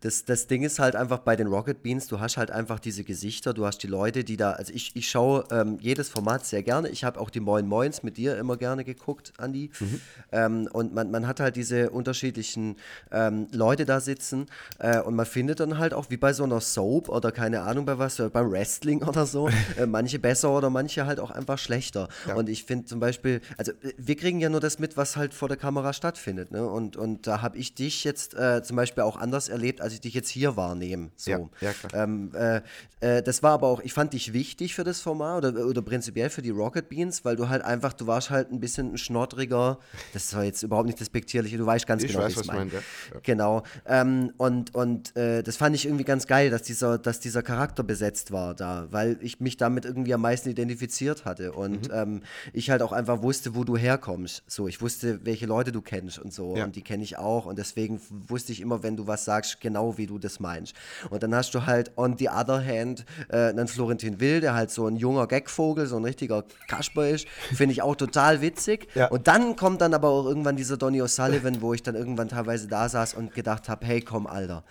Das, 0.00 0.24
das 0.24 0.46
Ding 0.46 0.62
ist 0.62 0.78
halt 0.78 0.96
einfach 0.96 1.18
bei 1.18 1.36
den 1.36 1.46
Rocket 1.46 1.82
Beans, 1.82 2.06
du 2.06 2.20
hast 2.20 2.36
halt 2.36 2.50
einfach 2.50 2.78
diese 2.78 3.04
Gesichter, 3.04 3.54
du 3.54 3.66
hast 3.66 3.78
die 3.78 3.86
Leute, 3.86 4.24
die 4.24 4.36
da, 4.36 4.52
also 4.52 4.72
ich, 4.72 4.94
ich 4.94 5.08
schaue 5.08 5.44
ähm, 5.50 5.78
jedes 5.80 6.08
Format 6.08 6.44
sehr 6.46 6.62
gerne. 6.62 6.88
Ich 6.88 7.04
habe 7.04 7.20
auch 7.20 7.30
die 7.30 7.40
Moin 7.40 7.66
Moins 7.66 8.02
mit 8.02 8.16
dir 8.16 8.36
immer 8.38 8.56
gerne 8.56 8.84
geguckt, 8.84 9.32
Andi. 9.38 9.70
Mhm. 9.78 10.00
Ähm, 10.32 10.68
und 10.72 10.94
man, 10.94 11.10
man 11.10 11.26
hat 11.26 11.40
halt 11.40 11.56
diese 11.56 11.90
unterschiedlichen 11.90 12.76
ähm, 13.10 13.48
Leute 13.52 13.84
da 13.84 14.00
sitzen 14.00 14.46
äh, 14.78 15.00
und 15.00 15.14
man 15.14 15.26
findet 15.26 15.60
dann 15.60 15.78
halt 15.78 15.94
auch 15.94 16.10
wie 16.10 16.16
bei 16.16 16.32
so 16.32 16.44
einer 16.44 16.60
Soap 16.60 17.08
oder 17.08 17.32
keine 17.32 17.62
Ahnung 17.62 17.84
bei 17.84 17.98
was, 17.98 18.16
beim 18.16 18.50
Wrestling 18.50 19.02
oder 19.02 19.26
so, 19.26 19.48
äh, 19.78 19.86
manche 19.86 20.18
besser 20.18 20.50
oder 20.50 20.70
manche 20.70 21.06
halt 21.06 21.20
auch 21.20 21.30
einfach 21.30 21.58
schlechter. 21.58 22.08
Ja. 22.26 22.34
Und 22.34 22.48
ich 22.48 22.64
finde 22.64 22.86
zum 22.86 23.00
Beispiel, 23.00 23.40
also 23.56 23.72
äh, 23.72 23.92
wir 23.96 24.16
kriegen 24.16 24.40
ja 24.40 24.48
nur 24.48 24.60
das 24.60 24.78
mit, 24.78 24.96
was 24.96 25.16
halt 25.16 25.34
vor 25.34 25.48
der 25.48 25.56
Kamera 25.56 25.92
stattfindet. 25.92 26.50
Ne? 26.50 26.66
Und, 26.66 26.96
und 26.96 27.26
da 27.26 27.42
habe 27.42 27.58
ich 27.58 27.74
dich 27.74 28.04
jetzt 28.04 28.34
äh, 28.34 28.62
zum 28.62 28.76
Beispiel 28.76 29.02
auch 29.02 29.16
anders 29.16 29.48
erlebt 29.48 29.73
erlebt, 29.74 29.80
als 29.80 29.94
ich 29.94 30.00
dich 30.00 30.14
jetzt 30.14 30.28
hier 30.28 30.56
wahrnehme. 30.56 31.10
So. 31.16 31.30
Ja, 31.30 31.48
ja 31.60 31.72
klar. 31.72 32.04
Ähm, 32.04 32.30
äh, 32.34 32.60
äh, 33.00 33.22
das 33.22 33.42
war 33.42 33.52
aber 33.52 33.68
auch, 33.68 33.80
ich 33.80 33.92
fand 33.92 34.12
dich 34.12 34.32
wichtig 34.32 34.74
für 34.74 34.84
das 34.84 35.00
Format 35.00 35.44
oder, 35.44 35.66
oder 35.66 35.82
prinzipiell 35.82 36.30
für 36.30 36.42
die 36.42 36.50
Rocket 36.50 36.88
Beans, 36.88 37.24
weil 37.24 37.36
du 37.36 37.48
halt 37.48 37.62
einfach, 37.62 37.92
du 37.92 38.06
warst 38.06 38.30
halt 38.30 38.50
ein 38.50 38.60
bisschen 38.60 38.94
ein 38.94 38.98
schnoddriger, 38.98 39.78
das 40.12 40.34
war 40.34 40.44
jetzt 40.44 40.62
überhaupt 40.62 40.86
nicht 40.86 41.00
despektierliche, 41.00 41.58
du 41.58 41.66
weißt 41.66 41.86
ganz 41.86 42.02
ich 42.02 42.12
genau, 42.12 42.24
weiß, 42.24 42.36
was 42.36 42.46
ich 42.46 42.52
meine. 42.52 42.70
Ja. 42.72 42.80
Genau. 43.22 43.62
Ähm, 43.86 44.32
und 44.36 44.74
und 44.74 45.16
äh, 45.16 45.42
das 45.42 45.56
fand 45.56 45.76
ich 45.76 45.86
irgendwie 45.86 46.04
ganz 46.04 46.26
geil, 46.26 46.50
dass 46.50 46.62
dieser, 46.62 46.98
dass 46.98 47.20
dieser 47.20 47.42
Charakter 47.42 47.82
besetzt 47.82 48.32
war 48.32 48.54
da, 48.54 48.88
weil 48.90 49.18
ich 49.20 49.40
mich 49.40 49.56
damit 49.56 49.84
irgendwie 49.84 50.14
am 50.14 50.22
meisten 50.22 50.48
identifiziert 50.48 51.24
hatte 51.24 51.52
und 51.52 51.88
mhm. 51.88 51.94
ähm, 51.94 52.22
ich 52.52 52.70
halt 52.70 52.82
auch 52.82 52.92
einfach 52.92 53.22
wusste, 53.22 53.54
wo 53.54 53.64
du 53.64 53.76
herkommst. 53.76 54.42
So, 54.46 54.68
ich 54.68 54.80
wusste, 54.80 55.20
welche 55.24 55.46
Leute 55.46 55.72
du 55.72 55.82
kennst 55.82 56.18
und 56.18 56.32
so. 56.32 56.56
Ja. 56.56 56.64
Und 56.64 56.76
die 56.76 56.82
kenne 56.82 57.02
ich 57.02 57.18
auch. 57.18 57.46
Und 57.46 57.58
deswegen 57.58 58.00
wusste 58.28 58.52
ich 58.52 58.60
immer, 58.60 58.82
wenn 58.82 58.96
du 58.96 59.06
was 59.06 59.24
sagst, 59.24 59.60
genau 59.64 59.98
wie 59.98 60.06
du 60.06 60.18
das 60.18 60.38
meinst. 60.38 60.76
Und 61.10 61.24
dann 61.24 61.34
hast 61.34 61.52
du 61.54 61.66
halt 61.66 61.90
on 61.96 62.16
the 62.18 62.28
other 62.28 62.64
hand 62.64 63.04
äh, 63.30 63.48
einen 63.48 63.66
Florentin 63.66 64.20
Will, 64.20 64.40
der 64.40 64.54
halt 64.54 64.70
so 64.70 64.86
ein 64.86 64.94
junger 64.94 65.26
Gagvogel, 65.26 65.86
so 65.86 65.96
ein 65.96 66.04
richtiger 66.04 66.44
Kasper 66.68 67.08
ist. 67.08 67.26
Finde 67.52 67.72
ich 67.72 67.82
auch 67.82 67.96
total 67.96 68.40
witzig. 68.40 68.88
Ja. 68.94 69.08
Und 69.08 69.26
dann 69.26 69.56
kommt 69.56 69.80
dann 69.80 69.92
aber 69.92 70.08
auch 70.08 70.26
irgendwann 70.26 70.54
dieser 70.56 70.76
Donny 70.76 71.02
O'Sullivan, 71.02 71.60
wo 71.62 71.74
ich 71.74 71.82
dann 71.82 71.96
irgendwann 71.96 72.28
teilweise 72.28 72.68
da 72.68 72.88
saß 72.88 73.14
und 73.14 73.34
gedacht 73.34 73.68
habe, 73.68 73.84
hey 73.86 74.02
komm, 74.02 74.28
Alter 74.28 74.62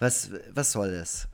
was, 0.00 0.30
was 0.54 0.72
soll 0.72 0.92
das? 0.92 1.28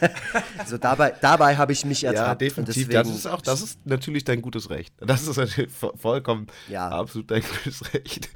so 0.66 0.78
dabei, 0.78 1.14
dabei 1.20 1.58
habe 1.58 1.72
ich 1.72 1.84
mich 1.84 2.04
ertappt. 2.04 2.26
Ja, 2.26 2.34
definitiv. 2.34 2.88
das 2.88 3.08
ist 3.10 3.26
auch, 3.26 3.42
das 3.42 3.60
ist 3.60 3.84
natürlich 3.84 4.24
dein 4.24 4.40
gutes 4.40 4.70
Recht. 4.70 4.94
Das 4.98 5.28
ist 5.28 5.36
natürlich 5.36 5.70
vollkommen 5.70 6.46
ja. 6.68 6.88
absolut 6.88 7.30
dein 7.30 7.42
gutes 7.42 7.92
Recht. 7.92 8.30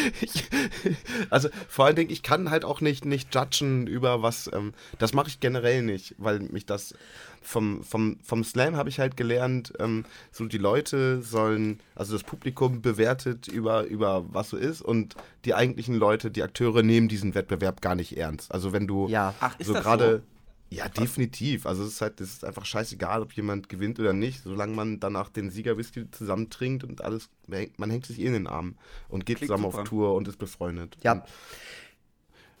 also 1.30 1.50
vor 1.68 1.84
allen 1.84 1.96
Dingen, 1.96 2.10
ich 2.10 2.22
kann 2.22 2.48
halt 2.50 2.64
auch 2.64 2.80
nicht, 2.80 3.04
nicht 3.04 3.34
judgen 3.34 3.86
über 3.86 4.22
was, 4.22 4.50
ähm, 4.54 4.72
das 4.98 5.12
mache 5.12 5.28
ich 5.28 5.40
generell 5.40 5.82
nicht, 5.82 6.14
weil 6.16 6.40
mich 6.40 6.64
das 6.64 6.94
vom, 7.40 7.82
vom, 7.82 8.18
vom 8.22 8.44
Slam 8.44 8.76
habe 8.76 8.88
ich 8.88 9.00
halt 9.00 9.16
gelernt, 9.16 9.72
ähm, 9.78 10.04
so 10.30 10.46
die 10.46 10.58
Leute 10.58 11.22
sollen, 11.22 11.80
also 11.94 12.12
das 12.12 12.22
Publikum 12.22 12.82
bewertet 12.82 13.48
über, 13.48 13.84
über 13.84 14.24
was 14.32 14.50
so 14.50 14.56
ist 14.56 14.82
und 14.82 15.14
die 15.44 15.54
eigentlichen 15.54 15.94
Leute, 15.94 16.30
die 16.30 16.42
Akteure 16.42 16.82
nehmen 16.82 17.08
diesen 17.08 17.34
Wettbewerb 17.34 17.80
gar 17.80 17.94
nicht 17.94 18.16
ernst. 18.16 18.52
Also 18.52 18.72
wenn 18.72 18.86
du 18.86 19.08
ja. 19.08 19.34
Ach, 19.40 19.56
so 19.60 19.72
gerade. 19.72 20.18
So? 20.18 20.40
Ja, 20.72 20.88
definitiv. 20.88 21.66
Also 21.66 21.82
es 21.82 21.94
ist 21.94 22.00
halt, 22.00 22.20
es 22.20 22.34
ist 22.34 22.44
einfach 22.44 22.64
scheißegal, 22.64 23.22
ob 23.22 23.32
jemand 23.32 23.68
gewinnt 23.68 23.98
oder 23.98 24.12
nicht, 24.12 24.44
solange 24.44 24.72
man 24.72 25.00
danach 25.00 25.28
den 25.28 25.50
Siegerwhisky 25.50 26.08
zusammentrinkt 26.12 26.84
und 26.84 27.02
alles, 27.02 27.28
man 27.48 27.90
hängt 27.90 28.06
sich 28.06 28.20
eh 28.20 28.26
in 28.26 28.34
den 28.34 28.46
Arm 28.46 28.76
und 29.08 29.26
geht 29.26 29.38
Klingt 29.38 29.50
zusammen 29.50 29.64
super. 29.64 29.82
auf 29.82 29.88
Tour 29.88 30.14
und 30.14 30.28
ist 30.28 30.38
befreundet. 30.38 30.96
Ja. 31.02 31.12
Und, 31.12 31.22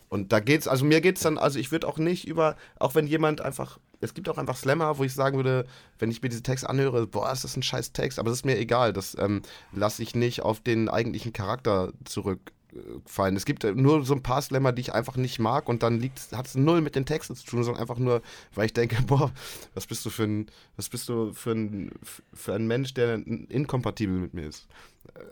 und 0.08 0.32
da 0.32 0.40
geht's, 0.40 0.66
also 0.66 0.84
mir 0.84 1.00
geht's 1.00 1.20
dann, 1.20 1.38
also 1.38 1.60
ich 1.60 1.70
würde 1.70 1.86
auch 1.86 1.98
nicht 1.98 2.26
über, 2.26 2.56
auch 2.80 2.96
wenn 2.96 3.06
jemand 3.06 3.42
einfach 3.42 3.78
es 4.00 4.14
gibt 4.14 4.28
auch 4.28 4.38
einfach 4.38 4.56
Slammer, 4.56 4.98
wo 4.98 5.04
ich 5.04 5.14
sagen 5.14 5.36
würde, 5.36 5.66
wenn 5.98 6.10
ich 6.10 6.22
mir 6.22 6.28
diese 6.28 6.42
Text 6.42 6.66
anhöre, 6.66 7.06
boah, 7.06 7.30
ist 7.32 7.44
das 7.44 7.56
ein 7.56 7.62
scheiß 7.62 7.92
Text, 7.92 8.18
aber 8.18 8.30
das 8.30 8.40
ist 8.40 8.44
mir 8.44 8.58
egal. 8.58 8.92
Das 8.92 9.16
ähm, 9.18 9.42
lasse 9.72 10.02
ich 10.02 10.14
nicht 10.14 10.42
auf 10.42 10.60
den 10.60 10.88
eigentlichen 10.88 11.32
Charakter 11.32 11.92
zurückfallen. 12.04 13.36
Es 13.36 13.44
gibt 13.44 13.64
nur 13.64 14.04
so 14.04 14.14
ein 14.14 14.22
paar 14.22 14.40
Slammer, 14.40 14.72
die 14.72 14.80
ich 14.80 14.94
einfach 14.94 15.16
nicht 15.16 15.38
mag 15.38 15.68
und 15.68 15.82
dann 15.82 16.02
hat 16.32 16.46
es 16.46 16.54
null 16.54 16.80
mit 16.80 16.96
den 16.96 17.04
Texten 17.04 17.36
zu 17.36 17.44
tun, 17.44 17.62
sondern 17.62 17.82
einfach 17.82 17.98
nur, 17.98 18.22
weil 18.54 18.66
ich 18.66 18.72
denke, 18.72 18.96
boah, 19.06 19.30
was 19.74 19.86
bist 19.86 20.04
du 20.06 20.10
für 20.10 20.24
ein, 20.24 20.46
was 20.76 20.88
bist 20.88 21.08
du 21.08 21.32
für 21.32 21.52
ein, 21.52 21.92
für 22.32 22.54
ein 22.54 22.66
Mensch, 22.66 22.94
der 22.94 23.14
inkompatibel 23.14 24.16
mit 24.16 24.34
mir 24.34 24.48
ist. 24.48 24.66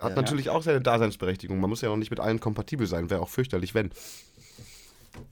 Hat 0.00 0.10
ja, 0.10 0.16
natürlich 0.16 0.46
ja. 0.46 0.52
auch 0.52 0.62
seine 0.62 0.80
Daseinsberechtigung. 0.80 1.60
Man 1.60 1.70
muss 1.70 1.80
ja 1.80 1.90
auch 1.90 1.96
nicht 1.96 2.10
mit 2.10 2.20
allen 2.20 2.40
kompatibel 2.40 2.86
sein, 2.86 3.10
wäre 3.10 3.20
auch 3.20 3.28
fürchterlich, 3.28 3.74
wenn. 3.74 3.90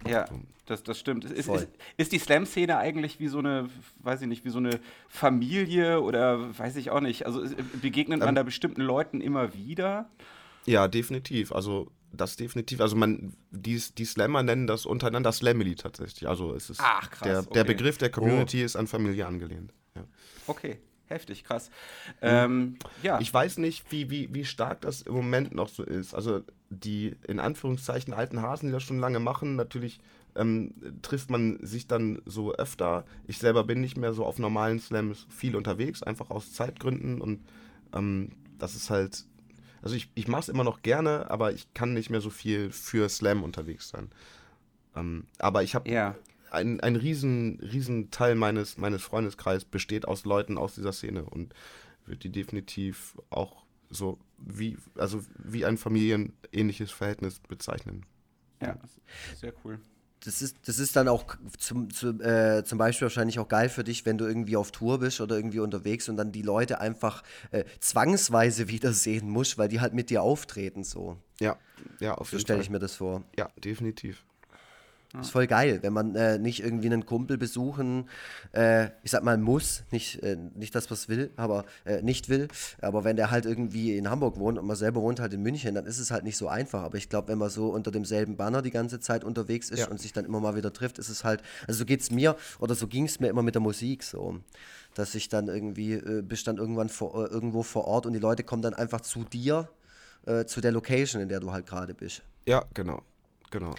Ja, 0.09 0.27
das, 0.67 0.83
das 0.83 0.99
stimmt. 0.99 1.25
Ist, 1.25 1.49
ist, 1.49 1.69
ist, 1.97 2.13
die 2.13 2.19
Slam-Szene 2.19 2.77
eigentlich 2.77 3.21
wie 3.21 3.29
so 3.29 3.39
eine, 3.39 3.69
weiß 4.01 4.23
ich 4.23 4.29
nicht, 4.29 4.45
wie 4.45 4.51
so 4.51 4.59
eine 4.59 4.81
Familie 5.09 6.01
oder 6.01 6.59
weiß 6.59 6.77
ich 6.77 6.91
auch 6.91 7.01
nicht? 7.01 7.27
Also 7.27 7.43
begegnet 7.81 8.21
man 8.21 8.31
ähm, 8.31 8.35
da 8.35 8.43
bestimmten 8.43 8.83
Leuten 8.83 9.21
immer 9.21 9.55
wieder? 9.55 10.11
Ja, 10.65 10.89
definitiv. 10.89 11.53
Also 11.53 11.93
das 12.13 12.37
definitiv. 12.37 12.81
Also 12.81 12.97
man, 12.97 13.35
die, 13.51 13.81
die 13.97 14.05
Slammer 14.05 14.43
nennen 14.43 14.67
das 14.67 14.87
untereinander 14.87 15.33
Slamily 15.33 15.77
tatsächlich. 15.77 16.29
Also 16.29 16.55
es 16.55 16.71
ist 16.71 16.81
Ach, 16.83 17.11
krass, 17.11 17.29
der, 17.29 17.39
okay. 17.41 17.51
der 17.55 17.65
Begriff 17.65 17.99
der 17.99 18.11
Community 18.11 18.63
oh. 18.63 18.65
ist 18.65 18.77
an 18.77 18.87
Familie 18.87 19.27
angelehnt. 19.27 19.73
Ja. 19.95 20.05
Okay. 20.47 20.79
Heftig, 21.09 21.45
krass. 21.45 21.71
Ähm, 22.21 22.79
ja. 23.03 23.21
Ich 23.21 23.33
weiß 23.33 23.59
nicht, 23.59 23.93
wie, 23.93 24.11
wie, 24.11 24.35
wie 24.35 24.45
stark 24.45 24.81
das 24.81 25.03
im 25.03 25.15
Moment 25.15 25.55
noch 25.55 25.69
so 25.69 25.85
ist. 25.85 26.15
Also 26.15 26.43
die 26.71 27.17
in 27.27 27.41
Anführungszeichen 27.41 28.13
alten 28.15 28.43
Hasen, 28.43 28.67
die 28.67 28.73
das 28.73 28.83
schon 28.83 28.99
lange 28.99 29.21
machen, 29.21 29.57
natürlich 29.57 30.01
ähm, 30.35 30.75
trifft 31.03 31.31
man 31.31 31.59
sich 31.65 31.87
dann 31.87 32.21
so 32.27 32.55
öfter. 32.55 33.05
Ich 33.27 33.39
selber 33.39 33.65
bin 33.65 33.81
nicht 33.81 33.97
mehr 33.97 34.13
so 34.13 34.25
auf 34.25 34.39
normalen 34.39 34.81
Slams 34.81 35.27
viel 35.31 35.57
unterwegs, 35.57 36.03
einfach 36.03 36.31
aus 36.31 36.53
Zeitgründen 36.53 37.21
und 37.21 37.41
ähm, 37.95 38.33
das 38.59 38.75
ist 38.75 38.91
halt, 38.91 39.25
also 39.83 39.95
ich, 39.95 40.11
ich 40.15 40.29
mache 40.29 40.43
es 40.43 40.49
immer 40.49 40.65
noch 40.65 40.83
gerne, 40.83 41.31
aber 41.31 41.53
ich 41.53 41.73
kann 41.75 41.93
nicht 41.93 42.11
mehr 42.11 42.21
so 42.21 42.31
viel 42.31 42.71
für 42.71 43.09
Slam 43.09 43.43
unterwegs 43.43 43.89
sein. 43.89 44.11
Ähm, 44.95 45.27
aber 45.39 45.63
ich 45.63 45.75
habe 45.75 45.91
ja 45.91 46.17
ein, 46.51 46.81
ein 46.81 46.97
riesen, 46.97 47.61
riesen 47.61 48.11
Teil 48.11 48.35
meines, 48.35 48.79
meines 48.79 49.03
Freundeskreises 49.03 49.65
besteht 49.65 50.09
aus 50.09 50.25
Leuten 50.25 50.59
aus 50.59 50.75
dieser 50.75 50.93
Szene 50.93 51.25
und 51.25 51.55
würde 52.07 52.21
die 52.21 52.31
definitiv 52.31 53.17
auch 53.31 53.66
so 53.91 54.19
wie, 54.39 54.77
also 54.97 55.23
wie 55.39 55.65
ein 55.65 55.79
familienähnliches 55.79 56.91
Verhältnis 56.91 57.41
bezeichnen. 57.41 58.05
Ja, 58.61 58.79
sehr 59.35 59.53
cool 59.65 59.79
das 60.27 60.43
ist, 60.43 60.57
das 60.67 60.79
ist 60.79 60.97
dann 60.97 61.09
auch 61.09 61.25
zum, 61.59 61.91
zu, 61.91 62.09
äh, 62.21 62.65
zum 62.65 62.79
Beispiel 62.79 63.07
wahrscheinlich 63.07 63.39
auch 63.39 63.49
geil 63.49 63.69
für 63.69 63.85
dich, 63.85 64.05
wenn 64.07 64.19
du 64.19 64.27
irgendwie 64.27 64.57
auf 64.57 64.73
Tour 64.73 64.99
bist 64.99 65.21
oder 65.21 65.37
irgendwie 65.37 65.61
unterwegs 65.61 66.09
und 66.09 66.17
dann 66.17 66.33
die 66.33 66.43
Leute 66.43 66.81
einfach 66.81 67.23
äh, 67.53 67.65
zwangsweise 67.79 68.69
wiedersehen 68.69 69.29
musst, 69.31 69.57
weil 69.57 69.69
die 69.69 69.81
halt 69.81 69.95
mit 69.95 70.11
dir 70.11 70.23
auftreten 70.23 70.85
so. 70.85 71.17
Ja, 71.41 71.57
ja, 72.01 72.15
auf 72.15 72.33
jeden 72.33 72.41
so 72.41 72.45
stelle 72.45 72.61
ich 72.61 72.71
mir 72.71 72.81
das 72.81 72.97
vor. 72.97 73.23
Ja, 73.39 73.49
definitiv. 73.63 74.25
Das 75.19 75.29
ist 75.29 75.33
voll 75.33 75.47
geil, 75.47 75.79
wenn 75.83 75.93
man 75.93 76.15
äh, 76.15 76.39
nicht 76.39 76.63
irgendwie 76.63 76.87
einen 76.87 77.07
Kumpel 77.07 77.39
besuchen, 77.39 78.09
äh, 78.53 78.87
ich 79.03 79.11
sag 79.11 79.23
mal 79.23 79.39
muss, 79.39 79.85
nicht, 79.91 80.23
äh, 80.23 80.37
nicht 80.55 80.75
das, 80.75 80.91
was 80.91 81.09
will, 81.09 81.31
aber 81.37 81.65
äh, 81.85 82.03
nicht 82.03 82.29
will. 82.29 82.49
Aber 82.81 83.05
wenn 83.05 83.17
der 83.17 83.31
halt 83.31 83.47
irgendwie 83.47 83.97
in 83.97 84.11
Hamburg 84.11 84.39
wohnt 84.39 84.59
und 84.59 84.67
man 84.67 84.77
selber 84.77 85.01
wohnt 85.01 85.21
halt 85.21 85.33
in 85.33 85.43
München, 85.43 85.75
dann 85.75 85.87
ist 85.87 85.99
es 85.99 86.11
halt 86.11 86.25
nicht 86.25 86.37
so 86.37 86.49
einfach. 86.49 86.83
Aber 86.83 86.99
ich 86.99 87.09
glaube, 87.09 87.29
wenn 87.29 87.39
man 87.39 87.51
so 87.51 87.71
unter 87.71 87.91
demselben 87.91 88.37
Banner 88.37 88.63
die 88.63 88.71
ganze 88.71 89.01
Zeit 89.01 89.25
unterwegs 89.25 89.71
ist 89.71 89.81
ja. 89.81 89.89
und 89.89 90.01
sich 90.01 90.13
dann 90.13 90.25
immer 90.25 90.41
mal 90.41 90.57
wieder 90.57 90.73
trifft, 90.73 90.99
ist 90.99 91.09
es 91.09 91.25
halt, 91.25 91.43
also 91.67 91.79
so 91.79 91.85
geht 91.87 92.01
es 92.01 92.11
mir 92.11 92.37
oder 92.59 92.75
so 92.75 92.87
ging 92.87 93.05
es 93.07 93.21
mir 93.21 93.29
immer 93.29 93.43
mit 93.43 93.55
der 93.55 93.63
Musik 93.63 94.03
so. 94.03 94.41
Dass 94.95 95.15
ich 95.15 95.29
dann 95.29 95.49
irgendwie, 95.49 95.93
äh, 95.95 96.23
bist 96.23 96.47
dann 96.47 96.57
irgendwann 96.57 96.89
vor, 96.89 97.25
äh, 97.25 97.29
irgendwo 97.29 97.63
vor 97.63 97.87
Ort 97.87 98.07
und 98.07 98.13
die 98.13 98.19
Leute 98.19 98.45
kommen 98.45 98.63
dann 98.63 98.75
einfach 98.75 99.01
zu 99.01 99.25
dir, 99.25 99.69
zu 100.47 100.61
der 100.61 100.73
Location, 100.73 101.23
in 101.23 101.29
der 101.29 101.39
du 101.39 101.53
halt 101.53 101.67
gerade 101.67 101.95
bist. 101.95 102.21
Ja, 102.49 102.65
genau. 102.75 103.01
Genau. 103.53 103.77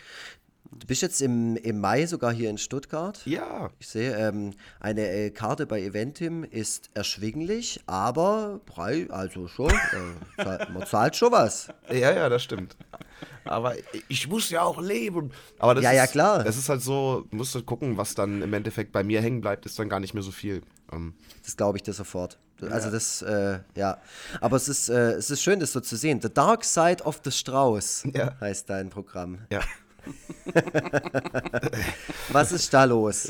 Du 0.71 0.87
bist 0.87 1.01
jetzt 1.01 1.21
im, 1.21 1.55
im 1.57 1.79
Mai 1.79 2.05
sogar 2.05 2.33
hier 2.33 2.49
in 2.49 2.57
Stuttgart. 2.57 3.21
Ja. 3.25 3.69
Ich 3.79 3.87
sehe, 3.87 4.15
ähm, 4.15 4.53
eine 4.79 5.07
äh, 5.09 5.29
Karte 5.31 5.65
bei 5.65 5.81
Eventim 5.81 6.43
ist 6.43 6.89
erschwinglich, 6.93 7.81
aber 7.85 8.59
Preis, 8.65 9.09
also 9.09 9.47
schon, 9.47 9.71
äh, 9.71 10.65
man 10.71 10.85
zahlt 10.85 11.15
schon 11.15 11.31
was. 11.31 11.69
Ja, 11.89 12.11
ja, 12.11 12.29
das 12.29 12.43
stimmt. 12.43 12.75
Aber 13.45 13.75
ich 14.09 14.27
muss 14.27 14.49
ja 14.49 14.63
auch 14.63 14.81
leben. 14.81 15.31
Aber 15.59 15.75
das 15.75 15.83
ja, 15.83 15.91
ist, 15.91 15.97
ja, 15.97 16.07
klar. 16.07 16.43
Das 16.43 16.57
ist 16.57 16.69
halt 16.69 16.81
so, 16.81 17.25
musst 17.31 17.55
du 17.55 17.63
gucken, 17.63 17.97
was 17.97 18.13
dann 18.13 18.41
im 18.41 18.53
Endeffekt 18.53 18.91
bei 18.91 19.03
mir 19.03 19.21
hängen 19.21 19.41
bleibt, 19.41 19.65
ist 19.65 19.79
dann 19.79 19.89
gar 19.89 19.99
nicht 19.99 20.13
mehr 20.13 20.23
so 20.23 20.31
viel. 20.31 20.61
Ähm. 20.91 21.13
Das 21.43 21.55
glaube 21.55 21.77
ich 21.77 21.83
dir 21.83 21.93
sofort. 21.93 22.37
Also 22.61 22.87
ja. 22.87 22.91
das, 22.91 23.21
äh, 23.21 23.59
ja. 23.75 23.99
Aber 24.41 24.57
es 24.57 24.67
ist, 24.67 24.89
äh, 24.89 25.11
es 25.11 25.29
ist 25.29 25.43
schön, 25.43 25.59
das 25.59 25.71
so 25.71 25.79
zu 25.79 25.95
sehen. 25.95 26.21
The 26.21 26.33
Dark 26.33 26.63
Side 26.63 27.03
of 27.03 27.21
the 27.23 27.31
Strauß 27.31 28.07
ja. 28.13 28.35
heißt 28.39 28.69
dein 28.69 28.89
Programm. 28.89 29.39
Ja. 29.51 29.61
was 32.29 32.51
ist 32.51 32.73
da 32.73 32.83
los? 32.85 33.29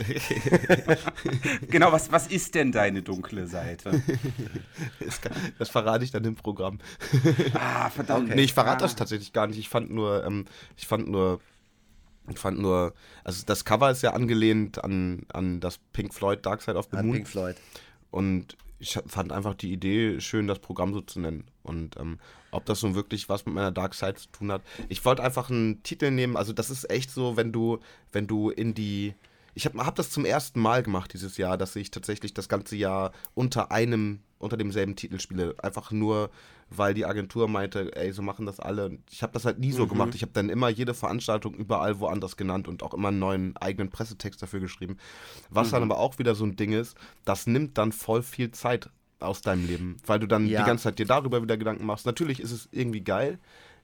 genau, 1.69 1.91
was, 1.91 2.11
was 2.11 2.27
ist 2.27 2.55
denn 2.55 2.71
deine 2.71 3.01
dunkle 3.01 3.47
Seite? 3.47 4.01
Das, 4.99 5.21
das 5.57 5.69
verrate 5.69 6.03
ich 6.03 6.11
dann 6.11 6.23
im 6.25 6.35
Programm. 6.35 6.79
Ah, 7.53 7.89
verdammt. 7.89 8.35
Nee, 8.35 8.43
ich 8.43 8.53
verrate 8.53 8.83
ah. 8.83 8.87
das 8.87 8.95
tatsächlich 8.95 9.33
gar 9.33 9.47
nicht. 9.47 9.57
Ich 9.57 9.69
fand 9.69 9.91
nur, 9.91 10.25
ähm, 10.25 10.45
ich 10.75 10.87
fand 10.87 11.07
nur, 11.07 11.39
ich 12.29 12.39
fand 12.39 12.59
nur, 12.59 12.93
also 13.23 13.43
das 13.45 13.65
Cover 13.65 13.91
ist 13.91 14.01
ja 14.03 14.13
angelehnt 14.13 14.83
an, 14.83 15.25
an 15.31 15.59
das 15.59 15.79
Pink 15.93 16.13
Floyd 16.13 16.45
Dark 16.45 16.61
Side 16.61 16.77
of 16.77 16.87
the 16.91 16.97
an 16.97 17.05
Moon. 17.05 17.15
Pink 17.17 17.27
Floyd. 17.27 17.55
Und 18.11 18.57
ich 18.79 18.99
fand 19.07 19.31
einfach 19.31 19.55
die 19.55 19.71
Idee 19.71 20.19
schön, 20.19 20.47
das 20.47 20.59
Programm 20.59 20.93
so 20.93 21.01
zu 21.01 21.19
nennen. 21.19 21.45
Und 21.63 21.97
ähm, 21.97 22.19
ob 22.51 22.65
das 22.65 22.83
nun 22.83 22.95
wirklich 22.95 23.29
was 23.29 23.45
mit 23.45 23.55
meiner 23.55 23.71
Dark 23.71 23.93
Side 23.93 24.15
zu 24.15 24.29
tun 24.29 24.51
hat. 24.51 24.61
Ich 24.89 25.03
wollte 25.03 25.23
einfach 25.23 25.49
einen 25.49 25.83
Titel 25.83 26.11
nehmen. 26.11 26.37
Also 26.37 26.53
das 26.53 26.69
ist 26.69 26.89
echt 26.89 27.11
so, 27.11 27.37
wenn 27.37 27.51
du, 27.51 27.79
wenn 28.11 28.27
du 28.27 28.49
in 28.49 28.73
die 28.73 29.13
ich 29.57 29.65
habe 29.65 29.83
hab 29.83 29.95
das 29.95 30.11
zum 30.11 30.23
ersten 30.23 30.59
Mal 30.59 30.83
gemacht 30.83 31.13
dieses 31.13 31.37
Jahr, 31.37 31.57
dass 31.57 31.75
ich 31.75 31.89
tatsächlich 31.89 32.31
das 32.31 32.47
ganze 32.47 32.75
Jahr 32.75 33.11
unter 33.33 33.71
einem, 33.71 34.19
unter 34.37 34.55
demselben 34.55 34.95
Titel 34.95 35.19
spiele. 35.19 35.55
Einfach 35.57 35.89
nur, 35.89 36.29
weil 36.69 36.93
die 36.93 37.05
Agentur 37.05 37.47
meinte, 37.47 37.95
ey, 37.95 38.11
so 38.11 38.21
machen 38.21 38.45
das 38.45 38.59
alle. 38.59 38.97
Ich 39.09 39.23
habe 39.23 39.33
das 39.33 39.45
halt 39.45 39.59
nie 39.59 39.71
so 39.71 39.85
mhm. 39.85 39.89
gemacht. 39.89 40.15
Ich 40.15 40.21
habe 40.21 40.33
dann 40.33 40.49
immer 40.49 40.69
jede 40.69 40.93
Veranstaltung 40.93 41.53
überall 41.53 41.99
woanders 41.99 42.37
genannt 42.37 42.67
und 42.67 42.83
auch 42.83 42.93
immer 42.93 43.07
einen 43.09 43.19
neuen 43.19 43.57
eigenen 43.57 43.89
Pressetext 43.89 44.41
dafür 44.41 44.59
geschrieben. 44.59 44.97
Was 45.49 45.67
mhm. 45.67 45.71
dann 45.71 45.83
aber 45.83 45.99
auch 45.99 46.19
wieder 46.19 46.35
so 46.35 46.45
ein 46.45 46.55
Ding 46.55 46.73
ist, 46.73 46.97
das 47.25 47.47
nimmt 47.47 47.77
dann 47.77 47.91
voll 47.91 48.23
viel 48.23 48.51
Zeit 48.51 48.89
aus 49.19 49.41
deinem 49.41 49.65
Leben, 49.65 49.97
weil 50.05 50.19
du 50.19 50.27
dann 50.27 50.45
ja. 50.45 50.61
die 50.61 50.67
ganze 50.67 50.85
Zeit 50.85 50.99
dir 50.99 51.07
darüber 51.07 51.41
wieder 51.41 51.57
Gedanken 51.57 51.85
machst. 51.85 52.05
Natürlich 52.05 52.39
ist 52.39 52.51
es 52.51 52.69
irgendwie 52.71 53.01
geil, 53.01 53.39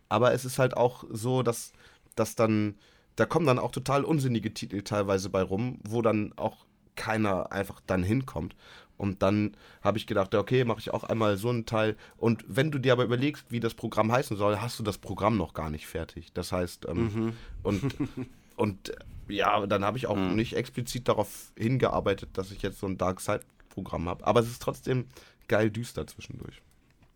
aber 0.10 0.34
es 0.34 0.46
ist 0.46 0.60
halt 0.60 0.78
auch 0.78 1.06
so, 1.10 1.42
dass, 1.42 1.74
dass 2.16 2.36
dann 2.36 2.76
da 3.16 3.26
kommen 3.26 3.46
dann 3.46 3.60
auch 3.60 3.72
total 3.72 4.04
unsinnige 4.04 4.54
Titel 4.54 4.82
teilweise 4.82 5.30
bei 5.30 5.42
rum, 5.42 5.80
wo 5.84 6.02
dann 6.02 6.34
auch 6.36 6.66
keiner 6.96 7.52
einfach 7.52 7.82
dann 7.86 8.04
hinkommt. 8.04 8.56
Und 9.04 9.22
dann 9.22 9.58
habe 9.82 9.98
ich 9.98 10.08
gedacht, 10.08 10.34
okay, 10.34 10.64
mache 10.64 10.80
ich 10.80 10.94
auch 10.94 11.04
einmal 11.04 11.36
so 11.36 11.50
einen 11.50 11.66
Teil. 11.66 11.98
Und 12.16 12.46
wenn 12.48 12.72
du 12.72 12.80
dir 12.80 12.94
aber 12.94 13.04
überlegst, 13.04 13.44
wie 13.50 13.60
das 13.60 13.74
Programm 13.74 14.10
heißen 14.14 14.38
soll, 14.38 14.62
hast 14.62 14.80
du 14.80 14.84
das 14.84 14.98
Programm 14.98 15.36
noch 15.36 15.54
gar 15.54 15.70
nicht 15.70 15.88
fertig. 15.88 16.32
Das 16.34 16.54
heißt, 16.54 16.88
ähm, 16.88 17.04
mhm. 17.14 17.34
und, 17.64 17.96
und 18.56 18.94
ja, 19.28 19.68
dann 19.68 19.84
habe 19.84 19.98
ich 19.98 20.08
auch 20.08 20.16
mhm. 20.16 20.38
nicht 20.38 20.56
explizit 20.56 21.10
darauf 21.10 21.52
hingearbeitet, 21.58 22.30
dass 22.36 22.50
ich 22.52 22.62
jetzt 22.62 22.80
so 22.80 22.88
ein 22.88 22.98
Dark 22.98 23.20
Side-Programm 23.20 24.08
habe. 24.08 24.26
Aber 24.26 24.40
es 24.40 24.48
ist 24.48 24.62
trotzdem 24.62 25.08
geil 25.50 25.70
düster 25.70 26.08
zwischendurch. 26.08 26.62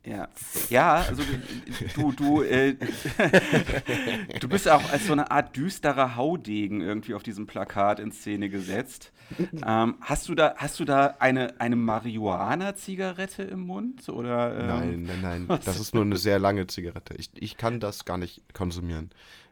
Ja, 0.08 0.30
ja 0.70 0.95
also 0.95 1.22
du, 1.95 2.12
du, 2.14 2.41
äh, 2.41 2.76
du 4.39 4.47
bist 4.47 4.70
auch 4.70 4.89
als 4.89 5.08
so 5.08 5.12
eine 5.12 5.32
Art 5.32 5.55
düsterer 5.55 6.16
Haudegen 6.16 6.80
irgendwie 6.80 7.14
auf 7.14 7.24
diesem 7.24 7.45
Plakat 7.45 7.99
in 7.99 8.14
Szene 8.14 8.49
gesetzt. 8.49 9.12
Ähm, 9.66 9.95
hast 9.99 10.30
du 10.30 10.36
da, 10.36 10.55
hast 10.55 10.80
du 10.80 10.86
da 10.86 11.16
eine, 11.20 11.60
eine 11.60 11.76
Marihuana-Zigarette 11.76 13.43
im 13.43 13.62
Mund? 13.62 14.08
Oder, 14.08 14.58
ähm, 14.58 14.68
nein, 14.68 15.03
nein, 15.03 15.22
nein. 15.22 15.43
Was? 15.49 15.66
Das 15.66 15.80
ist 15.80 15.93
nur 15.93 16.03
eine 16.03 16.16
sehr 16.16 16.39
lange 16.39 16.68
Zigarette. 16.68 17.14
Ich, 17.16 17.30
ich 17.36 17.58
kann 17.58 17.82
das 17.82 18.05
gar 18.05 18.18
nicht 18.18 18.41
konsumieren. 18.53 19.10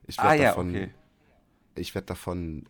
Ich 0.08 0.18
werde 0.18 0.30
ah, 0.30 0.34
ja, 0.36 0.49
davon, 0.49 0.70
okay. 0.70 0.89
Ich 1.76 1.93
werde 1.93 2.06
davon 2.06 2.66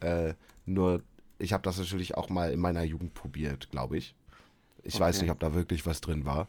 äh, 0.00 0.34
nur. 0.66 1.02
Ich 1.38 1.52
habe 1.52 1.62
das 1.62 1.78
natürlich 1.78 2.16
auch 2.16 2.28
mal 2.28 2.52
in 2.52 2.58
meiner 2.58 2.82
Jugend 2.82 3.14
probiert, 3.14 3.70
glaube 3.70 3.96
ich. 3.96 4.16
Ich 4.82 4.96
okay. 4.96 5.04
weiß 5.04 5.22
nicht, 5.22 5.30
ob 5.30 5.38
da 5.38 5.54
wirklich 5.54 5.86
was 5.86 6.00
drin 6.00 6.26
war. 6.26 6.48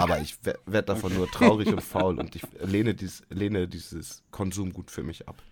Aber 0.00 0.20
ich 0.20 0.36
werde 0.44 0.86
davon 0.86 1.14
nur 1.14 1.30
traurig 1.30 1.68
und 1.68 1.82
faul 1.82 2.18
und 2.18 2.34
ich 2.36 2.42
lehne, 2.60 2.94
dies, 2.94 3.22
lehne 3.28 3.68
dieses 3.68 4.22
Konsumgut 4.30 4.90
für 4.90 5.02
mich 5.02 5.28
ab. 5.28 5.42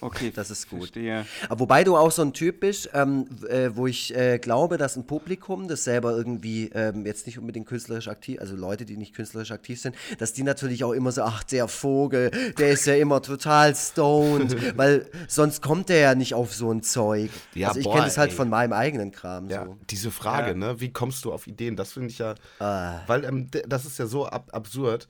Okay, 0.00 0.32
das 0.34 0.50
ist 0.50 0.68
gut. 0.68 0.80
Verstehe. 0.80 1.26
Aber 1.48 1.60
wobei 1.60 1.84
du 1.84 1.96
auch 1.96 2.10
so 2.10 2.22
ein 2.22 2.32
Typ 2.32 2.60
bist, 2.60 2.90
ähm, 2.92 3.26
äh, 3.48 3.70
wo 3.74 3.86
ich 3.86 4.14
äh, 4.16 4.38
glaube, 4.38 4.76
dass 4.76 4.96
ein 4.96 5.06
Publikum, 5.06 5.68
das 5.68 5.84
selber 5.84 6.16
irgendwie 6.16 6.70
ähm, 6.74 7.06
jetzt 7.06 7.26
nicht 7.26 7.38
unbedingt 7.38 7.66
künstlerisch 7.66 8.08
aktiv, 8.08 8.40
also 8.40 8.56
Leute, 8.56 8.84
die 8.84 8.96
nicht 8.96 9.14
künstlerisch 9.14 9.52
aktiv 9.52 9.80
sind, 9.80 9.94
dass 10.18 10.32
die 10.32 10.42
natürlich 10.42 10.84
auch 10.84 10.92
immer 10.92 11.12
so, 11.12 11.22
ach, 11.22 11.44
der 11.44 11.68
Vogel, 11.68 12.30
der 12.58 12.70
ist 12.70 12.86
ja 12.86 12.94
immer 12.94 13.22
total 13.22 13.74
stoned, 13.76 14.56
weil 14.76 15.06
sonst 15.28 15.62
kommt 15.62 15.88
der 15.88 15.98
ja 15.98 16.14
nicht 16.14 16.34
auf 16.34 16.52
so 16.54 16.70
ein 16.72 16.82
Zeug. 16.82 17.30
Ja, 17.54 17.68
also 17.68 17.80
ich 17.80 17.86
kenne 17.88 18.04
das 18.04 18.18
halt 18.18 18.30
ey. 18.30 18.36
von 18.36 18.48
meinem 18.48 18.72
eigenen 18.72 19.12
Kram. 19.12 19.48
Ja, 19.48 19.66
so. 19.66 19.76
diese 19.90 20.10
Frage, 20.10 20.48
ja. 20.48 20.54
ne, 20.54 20.80
wie 20.80 20.92
kommst 20.92 21.24
du 21.24 21.32
auf 21.32 21.46
Ideen, 21.46 21.76
das 21.76 21.92
finde 21.92 22.08
ich 22.08 22.18
ja, 22.18 22.34
ah. 22.58 23.00
weil 23.06 23.24
ähm, 23.24 23.48
das 23.68 23.84
ist 23.84 23.98
ja 23.98 24.06
so 24.06 24.26
ab 24.26 24.50
absurd 24.52 25.08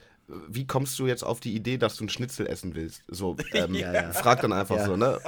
wie 0.48 0.66
kommst 0.66 0.98
du 0.98 1.06
jetzt 1.06 1.24
auf 1.24 1.40
die 1.40 1.54
Idee, 1.54 1.78
dass 1.78 1.96
du 1.96 2.02
einen 2.02 2.08
Schnitzel 2.08 2.46
essen 2.46 2.74
willst? 2.74 3.02
So, 3.08 3.36
ähm, 3.52 3.74
ja, 3.74 3.92
ja. 3.92 4.12
frag 4.12 4.40
dann 4.40 4.52
einfach 4.52 4.76
ja. 4.76 4.86
so, 4.86 4.96
ne? 4.96 5.18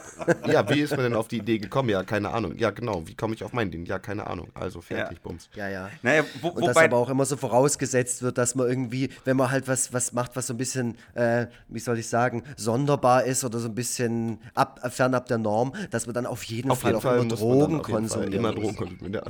Ja, 0.46 0.68
wie 0.68 0.80
ist 0.80 0.90
man 0.90 1.00
denn 1.00 1.14
auf 1.14 1.28
die 1.28 1.38
Idee 1.38 1.58
gekommen? 1.58 1.88
Ja, 1.88 2.02
keine 2.02 2.30
Ahnung. 2.30 2.56
Ja, 2.56 2.70
genau. 2.70 3.06
Wie 3.06 3.14
komme 3.14 3.34
ich 3.34 3.44
auf 3.44 3.52
mein 3.52 3.70
Ding? 3.70 3.84
Ja, 3.86 3.98
keine 3.98 4.26
Ahnung. 4.26 4.48
Also 4.54 4.80
fertig, 4.80 5.20
bums. 5.20 5.48
Ja, 5.54 5.68
ja. 5.68 5.90
Naja, 6.02 6.24
wo, 6.40 6.48
Und 6.48 6.66
das 6.66 6.76
aber 6.76 6.96
auch 6.96 7.10
immer 7.10 7.24
so 7.24 7.36
vorausgesetzt 7.36 8.22
wird, 8.22 8.38
dass 8.38 8.54
man 8.54 8.68
irgendwie, 8.68 9.10
wenn 9.24 9.36
man 9.36 9.50
halt 9.50 9.68
was, 9.68 9.92
was 9.92 10.12
macht, 10.12 10.36
was 10.36 10.46
so 10.46 10.54
ein 10.54 10.58
bisschen, 10.58 10.96
äh, 11.14 11.46
wie 11.68 11.80
soll 11.80 11.98
ich 11.98 12.08
sagen, 12.08 12.44
sonderbar 12.56 13.24
ist 13.24 13.44
oder 13.44 13.58
so 13.58 13.68
ein 13.68 13.74
bisschen 13.74 14.38
ab, 14.54 14.80
fernab 14.92 15.26
der 15.26 15.38
Norm, 15.38 15.74
dass 15.90 16.06
man 16.06 16.14
dann 16.14 16.26
auf 16.26 16.44
jeden 16.44 16.70
auf 16.70 16.80
Fall 16.80 16.90
jeden 16.92 16.98
auch 16.98 17.02
Fall 17.02 17.18
immer 17.18 17.34
Drogen 17.34 17.82
konsumiert. 17.82 18.34
Immer 18.34 18.52
Drogen 18.52 18.76
konsumieren, 18.76 19.14
ja. 19.14 19.22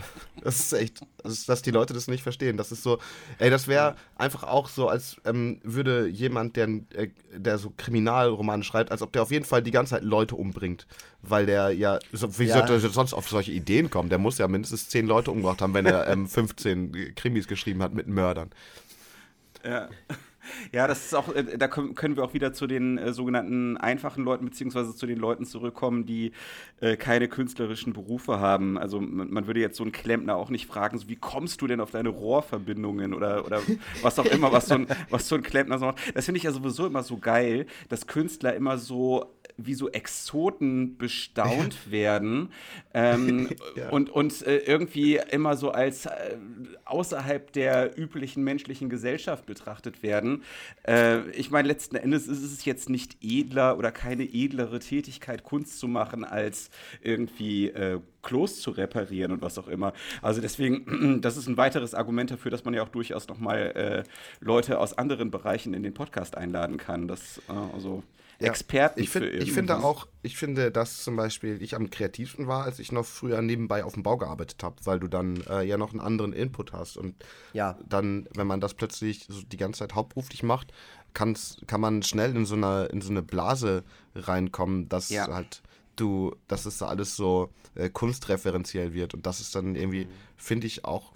Das 0.43 0.61
ist 0.61 0.73
echt, 0.75 1.01
das 1.23 1.33
ist, 1.33 1.49
dass 1.49 1.63
die 1.63 1.71
Leute 1.71 1.95
das 1.95 2.07
nicht 2.07 2.23
verstehen. 2.23 2.57
Das 2.57 2.71
ist 2.71 2.83
so, 2.83 2.99
ey, 3.39 3.51
das 3.51 3.67
wäre 3.67 3.97
einfach 4.17 4.45
auch 4.45 4.69
so, 4.69 4.89
als 4.89 5.17
ähm, 5.25 5.54
würde 5.63 6.07
jemand 6.09 6.57
der, 6.57 6.69
äh, 6.95 7.09
der 7.35 7.59
so 7.59 7.73
Kriminalromane 7.77 8.63
schreibt, 8.63 8.91
als 8.91 9.03
ob 9.03 9.13
der 9.13 9.23
auf 9.23 9.31
jeden 9.31 9.45
Fall 9.45 9.63
die 9.63 9.71
ganze 9.71 9.91
Zeit 9.91 10.05
Leute 10.05 10.35
umbringt. 10.35 10.87
Weil 11.23 11.47
der 11.47 11.71
ja, 11.71 11.99
wie 12.13 12.45
ja. 12.45 12.55
sollte 12.55 12.75
er 12.75 12.81
sonst 12.81 13.15
auf 13.15 13.29
solche 13.29 13.53
Ideen 13.53 13.91
kommen? 13.91 14.09
Der 14.09 14.19
muss 14.19 14.39
ja 14.39 14.49
mindestens 14.49 14.89
zehn 14.89 15.07
Leute 15.07 15.31
umgebracht 15.31 15.63
haben, 15.63 15.75
wenn 15.75 15.87
er 15.87 16.09
ähm, 16.09 16.27
15 16.29 17.15
Krimis 17.15 17.49
geschrieben 17.49 17.83
hat 17.83 17.95
mit 17.95 18.07
Mördern. 18.07 18.51
Ja. 19.65 19.89
Ja, 20.73 20.87
das 20.87 21.07
ist 21.07 21.15
auch, 21.15 21.35
äh, 21.35 21.57
da 21.59 21.69
können 21.69 22.17
wir 22.17 22.25
auch 22.25 22.35
wieder 22.35 22.53
zu 22.53 22.67
den 22.67 22.99
äh, 22.99 23.13
sogenannten 23.13 23.77
einfachen 23.77 24.25
Leuten, 24.25 24.45
beziehungsweise 24.45 24.95
zu 24.95 25.07
den 25.07 25.19
Leuten 25.19 25.45
zurückkommen, 25.45 26.07
die 26.07 26.33
äh, 26.81 26.97
keine 26.97 27.29
künstlerischen 27.29 27.93
Berufe 27.93 28.41
haben. 28.41 28.79
Also 28.79 29.01
man, 29.01 29.31
man, 29.31 29.47
würde 29.47 29.61
jetzt 29.61 29.77
so 29.77 29.85
einen 29.85 29.93
Klempner 29.93 30.37
auch 30.37 30.51
nicht 30.51 30.67
fragen, 30.67 30.99
so, 30.99 31.09
wie 31.09 31.17
kommst 31.17 31.61
du 31.61 31.67
denn 31.67 31.81
auf 31.81 31.91
deine 31.91 32.09
Rohrverbindungen 32.09 33.15
oder, 33.15 33.45
oder 33.45 33.61
was 34.03 34.19
auch 34.19 34.27
immer, 34.27 34.53
was 34.53 34.67
so 34.69 34.75
ein, 34.75 34.87
was 35.11 35.29
so 35.29 35.37
ein 35.37 35.43
Klempner 35.43 35.79
so 35.79 35.87
macht. 35.87 35.99
Das 36.15 36.25
finde 36.25 36.39
ich 36.39 36.45
ja 36.45 36.53
sowieso 36.53 36.87
immer 36.87 37.03
so 37.03 37.19
geil, 37.19 37.67
dass 37.89 38.07
Künstler 38.07 38.55
immer 38.55 38.79
so 38.79 39.35
wie 39.57 39.75
so 39.75 39.89
Exoten 39.91 40.97
bestaunt 40.97 41.79
ja. 41.87 41.93
werden 41.93 42.51
ähm, 42.93 43.51
ja. 43.77 43.91
und, 43.91 44.11
und 44.11 44.45
äh, 44.47 44.59
irgendwie 44.59 45.21
immer 45.31 45.57
so 45.57 45.71
als 45.71 46.07
äh, 46.07 46.37
außerhalb 46.85 47.53
der 47.53 47.99
üblichen 47.99 48.43
menschlichen 48.43 48.89
Gesellschaft 48.89 49.47
betrachtet 49.47 50.03
werden. 50.03 50.43
Äh, 50.87 51.31
ich 51.31 51.51
meine, 51.51 51.69
letzten 51.69 51.97
Endes 51.97 52.27
ist 52.27 52.43
es 52.43 52.65
jetzt 52.65 52.91
nicht 52.91 53.17
edler 53.21 53.79
oder 53.79 53.93
keine 53.93 54.25
edlere 54.25 54.81
Tätigkeit, 54.81 55.45
Kunst 55.45 55.79
zu 55.79 55.87
machen, 55.87 56.25
als 56.25 56.71
irgendwie 57.03 57.69
äh, 57.69 58.01
Klos 58.23 58.61
zu 58.61 58.73
reparieren 58.73 59.31
und 59.31 59.43
was 59.43 59.59
auch 59.59 59.69
immer. 59.69 59.93
Also 60.21 60.41
deswegen, 60.41 61.21
das 61.23 61.37
ist 61.37 61.47
ein 61.47 61.57
weiteres 61.57 61.95
Argument 61.95 62.31
dafür, 62.31 62.51
dass 62.51 62.65
man 62.65 62.75
ja 62.75 62.83
auch 62.83 62.89
durchaus 62.89 63.29
nochmal 63.29 64.05
äh, 64.07 64.45
Leute 64.45 64.81
aus 64.81 64.99
anderen 64.99 65.31
Bereichen 65.31 65.75
in 65.75 65.85
den 65.85 65.95
Podcast 65.95 66.37
einladen 66.37 66.77
kann. 66.77 67.07
Das, 67.07 67.41
äh, 67.49 67.53
also 67.75 68.03
ja, 68.45 68.51
Experten 68.51 69.01
ich, 69.01 69.11
find, 69.11 69.27
ich 69.27 69.53
finde 69.53 69.79
auch, 69.79 70.07
ich 70.23 70.37
finde, 70.37 70.71
dass 70.71 71.03
zum 71.03 71.17
Beispiel 71.17 71.63
ich 71.63 71.75
am 71.75 71.91
kreativsten 71.91 72.47
war, 72.47 72.65
als 72.65 72.79
ich 72.79 72.93
noch 72.93 73.05
früher 73.05 73.43
nebenbei 73.43 73.85
auf 73.85 73.95
dem 73.95 74.03
Bau 74.03 74.17
gearbeitet 74.17 74.63
habe, 74.63 74.77
weil 74.85 75.01
du 75.01 75.09
dann 75.09 75.43
äh, 75.49 75.63
ja 75.63 75.77
noch 75.77 75.91
einen 75.91 76.01
anderen 76.01 76.33
Input 76.33 76.73
hast 76.73 76.97
und 76.97 77.15
ja. 77.53 77.79
dann, 77.89 78.29
wenn 78.35 78.47
man 78.47 78.61
das 78.61 78.75
plötzlich 78.75 79.27
so 79.29 79.43
die 79.43 79.57
ganze 79.57 79.81
Zeit 79.81 79.95
hauptberuflich 79.95 80.43
macht, 80.43 80.73
kann's, 81.15 81.59
kann 81.67 81.81
man 81.81 82.03
schnell 82.03 82.37
in 82.37 82.47
so 82.47 82.55
eine, 82.55 82.87
in 82.87 83.01
so 83.01 83.11
eine 83.11 83.23
Blase 83.23 83.85
reinkommen, 84.15 84.89
dass 84.89 85.09
ja. 85.09 85.29
halt 85.29 85.63
du, 85.97 86.35
dass 86.49 86.67
es 86.67 86.79
da 86.79 86.89
alles 86.89 87.17
so 87.17 87.51
äh, 87.75 87.89
kunstreferenziell 87.89 88.93
wird. 88.93 89.15
Und 89.15 89.27
das 89.27 89.41
ist 89.41 89.55
dann 89.55 89.77
irgendwie, 89.77 90.09
finde 90.37 90.67
ich, 90.67 90.85
auch 90.85 91.13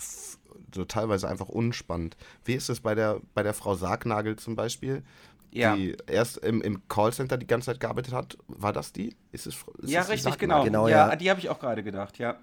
so 0.75 0.85
teilweise 0.85 1.29
einfach 1.29 1.49
unspannend. 1.49 2.17
Wie 2.45 2.55
ist 2.55 2.69
es 2.69 2.81
bei 2.81 2.95
der, 2.95 3.21
bei 3.35 3.43
der 3.43 3.55
Frau 3.55 3.75
Sargnagel 3.75 4.37
zum 4.37 4.55
Beispiel? 4.55 5.03
Ja. 5.51 5.77
Die 5.77 5.97
erst 6.07 6.39
im, 6.39 6.61
im 6.63 6.87
Callcenter 6.89 7.37
die 7.39 7.47
ganze 7.47 7.67
Zeit 7.67 7.81
gearbeitet 7.81 8.13
hat. 8.13 8.37
War 8.49 8.73
das 8.73 8.93
die? 8.93 9.17
Ist 9.33 9.47
es, 9.47 9.57
ist 9.79 9.91
ja, 9.91 10.03
richtig, 10.03 10.39
genau. 10.39 10.65
genau. 10.65 10.89
Ja, 10.89 11.09
ja. 11.09 11.17
die 11.17 11.31
habe 11.31 11.41
ich 11.41 11.49
auch 11.49 11.59
gerade 11.59 11.83
gedacht, 11.83 12.19
ja. 12.19 12.37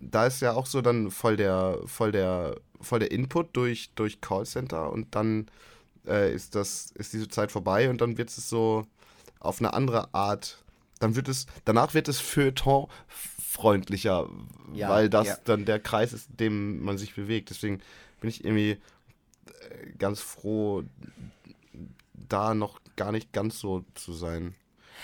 Da 0.00 0.26
ist 0.26 0.40
ja 0.40 0.52
auch 0.52 0.66
so 0.66 0.80
dann 0.80 1.10
voll 1.10 1.36
der, 1.36 1.78
voll 1.86 2.10
der, 2.10 2.56
voll 2.80 2.98
der 2.98 3.12
Input 3.12 3.56
durch, 3.56 3.92
durch 3.94 4.20
Callcenter 4.20 4.90
und 4.90 5.14
dann 5.14 5.46
äh, 6.06 6.34
ist 6.34 6.56
das, 6.56 6.90
ist 6.96 7.12
diese 7.12 7.28
Zeit 7.28 7.52
vorbei 7.52 7.88
und 7.88 8.00
dann 8.00 8.18
wird 8.18 8.28
es 8.28 8.48
so 8.48 8.84
auf 9.38 9.60
eine 9.60 9.72
andere 9.74 10.12
Art 10.12 10.62
dann 11.02 11.16
wird 11.16 11.28
es, 11.28 11.46
danach 11.64 11.94
wird 11.94 12.06
es 12.06 12.20
Feuilleton 12.20 12.86
freundlicher, 13.08 14.28
ja, 14.72 14.88
weil 14.88 15.10
das 15.10 15.26
ja. 15.26 15.36
dann 15.44 15.64
der 15.64 15.80
Kreis 15.80 16.12
ist, 16.12 16.30
in 16.30 16.36
dem 16.36 16.84
man 16.84 16.96
sich 16.96 17.14
bewegt. 17.14 17.50
Deswegen 17.50 17.80
bin 18.20 18.30
ich 18.30 18.44
irgendwie 18.44 18.70
äh, 18.70 19.90
ganz 19.98 20.20
froh, 20.20 20.84
da 22.28 22.54
noch 22.54 22.80
gar 22.96 23.12
nicht 23.12 23.32
ganz 23.32 23.58
so 23.58 23.84
zu 23.94 24.12
sein. 24.12 24.54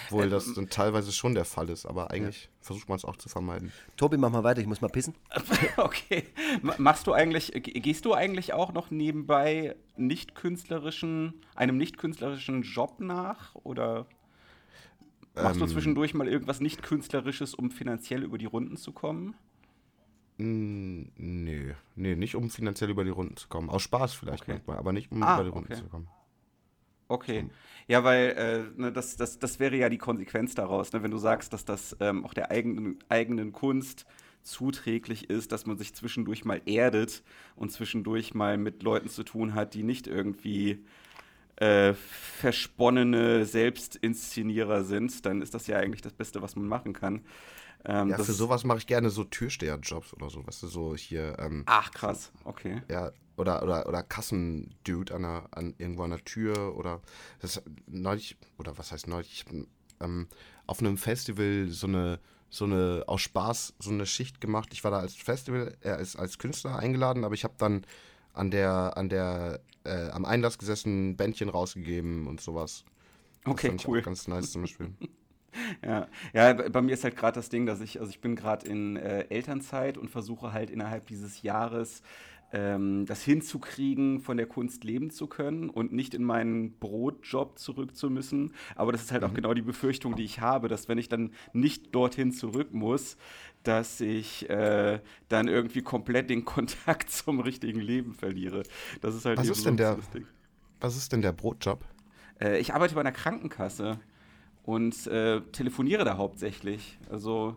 Obwohl 0.06 0.24
ähm, 0.24 0.30
das 0.30 0.54
dann 0.54 0.68
teilweise 0.70 1.12
schon 1.12 1.34
der 1.34 1.44
Fall 1.44 1.68
ist, 1.70 1.86
aber 1.86 2.10
eigentlich 2.10 2.44
ja. 2.44 2.50
versucht 2.60 2.88
man 2.88 2.96
es 2.96 3.04
auch 3.04 3.16
zu 3.16 3.28
vermeiden. 3.28 3.72
Tobi, 3.96 4.16
mach 4.16 4.30
mal 4.30 4.44
weiter, 4.44 4.60
ich 4.60 4.66
muss 4.66 4.80
mal 4.80 4.88
pissen. 4.88 5.14
okay. 5.76 6.24
Machst 6.78 7.06
du 7.06 7.12
eigentlich, 7.12 7.52
gehst 7.62 8.04
du 8.04 8.14
eigentlich 8.14 8.52
auch 8.52 8.72
noch 8.72 8.90
nebenbei 8.90 9.76
nicht 9.96 10.34
künstlerischen, 10.34 11.34
einem 11.54 11.76
nicht 11.76 11.98
künstlerischen 11.98 12.62
Job 12.62 13.00
nach? 13.00 13.54
Oder? 13.56 14.06
Machst 15.34 15.60
du 15.60 15.64
ähm. 15.64 15.70
zwischendurch 15.70 16.14
mal 16.14 16.28
irgendwas 16.28 16.60
nicht 16.60 16.82
künstlerisches, 16.82 17.54
um 17.54 17.70
finanziell 17.70 18.22
über 18.22 18.38
die 18.38 18.46
Runden 18.46 18.76
zu 18.76 18.92
kommen? 18.92 19.34
Mm, 20.38 21.10
nee, 21.16 21.74
nee, 21.96 22.14
nicht 22.14 22.36
um 22.36 22.50
finanziell 22.50 22.90
über 22.90 23.04
die 23.04 23.10
Runden 23.10 23.36
zu 23.36 23.48
kommen. 23.48 23.68
Aus 23.68 23.82
Spaß 23.82 24.14
vielleicht 24.14 24.44
okay. 24.44 24.52
manchmal, 24.52 24.78
aber 24.78 24.92
nicht 24.92 25.10
um 25.10 25.22
ah, 25.22 25.34
über 25.34 25.44
die 25.44 25.50
Runden 25.50 25.72
okay. 25.72 25.82
zu 25.82 25.88
kommen. 25.88 26.08
Okay. 27.08 27.48
Ja, 27.86 28.04
weil 28.04 28.28
äh, 28.76 28.80
ne, 28.80 28.92
das, 28.92 29.16
das, 29.16 29.38
das 29.38 29.58
wäre 29.58 29.76
ja 29.76 29.88
die 29.88 29.98
Konsequenz 29.98 30.54
daraus, 30.54 30.92
ne, 30.92 31.02
wenn 31.02 31.10
du 31.10 31.18
sagst, 31.18 31.52
dass 31.52 31.64
das 31.64 31.96
ähm, 32.00 32.24
auch 32.24 32.34
der 32.34 32.50
eigenen, 32.50 32.98
eigenen 33.08 33.52
Kunst 33.52 34.04
zuträglich 34.42 35.30
ist, 35.30 35.52
dass 35.52 35.66
man 35.66 35.78
sich 35.78 35.94
zwischendurch 35.94 36.44
mal 36.44 36.60
erdet 36.66 37.22
und 37.56 37.72
zwischendurch 37.72 38.34
mal 38.34 38.58
mit 38.58 38.82
Leuten 38.82 39.08
zu 39.08 39.24
tun 39.24 39.54
hat, 39.54 39.74
die 39.74 39.82
nicht 39.82 40.06
irgendwie 40.06 40.84
äh, 41.56 41.94
versponnene 41.94 43.44
Selbstinszenierer 43.44 44.84
sind, 44.84 45.26
dann 45.26 45.42
ist 45.42 45.54
das 45.54 45.66
ja 45.66 45.78
eigentlich 45.78 46.02
das 46.02 46.12
Beste, 46.12 46.40
was 46.42 46.56
man 46.56 46.68
machen 46.68 46.92
kann. 46.92 47.24
Ähm, 47.84 48.10
ja, 48.10 48.18
für 48.18 48.32
sowas 48.32 48.64
mache 48.64 48.78
ich 48.78 48.86
gerne 48.86 49.10
so 49.10 49.24
Türsteherjobs 49.24 50.12
oder 50.14 50.30
so, 50.30 50.46
weißt 50.46 50.62
du, 50.62 50.66
so 50.66 50.94
hier. 50.96 51.38
Ähm, 51.38 51.64
Ach, 51.66 51.90
krass, 51.90 52.32
okay. 52.44 52.82
Ja, 52.88 53.12
oder, 53.38 53.62
oder, 53.62 53.88
oder 53.88 54.02
Kassendude 54.02 55.14
an, 55.14 55.24
an 55.24 55.74
irgendwo 55.78 56.02
an 56.02 56.10
der 56.10 56.24
Tür 56.24 56.76
oder 56.76 57.00
das 57.40 57.62
neulich, 57.86 58.36
oder 58.58 58.76
was 58.76 58.92
heißt 58.92 59.06
neulich, 59.06 59.32
ich 59.32 59.44
ähm, 60.00 60.28
auf 60.66 60.80
einem 60.80 60.98
Festival 60.98 61.68
so 61.68 61.86
eine, 61.86 62.20
so 62.50 62.64
eine, 62.64 63.04
aus 63.06 63.22
Spaß, 63.22 63.74
so 63.78 63.90
eine 63.90 64.06
Schicht 64.06 64.40
gemacht. 64.40 64.70
Ich 64.72 64.84
war 64.84 64.90
da 64.90 64.98
als 64.98 65.14
Festival, 65.14 65.76
äh, 65.82 65.90
als, 65.90 66.16
als 66.16 66.38
Künstler 66.38 66.78
eingeladen, 66.78 67.24
aber 67.24 67.34
ich 67.34 67.44
habe 67.44 67.54
dann 67.58 67.84
an 68.32 68.50
der, 68.50 68.96
an 68.96 69.08
der, 69.08 69.60
äh, 69.84 70.10
am 70.10 70.24
Einlass 70.24 70.58
gesessen, 70.58 71.16
Bändchen 71.16 71.48
rausgegeben 71.48 72.26
und 72.26 72.40
sowas. 72.40 72.84
Das 73.44 73.52
okay, 73.52 73.76
cool. 73.86 74.02
ganz 74.02 74.28
nice 74.28 74.52
zum 74.52 74.62
Beispiel. 74.62 74.92
ja. 75.84 76.06
ja, 76.32 76.52
bei 76.52 76.82
mir 76.82 76.92
ist 76.92 77.04
halt 77.04 77.16
gerade 77.16 77.36
das 77.36 77.48
Ding, 77.48 77.66
dass 77.66 77.80
ich, 77.80 77.98
also 78.00 78.10
ich 78.10 78.20
bin 78.20 78.36
gerade 78.36 78.66
in 78.66 78.96
äh, 78.96 79.26
Elternzeit 79.30 79.96
und 79.98 80.10
versuche 80.10 80.52
halt 80.52 80.70
innerhalb 80.70 81.06
dieses 81.06 81.42
Jahres 81.42 82.02
ähm, 82.52 83.04
das 83.06 83.22
hinzukriegen, 83.22 84.20
von 84.20 84.36
der 84.36 84.46
Kunst 84.46 84.84
leben 84.84 85.10
zu 85.10 85.26
können 85.26 85.68
und 85.68 85.92
nicht 85.92 86.14
in 86.14 86.24
meinen 86.24 86.72
Brotjob 86.78 87.58
zurück 87.58 87.94
zu 87.96 88.10
müssen. 88.10 88.54
Aber 88.74 88.92
das 88.92 89.02
ist 89.02 89.12
halt 89.12 89.22
mhm. 89.22 89.28
auch 89.28 89.34
genau 89.34 89.54
die 89.54 89.62
Befürchtung, 89.62 90.16
die 90.16 90.24
ich 90.24 90.40
habe, 90.40 90.68
dass 90.68 90.88
wenn 90.88 90.98
ich 90.98 91.08
dann 91.08 91.32
nicht 91.52 91.94
dorthin 91.94 92.32
zurück 92.32 92.72
muss, 92.72 93.16
dass 93.62 94.00
ich 94.00 94.48
äh, 94.48 95.00
dann 95.28 95.48
irgendwie 95.48 95.82
komplett 95.82 96.30
den 96.30 96.44
Kontakt 96.46 97.10
zum 97.10 97.40
richtigen 97.40 97.80
Leben 97.80 98.14
verliere. 98.14 98.62
Das 99.00 99.14
ist 99.14 99.24
halt 99.24 99.38
was 99.38 99.48
ist 99.48 99.66
denn 99.66 99.76
der, 99.76 99.98
Was 100.80 100.96
ist 100.96 101.12
denn 101.12 101.22
der 101.22 101.32
Brotjob? 101.32 101.84
Äh, 102.40 102.58
ich 102.58 102.74
arbeite 102.74 102.94
bei 102.94 103.00
einer 103.00 103.12
Krankenkasse 103.12 104.00
und 104.62 105.06
äh, 105.06 105.40
telefoniere 105.52 106.04
da 106.04 106.16
hauptsächlich. 106.16 106.98
Also 107.10 107.56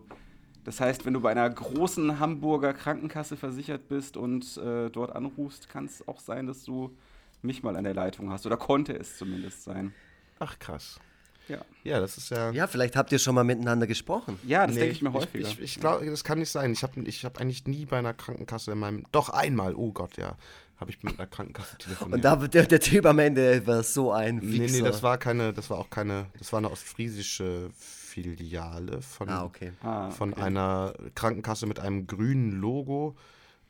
das 0.64 0.80
heißt, 0.80 1.04
wenn 1.04 1.14
du 1.14 1.20
bei 1.20 1.30
einer 1.30 1.48
großen 1.48 2.20
Hamburger 2.20 2.72
Krankenkasse 2.72 3.36
versichert 3.36 3.88
bist 3.88 4.16
und 4.16 4.56
äh, 4.58 4.90
dort 4.90 5.14
anrufst, 5.14 5.68
kann 5.68 5.86
es 5.86 6.06
auch 6.06 6.20
sein, 6.20 6.46
dass 6.46 6.64
du 6.64 6.96
mich 7.42 7.62
mal 7.62 7.76
an 7.76 7.84
der 7.84 7.94
Leitung 7.94 8.30
hast. 8.30 8.46
Oder 8.46 8.56
konnte 8.56 8.92
es 8.92 9.18
zumindest 9.18 9.64
sein. 9.64 9.92
Ach 10.38 10.58
krass. 10.58 11.00
Ja. 11.48 11.58
ja, 11.82 12.00
das 12.00 12.16
ist 12.16 12.30
ja. 12.30 12.52
Ja, 12.52 12.68
vielleicht 12.68 12.94
habt 12.94 13.10
ihr 13.10 13.18
schon 13.18 13.34
mal 13.34 13.42
miteinander 13.42 13.88
gesprochen. 13.88 14.38
Ja, 14.46 14.64
das 14.64 14.74
nee, 14.74 14.82
denke 14.82 14.94
ich 14.94 15.02
mir 15.02 15.12
häufiger. 15.12 15.48
Ich, 15.48 15.54
ich, 15.54 15.62
ich 15.62 15.80
glaube, 15.80 16.06
das 16.06 16.22
kann 16.22 16.38
nicht 16.38 16.50
sein. 16.50 16.72
Ich 16.72 16.84
habe 16.84 17.00
ich 17.02 17.24
hab 17.24 17.40
eigentlich 17.40 17.66
nie 17.66 17.84
bei 17.84 17.98
einer 17.98 18.14
Krankenkasse 18.14 18.72
in 18.72 18.78
meinem. 18.78 19.04
Doch 19.10 19.28
einmal, 19.28 19.74
oh 19.74 19.90
Gott, 19.92 20.16
ja. 20.16 20.36
Habe 20.78 20.90
ich 20.90 21.02
mit 21.02 21.18
einer 21.18 21.26
Krankenkasse 21.26 21.78
telefoniert. 21.78 22.14
Und 22.14 22.24
da 22.24 22.36
der, 22.36 22.66
der 22.66 22.80
Typ 22.80 23.06
am 23.06 23.18
Ende 23.18 23.66
war 23.66 23.82
so 23.82 24.12
ein 24.12 24.40
Wichser. 24.40 24.62
Nee, 24.62 24.82
nee, 24.82 24.88
das 24.88 25.02
war 25.02 25.18
keine, 25.18 25.52
das 25.52 25.68
war 25.68 25.78
auch 25.78 25.90
keine, 25.90 26.26
das 26.38 26.52
war 26.52 26.58
eine 26.58 26.70
ostfriesische 26.70 27.70
Filiale 28.12 29.00
von, 29.00 29.30
ah, 29.30 29.44
okay. 29.44 29.72
ah, 29.82 30.06
okay. 30.06 30.16
von 30.16 30.34
einer 30.34 30.92
Krankenkasse 31.14 31.66
mit 31.66 31.80
einem 31.80 32.06
grünen 32.06 32.52
Logo. 32.52 33.16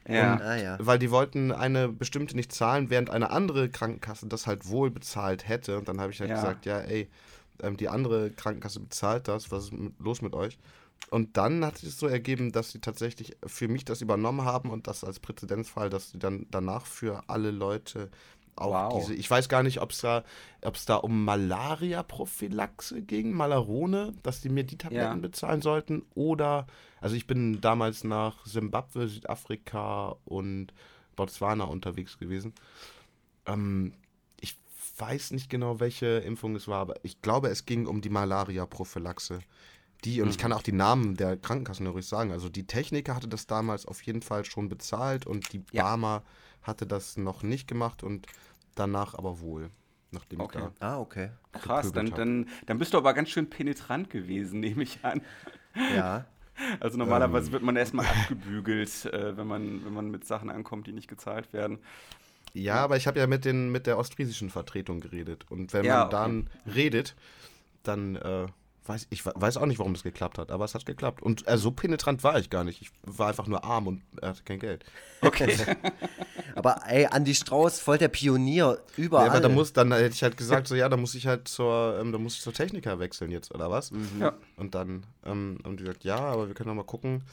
Ja. 0.08 0.34
Und, 0.34 0.42
ah, 0.42 0.56
ja. 0.56 0.78
Weil 0.80 0.98
die 0.98 1.12
wollten 1.12 1.52
eine 1.52 1.90
bestimmte 1.90 2.36
nicht 2.36 2.52
zahlen, 2.52 2.90
während 2.90 3.12
eine 3.12 3.30
andere 3.30 3.70
Krankenkasse 3.70 4.26
das 4.28 4.48
halt 4.48 4.68
wohl 4.68 4.90
bezahlt 4.90 5.48
hätte. 5.48 5.78
Und 5.78 5.88
dann 5.88 6.02
habe 6.02 6.12
ich 6.12 6.20
halt 6.20 6.32
ja. 6.32 6.38
gesagt, 6.38 6.66
ja, 6.66 6.80
ey, 6.80 7.08
ähm, 7.62 7.78
die 7.78 7.90
andere 7.90 8.32
Krankenkasse 8.32 8.80
bezahlt 8.80 9.28
das, 9.28 9.52
was 9.52 9.66
ist 9.66 9.74
los 10.00 10.24
mit 10.24 10.34
euch? 10.34 10.58
Und 11.10 11.38
dann 11.38 11.64
hat 11.64 11.78
sich 11.78 11.96
so 11.96 12.08
ergeben, 12.08 12.52
dass 12.52 12.72
sie 12.72 12.82
tatsächlich 12.82 13.38
für 13.46 13.68
mich 13.68 13.86
das 13.86 14.02
übernommen 14.02 14.44
haben 14.44 14.70
und 14.70 14.88
das 14.88 15.04
als 15.04 15.20
Präzedenzfall, 15.20 15.90
dass 15.90 16.12
sie 16.12 16.20
dann 16.20 16.48
danach 16.52 16.86
für 16.86 17.24
alle 17.30 17.52
Leute 17.52 18.10
auch 18.58 18.92
wow. 18.92 19.00
diese, 19.00 19.14
ich 19.14 19.30
weiß 19.30 19.50
gar 19.50 19.64
nicht, 19.64 19.82
ob 19.82 19.92
es 19.92 20.00
da, 20.00 20.24
da 20.86 20.96
um 20.96 21.24
Malaria-Prophylaxe 21.26 23.02
ging, 23.04 23.32
Malarone, 23.32 24.14
dass 24.24 24.42
die 24.42 24.50
mir 24.50 24.64
die 24.64 24.78
Tabletten 24.78 25.04
ja. 25.04 25.16
bezahlen 25.16 25.62
sollten. 25.62 26.04
Oder, 26.16 26.68
also 27.00 27.16
ich 27.16 27.28
bin 27.28 27.62
damals 27.62 28.04
nach 28.04 28.46
Simbabwe, 28.46 29.08
Südafrika 29.08 30.16
und 30.26 30.74
Botswana 31.16 31.66
unterwegs 31.66 32.18
gewesen. 32.18 32.54
Ähm, 33.46 33.94
ich 34.42 34.58
weiß 34.98 35.32
nicht 35.32 35.50
genau, 35.50 35.80
welche 35.80 36.18
Impfung 36.20 36.56
es 36.56 36.68
war, 36.68 36.80
aber 36.80 36.96
ich 37.04 37.22
glaube, 37.22 37.50
es 37.50 37.66
ging 37.66 37.86
um 37.86 38.02
die 38.02 38.10
Malaria-Prophylaxe. 38.10 39.40
Die, 40.06 40.22
und 40.22 40.28
mhm. 40.28 40.32
ich 40.32 40.38
kann 40.38 40.54
auch 40.54 40.62
die 40.62 40.74
Namen 40.74 41.16
der 41.16 41.38
Krankenkassen 41.38 41.88
ruhig 41.88 42.06
sagen. 42.06 42.32
Also 42.32 42.50
die 42.50 42.68
Techniker 42.68 43.16
hatte 43.16 43.28
das 43.28 43.48
damals 43.48 43.86
auf 43.86 44.02
jeden 44.04 44.22
Fall 44.22 44.46
schon 44.46 44.70
bezahlt 44.70 45.26
und 45.26 45.52
die 45.54 45.64
ja. 45.72 45.84
Barmer 45.84 46.24
hatte 46.62 46.86
das 46.86 47.18
noch 47.18 47.44
nicht 47.44 47.68
gemacht 47.68 48.04
und 48.04 48.28
danach 48.76 49.16
aber 49.16 49.40
wohl. 49.40 49.72
Nachdem 50.12 50.40
okay. 50.40 50.60
ich 50.60 50.80
da 50.80 50.94
ah, 50.94 51.00
okay. 51.00 51.32
Krass, 51.52 51.92
dann, 51.92 52.12
dann, 52.12 52.48
dann 52.66 52.80
bist 52.80 52.94
du 52.94 52.98
aber 52.98 53.14
ganz 53.14 53.30
schön 53.30 53.50
penetrant 53.50 54.10
gewesen, 54.10 54.60
nehme 54.60 54.84
ich 54.84 55.04
an. 55.04 55.22
Ja. 55.96 56.26
Also 56.80 56.98
normalerweise 56.98 57.48
ähm. 57.48 57.54
wird 57.54 57.62
man 57.62 57.76
erstmal 57.76 58.08
abgebügelt, 58.08 59.06
äh, 59.14 59.38
wenn, 59.38 59.46
man, 59.46 59.86
wenn 59.86 59.94
man 59.94 60.10
mit 60.10 60.26
Sachen 60.26 60.50
ankommt, 60.50 60.88
die 60.88 60.92
nicht 60.92 61.08
gezahlt 61.08 61.54
werden. 61.54 61.78
Ja, 62.54 62.78
aber 62.78 62.98
ich 62.98 63.06
habe 63.06 63.20
ja 63.20 63.28
mit, 63.28 63.46
den, 63.46 63.72
mit 63.72 63.86
der 63.86 64.00
ostfriesischen 64.00 64.50
Vertretung 64.50 65.00
geredet. 65.00 65.46
Und 65.50 65.72
wenn 65.74 65.86
ja, 65.86 66.00
man 66.00 66.10
dann 66.10 66.50
redet, 66.66 67.16
dann 67.84 68.16
äh, 68.16 68.48
weiß 68.88 69.08
ich 69.10 69.26
weiß 69.26 69.58
auch 69.58 69.66
nicht, 69.66 69.80
warum 69.80 69.94
das 69.94 70.04
geklappt 70.04 70.38
hat, 70.38 70.52
aber 70.52 70.66
es 70.66 70.76
hat 70.76 70.86
geklappt. 70.86 71.22
Und 71.22 71.48
äh, 71.48 71.58
so 71.58 71.72
penetrant 71.72 72.24
war 72.24 72.40
ich 72.40 72.50
gar 72.50 72.64
nicht. 72.64 72.82
Ich 72.82 72.92
war 73.04 73.30
einfach 73.30 73.48
nur 73.48 73.64
arm 73.64 73.88
und 73.88 74.02
er 74.22 74.30
hatte 74.30 74.44
kein 74.44 74.60
Geld. 74.60 74.86
Okay. 75.22 75.56
aber 76.56 76.82
ey, 76.88 77.06
Andi 77.08 77.36
Strauß, 77.36 77.80
voll 77.80 77.98
der 77.98 78.08
Pionier 78.08 78.80
überall. 78.96 79.28
Ja, 79.28 79.32
aber 79.32 79.42
da 79.42 79.50
muss, 79.50 79.74
dann 79.74 79.92
hätte 79.92 80.14
ich 80.14 80.24
halt 80.24 80.38
gesagt, 80.38 80.68
so 80.68 80.76
ja, 80.76 80.90
da 80.90 80.98
muss 80.98 81.16
ich 81.16 81.28
halt 81.28 81.48
zur, 81.48 81.98
ähm, 82.00 82.12
da 82.12 82.18
muss 82.18 82.36
ich 82.36 82.42
zur 82.42 82.54
Techniker 82.54 83.00
wechseln 83.00 83.32
jetzt, 83.32 83.54
oder 83.54 83.70
was? 83.70 83.92
Mhm. 83.92 84.22
Ja. 84.22 84.34
Und 84.56 84.76
dann 84.76 85.06
ähm, 85.26 85.60
haben 85.64 85.78
die 85.78 85.84
gesagt, 85.84 86.04
ja, 86.04 86.18
aber 86.18 86.48
wir 86.48 86.56
können 86.56 86.70
noch 86.70 86.76
mal 86.76 86.84
gucken, 86.84 87.24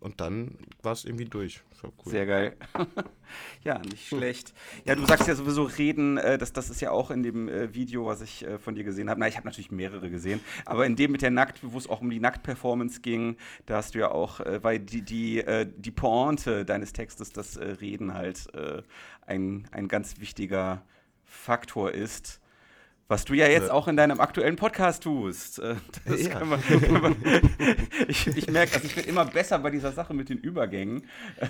und 0.00 0.20
dann 0.20 0.56
war 0.82 0.92
es 0.92 1.04
irgendwie 1.04 1.26
durch. 1.26 1.60
Cool. 1.82 1.92
Sehr 2.10 2.26
geil. 2.26 2.56
ja, 3.64 3.78
nicht 3.78 4.08
schlecht. 4.08 4.54
Ja, 4.84 4.94
du 4.94 5.06
sagst 5.06 5.28
ja 5.28 5.34
sowieso 5.34 5.64
reden, 5.64 6.16
äh, 6.16 6.38
das, 6.38 6.52
das 6.52 6.70
ist 6.70 6.80
ja 6.80 6.90
auch 6.90 7.10
in 7.10 7.22
dem 7.22 7.48
äh, 7.48 7.74
Video, 7.74 8.06
was 8.06 8.22
ich 8.22 8.46
äh, 8.46 8.58
von 8.58 8.74
dir 8.74 8.84
gesehen 8.84 9.08
habe. 9.10 9.20
Na, 9.20 9.28
ich 9.28 9.36
habe 9.36 9.46
natürlich 9.46 9.70
mehrere 9.70 10.10
gesehen, 10.10 10.40
aber 10.64 10.86
in 10.86 10.96
dem 10.96 11.12
mit 11.12 11.22
der 11.22 11.30
Nackt, 11.30 11.60
wo 11.62 11.76
es 11.76 11.88
auch 11.88 12.00
um 12.00 12.10
die 12.10 12.20
Nackt-Performance 12.20 13.02
ging, 13.02 13.36
da 13.66 13.76
hast 13.76 13.94
du 13.94 13.98
ja 13.98 14.10
auch, 14.10 14.40
äh, 14.40 14.62
weil 14.62 14.78
die, 14.78 15.02
die, 15.02 15.40
äh, 15.40 15.66
die 15.74 15.90
Pointe 15.90 16.64
deines 16.64 16.92
Textes, 16.92 17.32
das 17.32 17.56
äh, 17.56 17.64
Reden 17.64 18.14
halt 18.14 18.48
ein, 19.26 19.68
ein 19.70 19.88
ganz 19.88 20.18
wichtiger 20.18 20.82
Faktor 21.24 21.92
ist. 21.92 22.40
Was 23.10 23.24
du 23.24 23.34
ja 23.34 23.48
jetzt 23.48 23.66
ja. 23.66 23.72
auch 23.72 23.88
in 23.88 23.96
deinem 23.96 24.20
aktuellen 24.20 24.54
Podcast 24.54 25.02
tust. 25.02 25.58
Äh, 25.58 25.74
ja. 26.16 26.44
man, 26.44 26.60
man, 26.92 27.16
ich, 28.06 28.28
ich 28.28 28.48
merke, 28.48 28.74
also 28.74 28.86
ich 28.86 28.94
bin 28.94 29.04
immer 29.06 29.24
besser 29.24 29.58
bei 29.58 29.70
dieser 29.70 29.90
Sache 29.90 30.14
mit 30.14 30.28
den 30.28 30.38
Übergängen. 30.38 31.02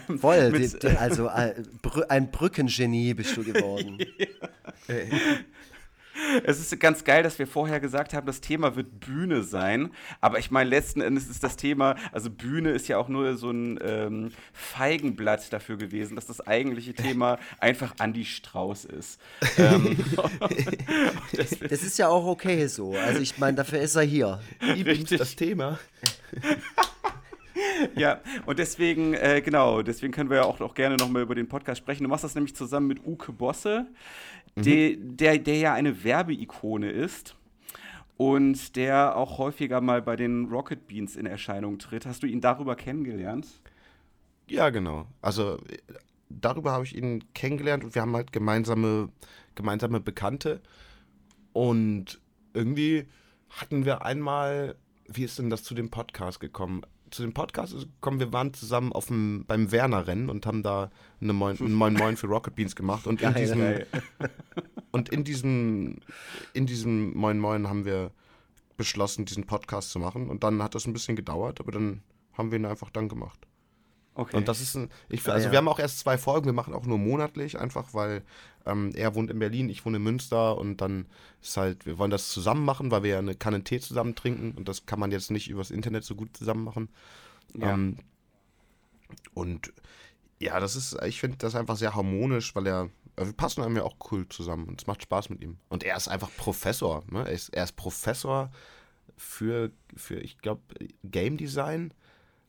Ähm, 0.08 0.18
Voll, 0.18 0.52
die, 0.52 0.78
die, 0.78 0.88
also 0.96 1.28
ein 1.28 2.30
Brückengenie 2.30 3.12
bist 3.12 3.36
du 3.36 3.44
geworden. 3.44 3.98
ja. 4.16 4.96
Es 6.44 6.60
ist 6.60 6.78
ganz 6.80 7.04
geil, 7.04 7.22
dass 7.22 7.38
wir 7.38 7.46
vorher 7.46 7.80
gesagt 7.80 8.14
haben, 8.14 8.26
das 8.26 8.40
Thema 8.40 8.76
wird 8.76 9.00
Bühne 9.00 9.42
sein. 9.42 9.90
Aber 10.20 10.38
ich 10.38 10.50
meine, 10.50 10.70
letzten 10.70 11.00
Endes 11.00 11.28
ist 11.28 11.42
das 11.42 11.56
Thema, 11.56 11.96
also 12.12 12.30
Bühne 12.30 12.70
ist 12.70 12.88
ja 12.88 12.98
auch 12.98 13.08
nur 13.08 13.36
so 13.36 13.50
ein 13.50 13.78
ähm, 13.82 14.32
Feigenblatt 14.52 15.52
dafür 15.52 15.76
gewesen, 15.76 16.16
dass 16.16 16.26
das 16.26 16.40
eigentliche 16.46 16.94
Thema 16.94 17.38
einfach 17.58 17.94
Andy 18.00 18.24
Strauß 18.24 18.86
ist. 18.86 19.20
ähm, 19.58 19.96
das, 21.32 21.58
das, 21.58 21.82
ist 21.82 21.98
ja 21.98 22.08
auch 22.08 22.26
okay 22.26 22.66
so. 22.66 22.94
Also 22.94 23.20
ich 23.20 23.38
meine, 23.38 23.56
dafür 23.56 23.80
ist 23.80 23.96
er 23.96 24.02
hier. 24.02 24.40
Richtig. 24.62 25.18
Das 25.18 25.36
Thema. 25.36 25.78
ja, 27.96 28.20
und 28.46 28.58
deswegen, 28.58 29.14
äh, 29.14 29.40
genau, 29.44 29.82
deswegen 29.82 30.12
können 30.12 30.30
wir 30.30 30.38
ja 30.38 30.44
auch, 30.44 30.60
auch 30.60 30.74
gerne 30.74 30.96
nochmal 30.96 31.22
über 31.22 31.34
den 31.34 31.48
Podcast 31.48 31.78
sprechen. 31.78 32.04
Du 32.04 32.08
machst 32.08 32.24
das 32.24 32.34
nämlich 32.34 32.54
zusammen 32.54 32.86
mit 32.86 33.04
Uke 33.04 33.32
Bosse, 33.32 33.86
mhm. 34.56 34.62
der, 34.62 34.96
der, 34.96 35.38
der 35.38 35.56
ja 35.56 35.74
eine 35.74 36.04
Werbeikone 36.04 36.90
ist 36.90 37.36
und 38.16 38.76
der 38.76 39.16
auch 39.16 39.38
häufiger 39.38 39.80
mal 39.80 40.02
bei 40.02 40.16
den 40.16 40.46
Rocket 40.46 40.86
Beans 40.86 41.16
in 41.16 41.26
Erscheinung 41.26 41.78
tritt. 41.78 42.06
Hast 42.06 42.22
du 42.22 42.26
ihn 42.26 42.40
darüber 42.40 42.76
kennengelernt? 42.76 43.46
Ja, 44.46 44.70
genau. 44.70 45.06
Also 45.22 45.58
darüber 46.28 46.72
habe 46.72 46.84
ich 46.84 46.96
ihn 46.96 47.24
kennengelernt 47.34 47.84
und 47.84 47.94
wir 47.94 48.02
haben 48.02 48.14
halt 48.14 48.32
gemeinsame, 48.32 49.10
gemeinsame 49.54 50.00
Bekannte. 50.00 50.60
Und 51.52 52.20
irgendwie 52.52 53.06
hatten 53.48 53.84
wir 53.84 54.04
einmal, 54.04 54.76
wie 55.06 55.24
ist 55.24 55.38
denn 55.38 55.50
das 55.50 55.62
zu 55.62 55.74
dem 55.74 55.90
Podcast 55.90 56.40
gekommen? 56.40 56.82
Zu 57.10 57.22
dem 57.22 57.34
Podcast 57.34 57.74
gekommen. 57.74 58.20
Wir 58.20 58.32
waren 58.32 58.54
zusammen 58.54 58.92
auf 58.92 59.06
dem, 59.06 59.44
beim 59.46 59.72
Werner-Rennen 59.72 60.30
und 60.30 60.46
haben 60.46 60.62
da 60.62 60.90
eine 61.20 61.32
Moin, 61.32 61.58
einen 61.58 61.74
Moin 61.74 61.94
Moin 61.94 62.16
für 62.16 62.26
Rocket 62.26 62.54
Beans 62.54 62.76
gemacht. 62.76 63.06
Und 63.06 63.22
in 63.22 63.34
diesem, 63.34 63.80
und 64.90 65.08
in 65.08 65.24
diesem, 65.24 65.98
in 66.52 66.66
diesem 66.66 67.16
Moin 67.16 67.38
Moin 67.38 67.68
haben 67.68 67.84
wir 67.84 68.10
beschlossen, 68.76 69.26
diesen 69.26 69.44
Podcast 69.44 69.90
zu 69.90 69.98
machen. 69.98 70.30
Und 70.30 70.42
dann 70.42 70.62
hat 70.62 70.74
das 70.74 70.86
ein 70.86 70.92
bisschen 70.92 71.16
gedauert, 71.16 71.60
aber 71.60 71.72
dann 71.72 72.02
haben 72.32 72.50
wir 72.50 72.58
ihn 72.58 72.66
einfach 72.66 72.90
dann 72.90 73.08
gemacht. 73.08 73.46
Okay. 74.20 74.36
Und 74.36 74.48
das 74.48 74.60
ist 74.60 74.74
ein, 74.74 74.90
ich, 75.08 75.26
also 75.26 75.46
ja. 75.46 75.50
wir 75.50 75.56
haben 75.56 75.68
auch 75.68 75.78
erst 75.78 76.00
zwei 76.00 76.18
Folgen, 76.18 76.44
wir 76.44 76.52
machen 76.52 76.74
auch 76.74 76.84
nur 76.84 76.98
monatlich, 76.98 77.58
einfach 77.58 77.94
weil 77.94 78.22
ähm, 78.66 78.92
er 78.94 79.14
wohnt 79.14 79.30
in 79.30 79.38
Berlin, 79.38 79.70
ich 79.70 79.86
wohne 79.86 79.96
in 79.96 80.02
Münster 80.02 80.58
und 80.58 80.82
dann 80.82 81.06
ist 81.40 81.56
halt, 81.56 81.86
wir 81.86 81.96
wollen 81.96 82.10
das 82.10 82.28
zusammen 82.28 82.66
machen, 82.66 82.90
weil 82.90 83.02
wir 83.02 83.12
ja 83.12 83.18
eine 83.18 83.34
Kanne 83.34 83.64
Tee 83.64 83.80
zusammen 83.80 84.14
trinken 84.14 84.52
und 84.58 84.68
das 84.68 84.84
kann 84.84 85.00
man 85.00 85.10
jetzt 85.10 85.30
nicht 85.30 85.48
übers 85.48 85.70
Internet 85.70 86.04
so 86.04 86.14
gut 86.16 86.36
zusammen 86.36 86.64
machen. 86.64 86.90
Ja. 87.56 87.72
Ähm, 87.72 87.96
und 89.32 89.72
ja, 90.38 90.60
das 90.60 90.76
ist, 90.76 91.02
ich 91.04 91.18
finde 91.18 91.38
das 91.38 91.54
einfach 91.54 91.76
sehr 91.76 91.94
harmonisch, 91.94 92.54
weil 92.54 92.66
er, 92.66 92.90
wir 93.16 93.32
passen 93.32 93.62
einem 93.62 93.76
ja 93.76 93.84
auch 93.84 93.96
cool 94.10 94.28
zusammen 94.28 94.68
und 94.68 94.82
es 94.82 94.86
macht 94.86 95.02
Spaß 95.02 95.30
mit 95.30 95.40
ihm. 95.40 95.56
Und 95.70 95.82
er 95.82 95.96
ist 95.96 96.08
einfach 96.08 96.28
Professor, 96.36 97.04
ne? 97.10 97.20
er, 97.20 97.32
ist, 97.32 97.48
er 97.54 97.64
ist 97.64 97.76
Professor 97.76 98.50
für, 99.16 99.70
für 99.96 100.16
ich 100.16 100.36
glaube, 100.36 100.60
Game 101.04 101.38
Design 101.38 101.94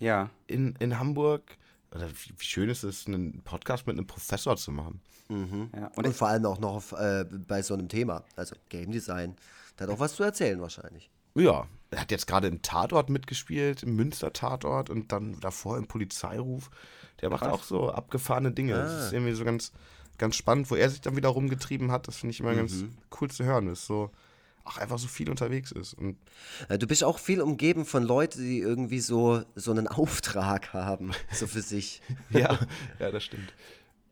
ja. 0.02 0.30
in, 0.48 0.76
in 0.80 1.00
Hamburg. 1.00 1.58
Oder 1.94 2.10
wie, 2.10 2.34
wie 2.38 2.46
schön 2.46 2.70
ist 2.70 2.84
es, 2.84 3.08
einen 3.08 3.42
Podcast 3.44 3.88
mit 3.88 3.98
einem 3.98 4.08
Professor 4.08 4.56
zu 4.56 4.72
machen. 4.72 5.02
Mhm. 5.30 5.70
Ja. 5.76 5.88
Und, 5.96 6.08
und 6.08 6.16
vor 6.16 6.28
allem 6.28 6.46
auch 6.46 6.60
noch 6.60 6.94
äh, 6.94 7.26
bei 7.30 7.62
so 7.62 7.74
einem 7.74 7.89
Thema, 7.89 8.24
also 8.36 8.56
Game 8.70 8.92
Design. 8.92 9.36
Da 9.78 9.86
hat 9.86 9.92
auch 9.92 10.00
was 10.00 10.16
zu 10.16 10.24
erzählen 10.24 10.60
wahrscheinlich. 10.62 11.10
Ja, 11.36 11.68
er 11.92 12.02
hat 12.02 12.12
jetzt 12.12 12.28
gerade 12.28 12.48
im 12.48 12.62
Tatort 12.62 13.10
mitgespielt, 13.10 13.84
im 13.84 13.96
Münster-Tatort 13.96 14.89
und 14.89 15.12
dann 15.12 15.39
davor 15.39 15.78
im 15.78 15.88
Polizeiruf. 15.88 16.70
Der 17.22 17.30
macht 17.30 17.44
Krass. 17.44 17.54
auch 17.54 17.64
so 17.64 17.89
abgefahrene 17.89 18.52
Dinge. 18.52 18.76
Ah. 18.76 18.84
Das 18.84 19.06
ist 19.06 19.14
irgendwie 19.14 19.34
so 19.34 19.46
ganz, 19.46 19.72
ganz 20.18 20.36
spannend, 20.36 20.70
wo 20.72 20.76
er 20.76 20.89
sich 20.89 21.02
dann 21.02 21.16
wieder 21.16 21.30
rumgetrieben 21.30 21.92
hat. 21.92 22.08
Das 22.08 22.18
finde 22.18 22.32
ich 22.32 22.39
immer 22.39 22.52
mhm. 22.52 22.58
ganz 22.58 22.84
cool 23.20 23.30
zu 23.30 23.44
hören. 23.44 23.68
Das 23.68 23.80
ist 23.80 23.88
so, 23.88 24.12
auch 24.64 24.78
einfach 24.78 24.99
so 24.99 25.07
viel 25.07 25.30
unterwegs 25.30 25.72
ist. 25.72 25.93
Und 25.93 26.18
äh, 26.70 26.78
du 26.78 26.88
bist 26.88 27.03
auch 27.03 27.20
viel 27.20 27.41
umgeben 27.41 27.86
von 27.86 28.03
Leuten, 28.03 28.41
die 28.41 28.59
irgendwie 28.59 28.99
so, 28.99 29.43
so 29.55 29.72
einen 29.72 29.88
Auftrag 29.88 30.74
haben, 30.74 31.12
so 31.32 31.47
für 31.47 31.62
sich. 31.62 32.01
ja, 32.30 32.59
ja, 32.99 33.12
das 33.12 33.24
stimmt. 33.24 33.53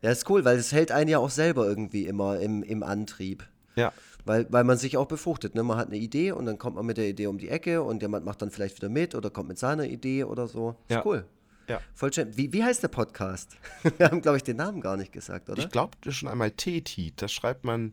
Ja, 0.02 0.10
ist 0.10 0.28
cool, 0.30 0.44
weil 0.44 0.56
es 0.56 0.72
hält 0.72 0.92
einen 0.92 1.10
ja 1.10 1.18
auch 1.18 1.30
selber 1.30 1.66
irgendwie 1.66 2.06
immer 2.06 2.40
im, 2.40 2.62
im 2.62 2.82
Antrieb. 2.82 3.46
Ja. 3.76 3.92
Weil, 4.24 4.46
weil 4.50 4.64
man 4.64 4.76
sich 4.76 4.96
auch 4.96 5.06
befruchtet. 5.06 5.54
Ne? 5.54 5.62
Man 5.62 5.78
hat 5.78 5.88
eine 5.88 5.96
Idee 5.96 6.32
und 6.32 6.46
dann 6.46 6.58
kommt 6.58 6.76
man 6.76 6.86
mit 6.86 6.96
der 6.96 7.08
Idee 7.08 7.26
um 7.26 7.38
die 7.38 7.48
Ecke 7.48 7.82
und 7.82 8.02
jemand 8.02 8.24
macht 8.24 8.42
dann 8.42 8.50
vielleicht 8.50 8.76
wieder 8.76 8.88
mit 8.88 9.14
oder 9.14 9.30
kommt 9.30 9.48
mit 9.48 9.58
seiner 9.58 9.84
Idee 9.84 10.24
oder 10.24 10.46
so. 10.48 10.76
Ist 10.88 10.96
ja. 10.96 11.02
cool. 11.04 11.24
Ja. 11.68 11.80
Voll 11.94 12.12
schön. 12.12 12.36
Wie, 12.36 12.52
wie 12.52 12.64
heißt 12.64 12.82
der 12.82 12.88
Podcast? 12.88 13.56
Wir 13.98 14.10
haben, 14.10 14.20
glaube 14.20 14.38
ich, 14.38 14.42
den 14.42 14.56
Namen 14.56 14.80
gar 14.80 14.96
nicht 14.96 15.12
gesagt, 15.12 15.48
oder? 15.48 15.62
Ich 15.62 15.70
glaube, 15.70 15.96
schon 16.10 16.28
einmal 16.28 16.50
T-Tiet. 16.50 17.22
Das 17.22 17.32
schreibt 17.32 17.64
man 17.64 17.92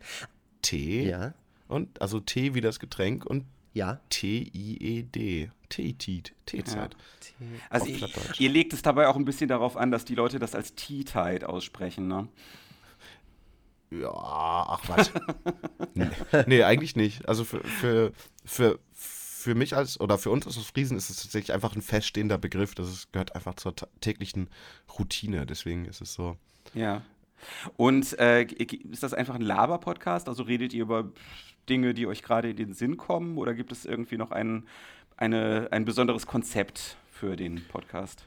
T. 0.61 1.07
Ja. 1.07 1.33
Und 1.67 2.01
also 2.01 2.19
T 2.19 2.53
wie 2.53 2.61
das 2.61 2.79
Getränk 2.79 3.25
und 3.25 3.45
ja. 3.73 3.99
T-I-E-D. 4.09 5.51
Teezeit. 5.69 6.33
Ja. 6.45 7.45
Also 7.69 7.87
ich, 7.87 8.39
ihr 8.39 8.49
legt 8.49 8.73
es 8.73 8.81
dabei 8.81 9.07
auch 9.07 9.17
ein 9.17 9.25
bisschen 9.25 9.49
darauf 9.49 9.75
an, 9.77 9.91
dass 9.91 10.05
die 10.05 10.15
Leute 10.15 10.39
das 10.39 10.55
als 10.55 10.75
Tea-Tide 10.75 11.47
aussprechen, 11.47 12.07
ne? 12.07 12.27
Ja, 13.89 14.09
ach 14.11 14.81
was. 14.87 15.11
nee, 15.93 16.09
nee, 16.45 16.63
eigentlich 16.63 16.95
nicht. 16.95 17.27
Also 17.27 17.43
für, 17.43 17.63
für, 17.63 18.11
für, 18.43 18.79
für 18.93 19.55
mich 19.55 19.75
als, 19.75 19.99
oder 19.99 20.17
für 20.17 20.29
uns 20.29 20.45
als 20.45 20.57
Friesen 20.57 20.97
ist 20.97 21.09
es 21.09 21.21
tatsächlich 21.21 21.53
einfach 21.53 21.75
ein 21.75 21.81
feststehender 21.81 22.37
Begriff. 22.37 22.75
Das 22.75 22.89
ist, 22.89 23.13
gehört 23.13 23.35
einfach 23.35 23.55
zur 23.55 23.75
täglichen 24.01 24.49
Routine. 24.97 25.45
Deswegen 25.45 25.85
ist 25.85 26.01
es 26.01 26.13
so. 26.13 26.37
Ja. 26.73 27.03
Und 27.77 28.17
äh, 28.19 28.43
ist 28.43 29.03
das 29.03 29.13
einfach 29.13 29.35
ein 29.35 29.41
Laber-Podcast? 29.41 30.27
Also 30.27 30.43
redet 30.43 30.73
ihr 30.73 30.81
über 30.81 31.11
Dinge, 31.69 31.93
die 31.93 32.07
euch 32.07 32.23
gerade 32.23 32.49
in 32.49 32.57
den 32.57 32.73
Sinn 32.73 32.97
kommen? 32.97 33.37
Oder 33.37 33.53
gibt 33.53 33.71
es 33.71 33.85
irgendwie 33.85 34.17
noch 34.17 34.31
ein, 34.31 34.67
eine, 35.15 35.67
ein 35.71 35.85
besonderes 35.85 36.27
Konzept 36.27 36.97
für 37.09 37.35
den 37.35 37.63
Podcast? 37.67 38.25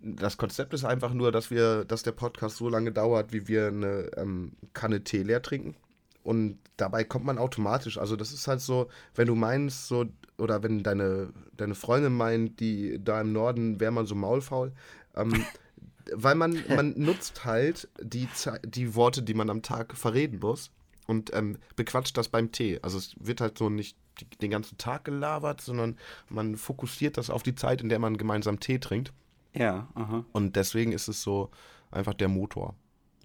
Das 0.00 0.36
Konzept 0.36 0.74
ist 0.74 0.84
einfach 0.84 1.12
nur, 1.12 1.32
dass 1.32 1.50
wir, 1.50 1.84
dass 1.84 2.02
der 2.02 2.12
Podcast 2.12 2.56
so 2.56 2.68
lange 2.68 2.92
dauert, 2.92 3.32
wie 3.32 3.48
wir 3.48 3.68
eine 3.68 4.10
ähm, 4.16 4.52
Kanne 4.72 5.02
Tee 5.02 5.22
leer 5.22 5.42
trinken. 5.42 5.74
Und 6.22 6.58
dabei 6.76 7.04
kommt 7.04 7.24
man 7.24 7.38
automatisch. 7.38 7.98
Also 7.98 8.14
das 8.14 8.32
ist 8.32 8.46
halt 8.48 8.60
so, 8.60 8.88
wenn 9.14 9.26
du 9.26 9.34
meinst, 9.34 9.88
so, 9.88 10.06
oder 10.36 10.62
wenn 10.62 10.82
deine, 10.82 11.32
deine 11.56 11.74
Freundin 11.74 12.12
meint, 12.12 12.60
die 12.60 13.02
da 13.02 13.20
im 13.20 13.32
Norden 13.32 13.80
wäre 13.80 13.92
man 13.92 14.06
so 14.06 14.14
maulfaul, 14.14 14.72
ähm, 15.16 15.44
weil 16.12 16.36
man, 16.36 16.62
man 16.68 16.94
nutzt 16.96 17.44
halt 17.44 17.88
die, 18.00 18.28
die 18.64 18.94
Worte, 18.94 19.22
die 19.22 19.34
man 19.34 19.50
am 19.50 19.62
Tag 19.62 19.96
verreden 19.96 20.38
muss 20.40 20.70
und 21.08 21.34
ähm, 21.34 21.58
bequatscht 21.74 22.16
das 22.16 22.28
beim 22.28 22.52
Tee. 22.52 22.78
Also 22.82 22.98
es 22.98 23.16
wird 23.18 23.40
halt 23.40 23.58
so 23.58 23.70
nicht 23.70 23.96
den 24.40 24.50
ganzen 24.50 24.78
Tag 24.78 25.04
gelabert, 25.04 25.60
sondern 25.60 25.96
man 26.28 26.56
fokussiert 26.56 27.16
das 27.16 27.30
auf 27.30 27.42
die 27.42 27.54
Zeit, 27.54 27.80
in 27.80 27.88
der 27.88 27.98
man 27.98 28.16
gemeinsam 28.16 28.60
Tee 28.60 28.78
trinkt. 28.78 29.12
Ja, 29.54 29.88
aha. 29.94 30.24
Und 30.32 30.54
deswegen 30.54 30.92
ist 30.92 31.08
es 31.08 31.22
so 31.22 31.50
einfach 31.90 32.14
der 32.14 32.28
Motor. 32.28 32.74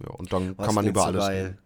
Ja, 0.01 0.09
und 0.11 0.31
dann 0.31 0.57
Was 0.57 0.65
kann 0.65 0.75
man 0.75 0.87
über 0.87 1.05
alles. 1.05 1.21
Geil. 1.21 1.57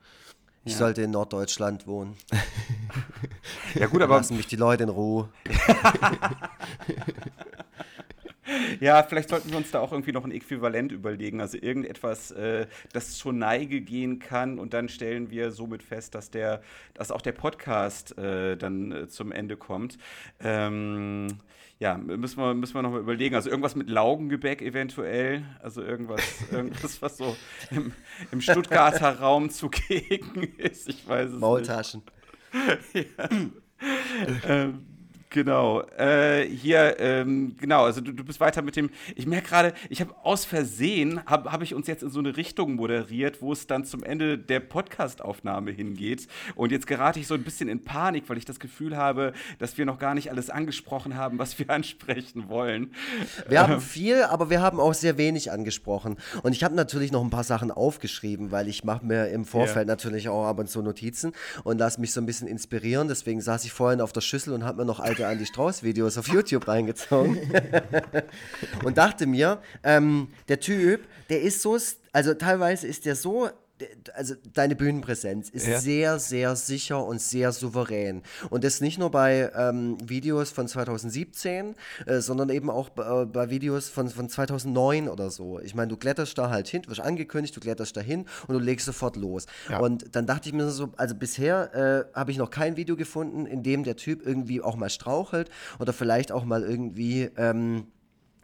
Ich 0.65 0.74
ja. 0.74 0.80
sollte 0.80 1.03
in 1.03 1.11
Norddeutschland 1.11 1.88
wohnen. 1.88 2.15
ja 3.76 3.86
gut, 3.88 4.01
aber 4.01 4.18
lassen 4.18 4.36
mich 4.36 4.47
die 4.47 4.57
Leute 4.57 4.84
in 4.84 4.89
Ruhe. 4.89 5.30
Ja, 8.79 9.03
vielleicht 9.03 9.29
sollten 9.29 9.49
wir 9.49 9.57
uns 9.57 9.71
da 9.71 9.79
auch 9.79 9.91
irgendwie 9.91 10.11
noch 10.11 10.25
ein 10.25 10.31
Äquivalent 10.31 10.91
überlegen. 10.91 11.41
Also 11.41 11.57
irgendetwas, 11.57 12.31
äh, 12.31 12.67
das 12.93 13.17
zur 13.17 13.33
Neige 13.33 13.81
gehen 13.81 14.19
kann 14.19 14.59
und 14.59 14.73
dann 14.73 14.89
stellen 14.89 15.29
wir 15.29 15.51
somit 15.51 15.83
fest, 15.83 16.15
dass 16.15 16.31
der, 16.31 16.61
dass 16.93 17.11
auch 17.11 17.21
der 17.21 17.31
Podcast 17.31 18.17
äh, 18.17 18.57
dann 18.57 18.91
äh, 18.91 19.07
zum 19.07 19.31
Ende 19.31 19.57
kommt. 19.57 19.97
Ähm, 20.39 21.27
ja, 21.79 21.95
müssen 21.95 22.39
wir, 22.39 22.55
müssen 22.55 22.73
wir 22.73 22.81
noch 22.81 22.91
mal 22.91 22.99
überlegen. 22.99 23.35
Also 23.35 23.49
irgendwas 23.49 23.75
mit 23.75 23.89
Laugengebäck 23.89 24.61
eventuell. 24.61 25.43
Also 25.61 25.83
irgendwas, 25.83 26.21
irgendwas 26.51 27.01
was 27.01 27.17
so 27.17 27.35
im, 27.69 27.93
im 28.31 28.41
Stuttgarter 28.41 29.19
Raum 29.19 29.49
zugegen 29.49 30.43
ist. 30.57 30.89
Ich 30.89 31.07
weiß 31.07 31.31
es 31.33 31.39
Maultaschen. 31.39 32.01
nicht. 32.93 33.09
ja. 33.17 33.29
ähm, 34.47 34.96
Genau. 35.38 35.83
Äh, 35.99 36.47
hier, 36.47 36.99
ähm, 36.99 37.55
genau, 37.59 37.83
also 37.83 38.01
du, 38.01 38.11
du 38.11 38.23
bist 38.23 38.39
weiter 38.39 38.63
mit 38.63 38.75
dem. 38.75 38.89
Ich 39.15 39.27
merke 39.27 39.49
gerade, 39.49 39.73
ich 39.88 40.01
habe 40.01 40.15
aus 40.23 40.45
Versehen, 40.45 41.23
habe 41.27 41.51
hab 41.51 41.61
ich 41.61 41.75
uns 41.75 41.85
jetzt 41.85 42.01
in 42.01 42.09
so 42.09 42.17
eine 42.17 42.35
Richtung 42.38 42.73
moderiert, 42.73 43.39
wo 43.39 43.53
es 43.53 43.67
dann 43.67 43.85
zum 43.85 44.01
Ende 44.01 44.39
der 44.39 44.61
Podcastaufnahme 44.61 45.69
hingeht. 45.69 46.27
Und 46.55 46.71
jetzt 46.71 46.88
gerate 46.88 47.19
ich 47.19 47.27
so 47.27 47.35
ein 47.35 47.43
bisschen 47.43 47.69
in 47.69 47.83
Panik, 47.83 48.23
weil 48.29 48.39
ich 48.39 48.45
das 48.45 48.59
Gefühl 48.59 48.97
habe, 48.97 49.31
dass 49.59 49.77
wir 49.77 49.85
noch 49.85 49.99
gar 49.99 50.15
nicht 50.15 50.31
alles 50.31 50.49
angesprochen 50.49 51.15
haben, 51.15 51.38
was 51.38 51.59
wir 51.59 51.69
ansprechen 51.69 52.49
wollen. 52.49 52.95
Wir 53.47 53.61
haben 53.61 53.73
ähm. 53.73 53.81
viel, 53.81 54.23
aber 54.23 54.49
wir 54.49 54.63
haben 54.63 54.79
auch 54.79 54.95
sehr 54.95 55.19
wenig 55.19 55.51
angesprochen. 55.51 56.17
Und 56.41 56.53
ich 56.53 56.63
habe 56.63 56.73
natürlich 56.73 57.11
noch 57.11 57.23
ein 57.23 57.29
paar 57.29 57.43
Sachen 57.43 57.69
aufgeschrieben, 57.69 58.49
weil 58.49 58.67
ich 58.67 58.83
mache 58.83 59.05
mir 59.05 59.27
im 59.27 59.45
Vorfeld 59.45 59.88
ja. 59.88 59.93
natürlich 59.93 60.29
auch 60.29 60.47
ab 60.47 60.57
und 60.57 60.67
zu 60.67 60.81
Notizen 60.81 61.33
und 61.63 61.77
lasse 61.77 62.01
mich 62.01 62.11
so 62.11 62.21
ein 62.21 62.25
bisschen 62.25 62.47
inspirieren. 62.47 63.07
Deswegen 63.07 63.39
saß 63.39 63.65
ich 63.65 63.71
vorhin 63.71 64.01
auf 64.01 64.13
der 64.13 64.21
Schüssel 64.21 64.53
und 64.53 64.65
habe 64.65 64.79
mir 64.79 64.85
noch 64.85 64.99
alte 64.99 65.26
Andy 65.32 65.45
Strauß-Videos 65.45 66.17
auf 66.17 66.28
YouTube 66.28 66.67
reingezogen. 66.67 67.39
Und 68.84 68.97
dachte 68.97 69.28
mir, 69.28 69.61
ähm, 69.84 70.30
der 70.47 70.59
Typ, 70.59 71.07
der 71.30 71.41
ist 71.41 71.61
so, 71.61 71.78
also 72.11 72.34
teilweise 72.34 72.88
ist 72.88 73.05
der 73.05 73.15
so 73.15 73.49
also 74.13 74.36
deine 74.53 74.75
Bühnenpräsenz 74.75 75.49
ist 75.49 75.67
ja. 75.67 75.80
sehr, 75.80 76.19
sehr 76.19 76.55
sicher 76.55 77.05
und 77.05 77.21
sehr 77.21 77.51
souverän. 77.51 78.23
Und 78.49 78.63
das 78.63 78.82
nicht 78.82 78.97
nur 78.97 79.11
bei 79.11 79.51
ähm, 79.55 79.97
Videos 80.03 80.51
von 80.51 80.67
2017, 80.67 81.75
äh, 82.05 82.19
sondern 82.19 82.49
eben 82.49 82.69
auch 82.69 82.89
äh, 82.97 83.25
bei 83.25 83.49
Videos 83.49 83.89
von, 83.89 84.09
von 84.09 84.30
2009 84.30 85.07
oder 85.07 85.30
so. 85.30 85.59
Ich 85.59 85.75
meine, 85.75 85.89
du 85.89 85.97
kletterst 85.97 86.38
da 86.38 86.49
halt 86.49 86.67
hin, 86.67 86.82
du 86.84 86.89
wirst 86.89 87.01
angekündigt, 87.01 87.55
du 87.55 87.59
kletterst 87.59 87.95
da 87.95 88.01
hin 88.01 88.25
und 88.47 88.55
du 88.55 88.59
legst 88.59 88.86
sofort 88.86 89.15
los. 89.15 89.45
Ja. 89.69 89.80
Und 89.80 90.15
dann 90.15 90.25
dachte 90.25 90.49
ich 90.49 90.55
mir 90.55 90.69
so, 90.69 90.89
also 90.97 91.15
bisher 91.15 92.07
äh, 92.13 92.17
habe 92.17 92.32
ich 92.32 92.38
noch 92.38 92.49
kein 92.49 92.78
Video 92.78 92.95
gefunden, 92.95 93.45
in 93.45 93.63
dem 93.63 93.84
der 93.84 93.95
Typ 93.95 94.25
irgendwie 94.25 94.61
auch 94.61 94.75
mal 94.75 94.89
strauchelt 94.89 95.49
oder 95.80 95.93
vielleicht 95.93 96.32
auch 96.32 96.45
mal 96.45 96.63
irgendwie, 96.63 97.30
ähm, 97.38 97.88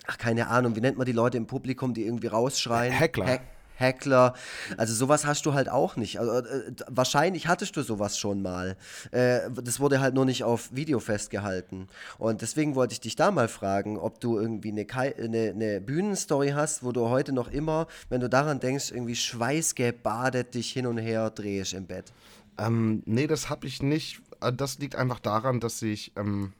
ach 0.06 0.18
keine 0.18 0.48
Ahnung, 0.48 0.76
wie 0.76 0.82
nennt 0.82 0.98
man 0.98 1.06
die 1.06 1.12
Leute 1.12 1.38
im 1.38 1.48
Publikum, 1.48 1.94
die 1.94 2.06
irgendwie 2.06 2.28
rausschreien? 2.28 2.94
Heckler. 2.94 3.26
Heck 3.26 3.53
Hackler. 3.80 4.34
Also 4.78 4.94
sowas 4.94 5.26
hast 5.26 5.46
du 5.46 5.54
halt 5.54 5.70
auch 5.70 5.96
nicht. 5.96 6.20
Also, 6.20 6.32
äh, 6.34 6.74
wahrscheinlich 6.88 7.48
hattest 7.48 7.76
du 7.76 7.82
sowas 7.82 8.18
schon 8.18 8.42
mal. 8.42 8.78
Äh, 9.12 9.42
das 9.64 9.80
wurde 9.80 10.00
halt 10.00 10.14
nur 10.14 10.26
nicht 10.26 10.44
auf 10.44 10.74
Video 10.74 11.00
festgehalten. 11.00 11.88
Und 12.18 12.42
deswegen 12.42 12.76
wollte 12.76 12.94
ich 12.94 13.02
dich 13.02 13.16
da 13.16 13.32
mal 13.32 13.48
fragen, 13.48 13.98
ob 13.98 14.20
du 14.20 14.38
irgendwie 14.40 14.72
eine, 14.72 14.86
eine, 15.18 15.50
eine 15.50 15.82
Bühnenstory 15.82 16.50
hast, 16.50 16.84
wo 16.84 16.92
du 16.92 17.10
heute 17.10 17.34
noch 17.34 17.52
immer, 17.52 17.88
wenn 18.10 18.22
du 18.22 18.30
daran 18.30 18.60
denkst, 18.60 18.92
irgendwie 18.92 19.16
schweißgebadet 19.16 20.54
dich 20.54 20.72
hin 20.72 20.88
und 20.88 20.98
her 20.98 21.30
drehst 21.30 21.74
im 21.74 21.86
Bett. 21.86 22.14
Ähm, 22.58 23.04
nee, 23.06 23.28
das 23.28 23.50
habe 23.50 23.68
ich 23.68 23.82
nicht. 23.82 24.22
Äh, 24.42 24.54
das 24.54 24.80
liegt 24.80 24.96
einfach 24.96 25.20
daran, 25.20 25.60
dass 25.60 25.82
ich 25.82 26.12
ähm, 26.16 26.54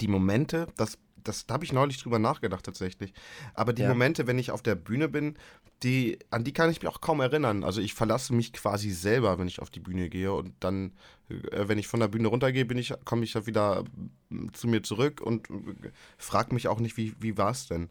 die 0.00 0.08
Momente, 0.08 0.66
das 0.76 0.98
das 1.24 1.46
da 1.46 1.54
habe 1.54 1.64
ich 1.64 1.72
neulich 1.72 2.00
drüber 2.00 2.18
nachgedacht 2.18 2.64
tatsächlich. 2.64 3.12
Aber 3.54 3.72
die 3.72 3.82
ja. 3.82 3.88
Momente, 3.88 4.26
wenn 4.26 4.38
ich 4.38 4.50
auf 4.50 4.62
der 4.62 4.74
Bühne 4.74 5.08
bin, 5.08 5.36
die, 5.82 6.18
an 6.30 6.44
die 6.44 6.52
kann 6.52 6.70
ich 6.70 6.80
mich 6.82 6.90
auch 6.90 7.00
kaum 7.00 7.20
erinnern. 7.20 7.64
Also 7.64 7.80
ich 7.80 7.94
verlasse 7.94 8.34
mich 8.34 8.52
quasi 8.52 8.90
selber, 8.90 9.38
wenn 9.38 9.48
ich 9.48 9.60
auf 9.60 9.70
die 9.70 9.80
Bühne 9.80 10.08
gehe. 10.08 10.32
Und 10.32 10.54
dann, 10.60 10.92
äh, 11.28 11.68
wenn 11.68 11.78
ich 11.78 11.88
von 11.88 12.00
der 12.00 12.08
Bühne 12.08 12.28
runtergehe, 12.28 12.64
bin 12.64 12.78
ich, 12.78 12.94
komme 13.04 13.24
ich 13.24 13.34
ja 13.34 13.46
wieder 13.46 13.84
mm, 14.28 14.48
zu 14.52 14.68
mir 14.68 14.82
zurück 14.82 15.20
und 15.20 15.50
äh, 15.50 15.90
frage 16.16 16.54
mich 16.54 16.68
auch 16.68 16.80
nicht, 16.80 16.96
wie, 16.96 17.14
wie 17.20 17.36
war 17.36 17.50
es 17.50 17.66
denn? 17.66 17.90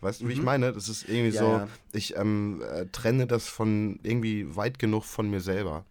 Weißt 0.00 0.20
du, 0.20 0.28
wie 0.28 0.32
ich 0.32 0.40
mhm. 0.40 0.46
meine? 0.46 0.72
Das 0.72 0.88
ist 0.88 1.08
irgendwie 1.08 1.34
ja, 1.34 1.40
so, 1.40 1.46
ja. 1.46 1.68
ich 1.92 2.16
ähm, 2.16 2.60
äh, 2.60 2.86
trenne 2.86 3.26
das 3.26 3.46
von 3.48 4.00
irgendwie 4.02 4.56
weit 4.56 4.78
genug 4.78 5.04
von 5.04 5.30
mir 5.30 5.40
selber. 5.40 5.84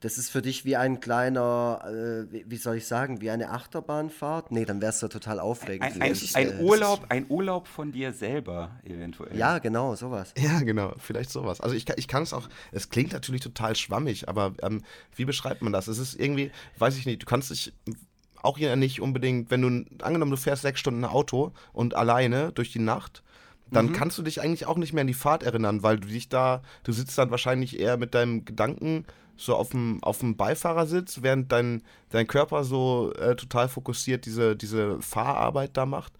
Das 0.00 0.18
ist 0.18 0.30
für 0.30 0.42
dich 0.42 0.64
wie 0.64 0.76
ein 0.76 1.00
kleiner, 1.00 1.82
äh, 2.32 2.42
wie 2.46 2.56
soll 2.56 2.76
ich 2.76 2.86
sagen, 2.86 3.20
wie 3.20 3.30
eine 3.30 3.50
Achterbahnfahrt? 3.50 4.50
Nee, 4.52 4.64
dann 4.64 4.80
wärst 4.80 5.02
du 5.02 5.08
total 5.08 5.40
aufregend. 5.40 6.00
Ein, 6.00 6.02
ein, 6.02 6.16
ein 6.34 6.58
äh, 6.58 6.62
Urlaub, 6.62 7.06
ein 7.08 7.26
Urlaub 7.28 7.66
von 7.66 7.92
dir 7.92 8.12
selber 8.12 8.70
eventuell. 8.84 9.36
Ja, 9.36 9.58
genau, 9.58 9.94
sowas. 9.94 10.32
Ja, 10.38 10.60
genau, 10.60 10.94
vielleicht 10.98 11.30
sowas. 11.30 11.60
Also 11.60 11.74
ich, 11.74 11.88
ich 11.96 12.08
kann 12.08 12.22
es 12.22 12.32
auch, 12.32 12.48
es 12.72 12.88
klingt 12.88 13.12
natürlich 13.12 13.42
total 13.42 13.76
schwammig, 13.76 14.28
aber 14.28 14.54
ähm, 14.62 14.82
wie 15.16 15.24
beschreibt 15.24 15.62
man 15.62 15.72
das? 15.72 15.88
Es 15.88 15.98
ist 15.98 16.18
irgendwie, 16.18 16.50
weiß 16.78 16.96
ich 16.96 17.06
nicht, 17.06 17.22
du 17.22 17.26
kannst 17.26 17.50
dich 17.50 17.72
auch 18.42 18.58
ja 18.58 18.76
nicht 18.76 19.00
unbedingt, 19.00 19.50
wenn 19.50 19.62
du, 19.62 20.04
angenommen, 20.04 20.30
du 20.30 20.36
fährst 20.36 20.62
sechs 20.62 20.80
Stunden 20.80 21.04
Auto 21.04 21.52
und 21.72 21.94
alleine 21.94 22.52
durch 22.52 22.72
die 22.72 22.78
Nacht, 22.78 23.22
dann 23.70 23.86
mhm. 23.86 23.92
kannst 23.92 24.18
du 24.18 24.22
dich 24.22 24.40
eigentlich 24.40 24.66
auch 24.66 24.76
nicht 24.76 24.92
mehr 24.92 25.02
an 25.02 25.06
die 25.06 25.14
Fahrt 25.14 25.42
erinnern, 25.42 25.82
weil 25.82 25.98
du 25.98 26.08
dich 26.08 26.28
da, 26.28 26.62
du 26.82 26.92
sitzt 26.92 27.16
dann 27.18 27.30
wahrscheinlich 27.30 27.78
eher 27.78 27.96
mit 27.96 28.14
deinem 28.14 28.44
Gedanken 28.44 29.04
so 29.40 29.56
auf 29.56 29.70
dem, 29.70 30.02
auf 30.02 30.18
dem 30.18 30.36
Beifahrersitz, 30.36 31.22
während 31.22 31.50
dein, 31.50 31.82
dein 32.10 32.26
Körper 32.26 32.64
so 32.64 33.12
äh, 33.14 33.34
total 33.36 33.68
fokussiert 33.68 34.26
diese, 34.26 34.54
diese 34.54 35.00
Fahrarbeit 35.00 35.76
da 35.76 35.86
macht. 35.86 36.12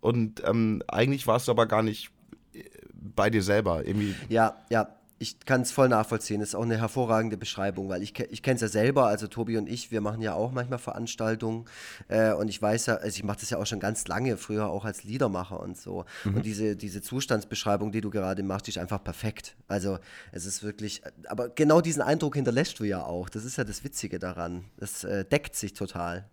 Und 0.00 0.42
ähm, 0.44 0.82
eigentlich 0.88 1.26
warst 1.26 1.48
du 1.48 1.52
aber 1.52 1.66
gar 1.66 1.82
nicht 1.82 2.10
äh, 2.52 2.64
bei 2.92 3.30
dir 3.30 3.42
selber. 3.42 3.86
Irgendwie. 3.86 4.14
Ja, 4.28 4.56
ja, 4.70 4.88
ich 5.18 5.40
kann 5.40 5.62
es 5.62 5.70
voll 5.70 5.88
nachvollziehen. 5.88 6.40
Das 6.40 6.50
ist 6.50 6.54
auch 6.54 6.62
eine 6.62 6.78
hervorragende 6.78 7.36
Beschreibung, 7.36 7.88
weil 7.88 8.02
ich, 8.02 8.18
ich 8.18 8.42
kenne 8.42 8.56
es 8.56 8.60
ja 8.60 8.68
selber. 8.68 9.06
Also 9.06 9.26
Tobi 9.26 9.56
und 9.56 9.68
ich, 9.68 9.90
wir 9.90 10.00
machen 10.00 10.20
ja 10.20 10.34
auch 10.34 10.52
manchmal 10.52 10.78
Veranstaltungen. 10.78 11.66
Äh, 12.08 12.32
und 12.32 12.48
ich 12.48 12.60
weiß 12.60 12.86
ja, 12.86 12.96
also 12.96 13.16
ich 13.16 13.24
mache 13.24 13.38
das 13.40 13.50
ja 13.50 13.58
auch 13.58 13.66
schon 13.66 13.80
ganz 13.80 14.08
lange, 14.08 14.36
früher 14.36 14.68
auch 14.68 14.84
als 14.84 15.04
Liedermacher 15.04 15.60
und 15.60 15.78
so. 15.78 16.04
Mhm. 16.24 16.36
Und 16.36 16.46
diese, 16.46 16.76
diese 16.76 17.00
Zustandsbeschreibung, 17.00 17.92
die 17.92 18.00
du 18.00 18.10
gerade 18.10 18.42
machst, 18.42 18.68
ist 18.68 18.78
einfach 18.78 19.02
perfekt. 19.02 19.56
Also 19.68 19.98
es 20.32 20.46
ist 20.46 20.62
wirklich, 20.62 21.02
aber 21.28 21.48
genau 21.48 21.80
diesen 21.80 22.02
Eindruck 22.02 22.34
hinterlässt 22.34 22.78
du 22.80 22.84
ja 22.84 23.04
auch. 23.04 23.28
Das 23.28 23.44
ist 23.44 23.56
ja 23.56 23.64
das 23.64 23.84
Witzige 23.84 24.18
daran. 24.18 24.64
Das 24.78 25.04
äh, 25.04 25.24
deckt 25.24 25.54
sich 25.54 25.74
total. 25.74 26.28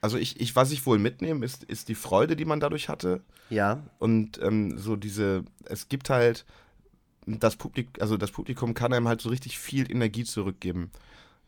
Also 0.00 0.18
ich, 0.18 0.40
ich, 0.40 0.56
was 0.56 0.72
ich 0.72 0.84
wohl 0.84 0.98
mitnehme, 0.98 1.44
ist, 1.44 1.62
ist 1.64 1.88
die 1.88 1.94
Freude, 1.94 2.34
die 2.34 2.44
man 2.44 2.58
dadurch 2.58 2.88
hatte. 2.88 3.20
Ja. 3.50 3.84
Und 4.00 4.40
ähm, 4.42 4.76
so 4.76 4.96
diese, 4.96 5.44
es 5.66 5.88
gibt 5.88 6.10
halt 6.10 6.44
das 7.26 7.56
Publikum, 7.56 8.00
also 8.00 8.16
das 8.16 8.30
Publikum 8.30 8.74
kann 8.74 8.92
einem 8.92 9.08
halt 9.08 9.20
so 9.20 9.28
richtig 9.28 9.58
viel 9.58 9.90
Energie 9.90 10.24
zurückgeben. 10.24 10.90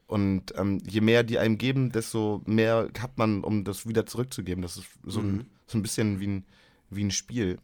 Und 0.06 0.56
ähm, 0.56 0.78
je 0.86 1.00
mehr 1.00 1.22
die 1.22 1.38
einem 1.38 1.58
geben, 1.58 1.90
desto 1.90 2.42
mehr 2.46 2.88
hat 2.98 3.16
man, 3.16 3.42
um 3.42 3.64
das 3.64 3.86
wieder 3.86 4.06
zurückzugeben. 4.06 4.62
Das 4.62 4.76
ist 4.76 4.86
so, 5.04 5.20
mhm. 5.20 5.28
ein, 5.28 5.50
so 5.66 5.78
ein 5.78 5.82
bisschen 5.82 6.20
wie 6.20 6.26
ein, 6.26 6.44
wie 6.90 7.04
ein 7.04 7.10
Spiel. 7.10 7.58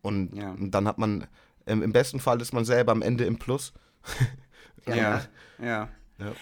Und, 0.00 0.34
ja. 0.34 0.56
dann 0.58 0.88
hat 0.88 0.98
man, 0.98 1.26
ähm, 1.66 1.82
im 1.82 1.92
besten 1.92 2.18
Fall 2.18 2.40
ist 2.40 2.52
man 2.52 2.64
selber 2.64 2.92
am 2.92 3.02
Ende 3.02 3.24
im 3.24 3.38
Plus. 3.38 3.72
ja. 4.86 4.94
ja. 4.96 5.22
ja. 5.58 5.88
ja. 6.18 6.32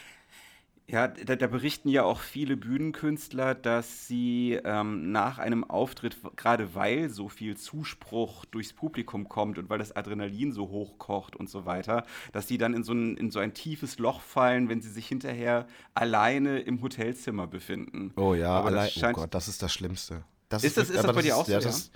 Ja, 0.87 1.09
da, 1.09 1.35
da, 1.35 1.47
berichten 1.47 1.89
ja 1.89 2.03
auch 2.03 2.21
viele 2.21 2.59
Bühnenkünstler, 2.59 3.55
dass 3.55 4.07
sie 4.07 4.61
ähm, 4.65 5.13
nach 5.13 5.39
einem 5.39 5.65
Auftritt, 5.65 6.19
gerade 6.37 6.75
weil 6.75 7.09
so 7.09 7.31
viel 7.31 7.57
Zuspruch 7.57 8.45
durchs 8.45 8.75
Publikum 8.75 9.27
kommt 9.27 9.57
und 9.57 9.71
weil 9.71 9.79
das 9.79 9.97
Adrenalin 9.97 10.53
so 10.53 10.69
hoch 10.69 10.99
kocht 10.99 11.37
und 11.37 11.49
so 11.49 11.65
weiter, 11.65 12.05
dass 12.33 12.49
sie 12.49 12.59
dann 12.59 12.75
in 12.75 12.85
so 12.85 12.93
ein, 12.93 13.17
in 13.17 13.31
so 13.31 13.39
ein 13.39 13.55
tiefes 13.55 13.99
Loch 13.99 14.21
fallen, 14.21 14.69
wenn 14.69 14.83
sie 14.83 14.91
sich 14.91 15.09
hinterher 15.09 15.67
alleine 15.95 16.59
im 16.59 16.83
Hotelzimmer 16.83 17.47
befinden. 17.47 18.13
Oh 18.17 18.35
ja, 18.35 18.63
allein, 18.63 18.91
oh 18.95 19.13
Gott, 19.13 19.33
das 19.33 19.49
ist 19.49 19.63
das 19.63 19.73
Schlimmste. 19.73 20.23
Das 20.51 20.65
ist, 20.65 20.77
ist, 20.77 20.91
das, 20.91 20.97
ist 20.97 21.03
das 21.03 21.15
bei 21.15 21.23
dir 21.23 21.39
auch 21.39 21.47
so? 21.47 21.53
Ja, 21.53 21.61
das, 21.61 21.91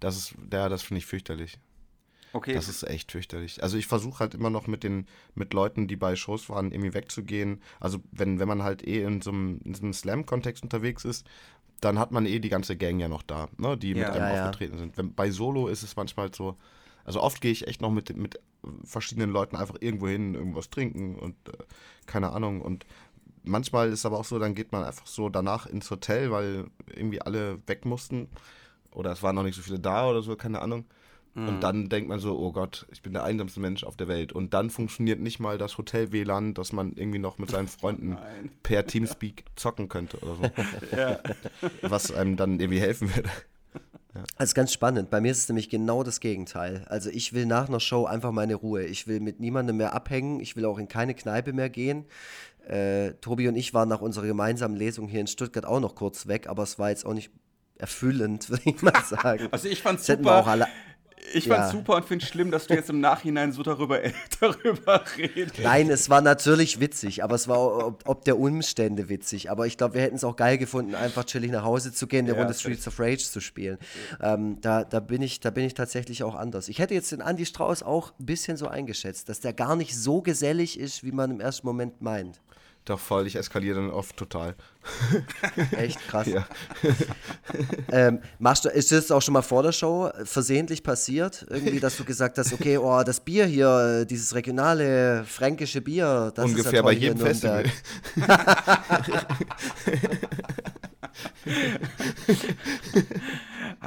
das 0.00 0.16
ist, 0.16 0.34
ja, 0.52 0.68
das 0.68 0.82
finde 0.82 0.98
ich 0.98 1.06
fürchterlich. 1.06 1.60
Okay. 2.36 2.52
Das 2.52 2.68
ist 2.68 2.82
echt 2.82 3.12
fürchterlich. 3.12 3.62
Also 3.62 3.78
ich 3.78 3.86
versuche 3.86 4.20
halt 4.20 4.34
immer 4.34 4.50
noch 4.50 4.66
mit 4.66 4.84
den 4.84 5.06
mit 5.34 5.54
Leuten, 5.54 5.88
die 5.88 5.96
bei 5.96 6.16
Shows 6.16 6.50
waren, 6.50 6.70
irgendwie 6.70 6.92
wegzugehen. 6.92 7.62
Also 7.80 8.00
wenn, 8.12 8.38
wenn 8.38 8.46
man 8.46 8.62
halt 8.62 8.86
eh 8.86 9.02
in 9.02 9.22
so 9.22 9.30
einem, 9.30 9.60
so 9.72 9.82
einem 9.82 9.94
Slam-Kontext 9.94 10.62
unterwegs 10.62 11.06
ist, 11.06 11.26
dann 11.80 11.98
hat 11.98 12.12
man 12.12 12.26
eh 12.26 12.38
die 12.38 12.50
ganze 12.50 12.76
Gang 12.76 13.00
ja 13.00 13.08
noch 13.08 13.22
da, 13.22 13.48
ne, 13.56 13.78
die 13.78 13.92
ja. 13.92 14.06
mit 14.06 14.08
einem 14.08 14.34
ja, 14.34 14.44
aufgetreten 14.44 14.74
ja. 14.74 14.80
sind. 14.80 14.98
Wenn, 14.98 15.14
bei 15.14 15.30
Solo 15.30 15.68
ist 15.68 15.82
es 15.82 15.96
manchmal 15.96 16.32
so, 16.34 16.58
also 17.04 17.22
oft 17.22 17.40
gehe 17.40 17.52
ich 17.52 17.66
echt 17.66 17.80
noch 17.80 17.90
mit, 17.90 18.14
mit 18.14 18.38
verschiedenen 18.84 19.30
Leuten 19.30 19.56
einfach 19.56 19.76
irgendwo 19.80 20.08
hin, 20.08 20.34
irgendwas 20.34 20.68
trinken 20.68 21.16
und 21.16 21.36
äh, 21.48 21.52
keine 22.04 22.32
Ahnung. 22.32 22.60
Und 22.60 22.84
manchmal 23.44 23.90
ist 23.90 24.04
aber 24.04 24.18
auch 24.18 24.24
so, 24.26 24.38
dann 24.38 24.54
geht 24.54 24.72
man 24.72 24.84
einfach 24.84 25.06
so 25.06 25.30
danach 25.30 25.64
ins 25.64 25.90
Hotel, 25.90 26.30
weil 26.30 26.66
irgendwie 26.86 27.22
alle 27.22 27.66
weg 27.66 27.86
mussten. 27.86 28.28
Oder 28.90 29.12
es 29.12 29.22
waren 29.22 29.36
noch 29.36 29.42
nicht 29.42 29.56
so 29.56 29.62
viele 29.62 29.78
da 29.78 30.08
oder 30.08 30.22
so, 30.22 30.36
keine 30.36 30.60
Ahnung. 30.60 30.84
Und 31.36 31.56
mhm. 31.56 31.60
dann 31.60 31.88
denkt 31.90 32.08
man 32.08 32.18
so, 32.18 32.38
oh 32.38 32.50
Gott, 32.50 32.86
ich 32.90 33.02
bin 33.02 33.12
der 33.12 33.22
einsamste 33.22 33.60
Mensch 33.60 33.84
auf 33.84 33.94
der 33.94 34.08
Welt. 34.08 34.32
Und 34.32 34.54
dann 34.54 34.70
funktioniert 34.70 35.20
nicht 35.20 35.38
mal 35.38 35.58
das 35.58 35.76
Hotel-WLAN, 35.76 36.54
dass 36.54 36.72
man 36.72 36.92
irgendwie 36.94 37.18
noch 37.18 37.36
mit 37.36 37.50
seinen 37.50 37.68
Freunden 37.68 38.08
Nein. 38.14 38.50
per 38.62 38.86
Teamspeak 38.86 39.44
zocken 39.54 39.90
könnte 39.90 40.18
oder 40.20 40.36
so. 40.36 40.96
ja. 40.96 41.20
Was 41.82 42.10
einem 42.10 42.36
dann 42.36 42.58
irgendwie 42.58 42.80
helfen 42.80 43.14
würde. 43.14 43.28
Ja. 44.14 44.24
Also 44.36 44.54
ganz 44.54 44.72
spannend. 44.72 45.10
Bei 45.10 45.20
mir 45.20 45.30
ist 45.30 45.40
es 45.40 45.48
nämlich 45.50 45.68
genau 45.68 46.02
das 46.02 46.20
Gegenteil. 46.20 46.86
Also 46.88 47.10
ich 47.10 47.34
will 47.34 47.44
nach 47.44 47.68
einer 47.68 47.80
Show 47.80 48.06
einfach 48.06 48.32
meine 48.32 48.54
Ruhe. 48.54 48.84
Ich 48.84 49.06
will 49.06 49.20
mit 49.20 49.38
niemandem 49.38 49.76
mehr 49.76 49.92
abhängen. 49.92 50.40
Ich 50.40 50.56
will 50.56 50.64
auch 50.64 50.78
in 50.78 50.88
keine 50.88 51.14
Kneipe 51.14 51.52
mehr 51.52 51.68
gehen. 51.68 52.06
Äh, 52.66 53.12
Tobi 53.20 53.46
und 53.48 53.56
ich 53.56 53.74
waren 53.74 53.90
nach 53.90 54.00
unserer 54.00 54.26
gemeinsamen 54.26 54.74
Lesung 54.74 55.06
hier 55.06 55.20
in 55.20 55.26
Stuttgart 55.26 55.66
auch 55.66 55.80
noch 55.80 55.94
kurz 55.94 56.26
weg, 56.26 56.48
aber 56.48 56.62
es 56.62 56.78
war 56.78 56.88
jetzt 56.88 57.04
auch 57.04 57.14
nicht 57.14 57.30
erfüllend, 57.76 58.48
würde 58.50 58.62
ich 58.64 58.80
mal 58.80 59.04
sagen. 59.04 59.48
Also 59.50 59.68
ich 59.68 59.82
fand 59.82 60.00
es 60.00 60.06
super. 60.06 60.66
Ich 61.32 61.48
fand's 61.48 61.72
ja. 61.72 61.78
super 61.78 61.96
und 61.96 62.04
finde 62.04 62.24
es 62.24 62.30
schlimm, 62.30 62.50
dass 62.50 62.66
du 62.66 62.74
jetzt 62.74 62.90
im 62.90 63.00
Nachhinein 63.00 63.52
so 63.52 63.62
darüber, 63.62 64.00
darüber 64.40 65.04
redest. 65.16 65.58
Nein, 65.62 65.90
es 65.90 66.08
war 66.10 66.20
natürlich 66.20 66.80
witzig, 66.80 67.24
aber 67.24 67.34
es 67.34 67.48
war 67.48 67.86
ob, 67.86 68.02
ob 68.06 68.24
der 68.24 68.38
Umstände 68.38 69.08
witzig. 69.08 69.50
Aber 69.50 69.66
ich 69.66 69.76
glaube, 69.76 69.94
wir 69.94 70.02
hätten 70.02 70.16
es 70.16 70.24
auch 70.24 70.36
geil 70.36 70.58
gefunden, 70.58 70.94
einfach 70.94 71.24
chillig 71.24 71.50
nach 71.50 71.64
Hause 71.64 71.92
zu 71.92 72.06
gehen, 72.06 72.26
eine 72.26 72.34
ja, 72.34 72.38
Runde 72.38 72.54
Streets 72.54 72.86
of 72.86 72.98
Rage 72.98 73.24
zu 73.24 73.40
spielen. 73.40 73.78
Ähm, 74.20 74.60
da, 74.60 74.84
da, 74.84 75.00
bin 75.00 75.22
ich, 75.22 75.40
da 75.40 75.50
bin 75.50 75.64
ich 75.64 75.74
tatsächlich 75.74 76.22
auch 76.22 76.34
anders. 76.34 76.68
Ich 76.68 76.78
hätte 76.78 76.94
jetzt 76.94 77.12
den 77.12 77.20
Andy 77.20 77.46
Strauß 77.46 77.82
auch 77.82 78.12
ein 78.18 78.26
bisschen 78.26 78.56
so 78.56 78.68
eingeschätzt, 78.68 79.28
dass 79.28 79.40
der 79.40 79.52
gar 79.52 79.76
nicht 79.76 79.96
so 79.96 80.22
gesellig 80.22 80.78
ist, 80.78 81.04
wie 81.04 81.12
man 81.12 81.30
im 81.30 81.40
ersten 81.40 81.66
Moment 81.66 82.00
meint. 82.00 82.40
Doch 82.86 83.00
voll, 83.00 83.26
ich 83.26 83.34
eskaliere 83.34 83.80
dann 83.80 83.90
oft 83.90 84.16
total. 84.16 84.54
Echt 85.76 85.98
krass. 86.06 86.28
Ja. 86.28 86.46
ähm, 87.90 88.20
machst 88.38 88.64
du, 88.64 88.68
ist 88.68 88.92
das 88.92 89.10
auch 89.10 89.20
schon 89.20 89.34
mal 89.34 89.42
vor 89.42 89.64
der 89.64 89.72
Show 89.72 90.08
versehentlich 90.22 90.84
passiert? 90.84 91.44
Irgendwie, 91.50 91.80
dass 91.80 91.96
du 91.96 92.04
gesagt 92.04 92.38
hast, 92.38 92.52
okay, 92.52 92.78
oh, 92.78 93.02
das 93.04 93.18
Bier 93.18 93.44
hier, 93.46 94.04
dieses 94.04 94.36
regionale 94.36 95.24
fränkische 95.24 95.80
Bier, 95.80 96.30
das 96.32 96.44
Ungefähr 96.44 96.66
ist 96.66 96.76
ja 96.76 96.82
bei 96.82 96.92
jedem 96.92 97.18
Festival. 97.18 97.64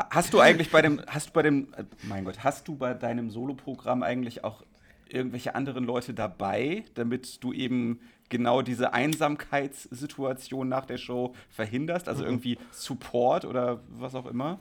hast 0.09 0.33
du 0.33 0.41
eigentlich 0.41 0.71
bei 0.71 0.81
dem, 0.81 1.01
hast 1.07 1.29
du 1.29 1.31
bei 1.31 1.43
dem, 1.43 1.69
mein 2.03 2.25
Gott, 2.25 2.43
hast 2.43 2.67
du 2.67 2.75
bei 2.75 2.93
deinem 2.93 3.29
Soloprogramm 3.29 4.03
eigentlich 4.03 4.43
auch 4.43 4.61
irgendwelche 5.07 5.55
anderen 5.55 5.85
Leute 5.85 6.13
dabei, 6.13 6.83
damit 6.95 7.41
du 7.43 7.53
eben 7.53 8.01
genau 8.29 8.61
diese 8.61 8.93
Einsamkeitssituation 8.93 10.69
nach 10.69 10.85
der 10.85 10.97
Show 10.97 11.33
verhinderst? 11.49 12.07
Also 12.07 12.23
mhm. 12.23 12.29
irgendwie 12.29 12.57
Support 12.71 13.45
oder 13.45 13.81
was 13.89 14.15
auch 14.15 14.25
immer? 14.25 14.59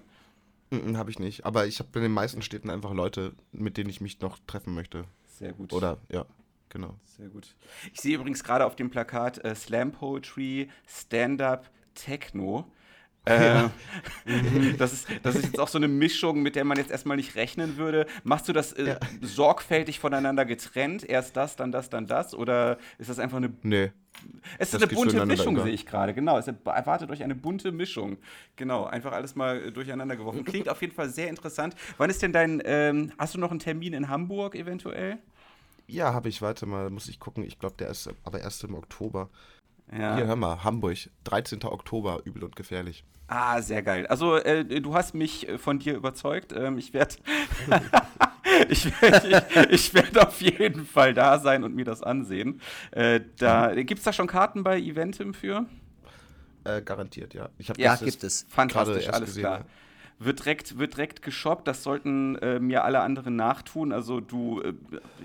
Mhm, 0.71 0.97
habe 0.97 1.11
ich 1.11 1.19
nicht. 1.19 1.47
Aber 1.47 1.67
ich 1.67 1.79
habe 1.79 1.91
in 1.95 2.03
den 2.03 2.13
meisten 2.13 2.43
Städten 2.43 2.71
einfach 2.71 2.93
Leute, 2.93 3.33
mit 3.53 3.77
denen 3.77 3.91
ich 3.91 4.01
mich 4.01 4.21
noch 4.21 4.39
treffen 4.47 4.75
möchte. 4.75 5.05
Sehr 5.27 5.53
gut. 5.53 5.73
Oder, 5.73 5.99
ja, 6.11 6.27
genau. 6.69 6.95
Sehr 7.05 7.29
gut. 7.29 7.55
Ich 7.93 8.01
sehe 8.01 8.17
übrigens 8.17 8.43
gerade 8.43 8.67
auf 8.67 8.77
dem 8.77 8.91
Plakat 8.91 9.45
äh, 9.45 9.55
Slam 9.55 9.93
Poetry, 9.93 10.69
Stand-Up, 10.87 11.71
Techno. 11.95 12.71
Äh, 13.25 13.69
das, 14.79 14.93
ist, 14.93 15.09
das 15.23 15.35
ist 15.35 15.45
jetzt 15.45 15.61
auch 15.61 15.69
so 15.69 15.79
eine 15.79 15.89
Mischung, 15.89 16.41
mit 16.41 16.57
der 16.57 16.65
man 16.65 16.79
jetzt 16.79 16.91
erstmal 16.91 17.17
nicht 17.17 17.37
rechnen 17.37 17.77
würde. 17.77 18.07
Machst 18.25 18.49
du 18.49 18.53
das 18.53 18.73
äh, 18.73 18.89
ja. 18.89 18.99
sorgfältig 19.21 19.99
voneinander 20.01 20.45
getrennt? 20.45 21.05
Erst 21.05 21.37
das, 21.37 21.57
dann 21.57 21.73
das, 21.73 21.91
dann 21.91 22.07
das? 22.07 22.35
Oder 22.35 22.79
ist 22.99 23.11
das 23.11 23.19
einfach 23.19 23.37
eine. 23.37 23.53
Nee. 23.63 23.93
Es 24.59 24.75
ist 24.75 24.83
eine 24.83 24.93
bunte 24.93 25.25
Mischung, 25.27 25.61
sehe 25.63 25.73
ich 25.73 25.87
gerade. 25.87 26.15
Genau. 26.15 26.39
Es 26.39 26.49
erwartet 26.49 27.11
euch 27.11 27.23
eine 27.23 27.35
bunte 27.35 27.71
Mischung. 27.71 28.17
Genau. 28.57 28.85
Einfach 28.85 29.13
alles 29.13 29.37
mal 29.37 29.63
äh, 29.63 29.73
durcheinander 29.73 30.17
geworfen. 30.17 30.45
Klingt 30.47 30.69
auf 30.69 30.81
jeden 30.81 30.95
Fall 30.95 31.11
sehr 31.11 31.29
interessant. 31.29 31.75
Wann 31.99 32.11
ist 32.11 32.23
denn 32.23 32.33
dein. 32.33 32.63
Ähm, 32.65 33.13
hast 33.19 33.35
du 33.35 33.39
noch 33.39 33.51
einen 33.51 33.61
Termin 33.61 33.93
in 33.93 34.09
Hamburg 34.09 34.55
eventuell? 34.55 35.19
Ja, 35.87 36.13
habe 36.13 36.29
ich. 36.29 36.41
Warte 36.41 36.67
mal, 36.67 36.91
muss 36.91 37.09
ich 37.09 37.21
gucken. 37.21 37.45
Ich 37.45 37.59
glaube, 37.59 37.77
der 37.79 37.89
ist 37.89 38.09
aber 38.25 38.41
erst 38.41 38.65
im 38.65 38.75
Oktober. 38.75 39.29
Ja. 39.93 40.17
Hier, 40.17 40.27
hör 40.27 40.37
mal, 40.37 40.65
Hamburg, 40.65 40.99
13. 41.25 41.65
Oktober, 41.65 42.21
übel 42.25 42.45
und 42.45 42.57
gefährlich. 42.57 43.05
Ah, 43.27 43.61
sehr 43.61 43.83
geil. 43.83 44.07
Also, 44.07 44.37
äh, 44.37 44.65
du 44.81 44.95
hast 44.95 45.15
mich 45.15 45.49
äh, 45.49 45.59
von 45.59 45.79
dir 45.79 45.95
überzeugt. 45.95 46.53
Ähm, 46.53 46.79
ich 46.79 46.95
werde 46.95 47.17
ich 48.69 49.03
werd, 49.03 49.25
ich, 49.25 49.71
ich 49.71 49.95
werd 49.95 50.19
auf 50.19 50.41
jeden 50.41 50.87
Fall 50.87 51.15
da 51.15 51.39
sein 51.39 51.65
und 51.65 51.75
mir 51.75 51.85
das 51.85 52.03
ansehen. 52.03 52.61
Äh, 52.91 53.21
da, 53.39 53.75
Gibt 53.75 53.99
es 53.99 54.05
da 54.05 54.13
schon 54.13 54.27
Karten 54.27 54.63
bei 54.63 54.79
Eventim 54.79 55.35
für? 55.35 55.67
Äh, 56.65 56.83
garantiert, 56.83 57.35
ja. 57.35 57.51
Ich 57.59 57.69
ja, 57.77 57.97
gibt 57.97 58.25
es. 58.25 58.47
Fantastisch, 58.49 59.09
alles 59.09 59.31
gesehen, 59.31 59.43
klar. 59.43 59.59
Ja 59.59 59.65
wird 60.19 60.41
direkt, 60.41 60.79
wird 60.79 60.95
direkt 60.95 61.23
geshoppt. 61.23 61.69
Das 61.69 61.83
sollten 61.83 62.37
äh, 62.37 62.59
mir 62.61 62.85
alle 62.85 63.01
anderen 63.01 63.37
nachtun. 63.37 63.93
Also 63.93 64.21
du 64.21 64.61
äh, 64.61 64.73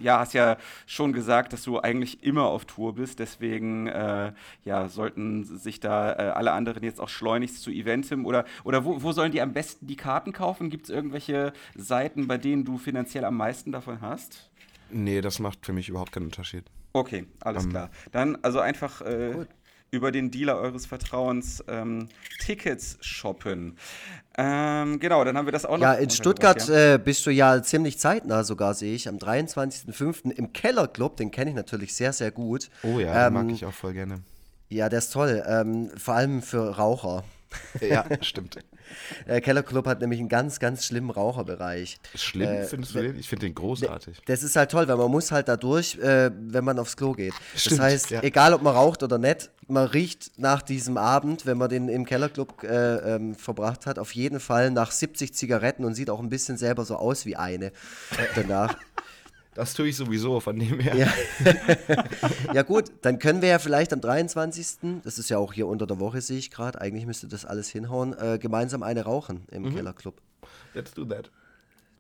ja, 0.02 0.20
hast 0.20 0.34
ja 0.34 0.58
schon 0.86 1.14
gesagt, 1.14 1.54
dass 1.54 1.64
du 1.64 1.80
eigentlich 1.80 2.24
immer 2.24 2.44
auf 2.44 2.66
Tour 2.66 2.96
bist. 2.96 3.20
Deswegen 3.20 3.88
äh, 3.88 4.34
ja, 4.64 4.90
sollten 4.90 5.44
sich 5.44 5.80
da 5.80 6.14
äh, 6.14 6.32
alle 6.32 6.52
anderen 6.52 6.84
jetzt 6.84 7.00
auch 7.00 7.10
schleunigst 7.10 7.62
zu 7.62 7.72
Eventim 7.72 8.26
oder, 8.26 8.46
oder 8.64 8.86
wo, 8.86 9.02
wo 9.02 9.12
sollen 9.12 9.32
die 9.32 9.42
am 9.42 9.54
besten 9.54 9.88
die 9.88 9.96
Karten 9.96 10.32
kaufen? 10.34 10.70
Gibt 10.70 10.86
es 10.86 10.90
irgendwelche 10.90 11.54
Seiten, 11.76 12.28
bei 12.28 12.38
denen 12.38 12.66
du 12.66 12.78
finanziell 12.78 13.26
am 13.26 13.38
meisten 13.38 13.72
davon 13.72 14.02
hast? 14.02 14.50
Nee, 14.90 15.22
das 15.22 15.40
macht 15.40 15.66
für 15.66 15.74
mich 15.74 15.90
überhaupt 15.90 16.12
keinen 16.12 16.26
Unterschied. 16.26 16.66
Okay, 16.94 17.26
alles 17.40 17.64
um, 17.64 17.70
ähm. 17.70 17.72
klar. 17.72 17.90
Dann 18.12 18.38
also 18.44 18.60
einfach 18.60 19.02
äh, 19.02 19.46
über 19.94 20.12
den 20.12 20.32
Dealer 20.32 20.58
eures 20.58 20.88
Vertrauens 20.88 21.64
ähm, 21.68 22.10
Tickets 22.40 22.98
shoppen. 23.02 23.78
Ähm, 24.36 25.00
genau, 25.00 25.24
dann 25.24 25.38
haben 25.38 25.46
wir 25.46 25.52
das 25.52 25.66
auch 25.66 25.78
noch. 25.78 25.84
Ja, 25.84 25.94
in 25.94 26.10
Stuttgart 26.10 26.68
ja. 26.68 26.96
Äh, 26.96 26.98
bist 26.98 27.24
du 27.28 27.30
ja 27.30 27.62
ziemlich 27.62 28.00
zeitnah 28.00 28.44
sogar, 28.44 28.74
sehe 28.74 28.96
ich, 28.96 29.08
am 29.08 29.18
23.05. 29.18 30.32
im 30.32 30.52
Kellerclub, 30.52 31.16
den 31.18 31.30
kenne 31.30 31.52
ich 31.52 31.56
natürlich 31.56 31.94
sehr, 31.94 32.12
sehr 32.12 32.32
gut. 32.32 32.72
Oh 32.82 33.00
ja, 33.00 33.28
ähm, 33.28 33.36
den 33.36 33.46
mag 33.46 33.56
ich 33.56 33.66
auch 33.66 33.74
voll 33.74 33.94
gerne. 33.94 34.22
Ja, 34.70 34.90
der 34.90 35.00
ist 35.00 35.14
toll, 35.14 35.44
ähm, 35.48 35.92
vor 35.96 36.16
allem 36.16 36.42
für 36.42 36.76
Raucher. 36.76 37.24
Ja, 37.80 38.06
stimmt. 38.22 38.58
Der 39.28 39.42
Kellerclub 39.42 39.88
hat 39.88 40.02
nämlich 40.02 40.20
einen 40.20 40.30
ganz, 40.30 40.60
ganz 40.60 40.86
schlimmen 40.86 41.10
Raucherbereich. 41.10 41.98
Schlimm 42.16 42.50
äh, 42.50 42.64
findest 42.64 42.96
du 42.96 43.02
den? 43.02 43.20
Ich 43.20 43.30
finde 43.30 43.46
den 43.46 43.56
großartig. 43.56 44.22
Das 44.26 44.44
ist 44.44 44.56
halt 44.56 44.72
toll, 44.72 44.88
weil 44.88 44.98
man 44.98 45.12
muss 45.12 45.32
halt 45.32 45.48
da 45.48 45.58
durch, 45.58 45.98
äh, 46.00 46.32
wenn 46.36 46.64
man 46.64 46.80
aufs 46.80 46.98
Klo 46.98 47.14
geht. 47.14 47.34
Stimmt, 47.56 47.80
das 47.80 47.86
heißt, 47.86 48.10
ja. 48.12 48.24
egal 48.24 48.54
ob 48.54 48.62
man 48.62 48.74
raucht 48.74 49.04
oder 49.04 49.18
nicht, 49.18 49.50
man 49.68 49.88
riecht 49.88 50.32
nach 50.38 50.62
diesem 50.62 50.98
Abend, 50.98 51.46
wenn 51.46 51.58
man 51.58 51.70
den 51.70 51.90
im 51.90 52.06
Kellerclub 52.06 52.64
äh, 52.64 53.16
ähm, 53.16 53.36
verbracht 53.36 53.86
hat, 53.86 54.00
auf 54.00 54.14
jeden 54.14 54.40
Fall 54.40 54.72
nach 54.72 54.92
70 54.92 55.34
Zigaretten 55.34 55.86
und 55.86 55.96
sieht 55.96 56.10
auch 56.10 56.20
ein 56.20 56.30
bisschen 56.30 56.58
selber 56.58 56.86
so 56.86 56.96
aus 56.96 57.26
wie 57.26 57.36
eine 57.36 57.72
danach. 58.36 58.78
Das 59.56 59.74
tue 59.74 59.88
ich 59.88 59.96
sowieso, 59.96 60.40
von 60.40 60.58
dem 60.58 60.80
her. 60.80 60.96
Ja. 60.96 61.14
ja, 62.54 62.62
gut, 62.64 62.92
dann 63.02 63.20
können 63.20 63.42
wir 63.42 63.50
ja 63.50 63.60
vielleicht 63.60 63.94
am 63.94 64.02
23., 64.02 65.02
das 65.04 65.20
ist 65.20 65.30
ja 65.30 65.38
auch 65.38 65.54
hier 65.54 65.68
unter 65.68 65.86
der 65.86 66.00
Woche, 66.00 66.22
sehe 66.22 66.38
ich 66.40 66.50
gerade, 66.50 66.82
eigentlich 66.82 67.06
müsste 67.06 67.28
das 67.28 67.46
alles 67.46 67.70
hinhauen, 67.70 68.14
äh, 68.18 68.40
gemeinsam 68.40 68.84
eine 68.84 69.04
rauchen 69.04 69.46
im 69.52 69.64
mhm. 69.64 69.76
Kellerclub. 69.76 70.22
Let's 70.74 70.94
do 70.94 71.06
that. 71.06 71.30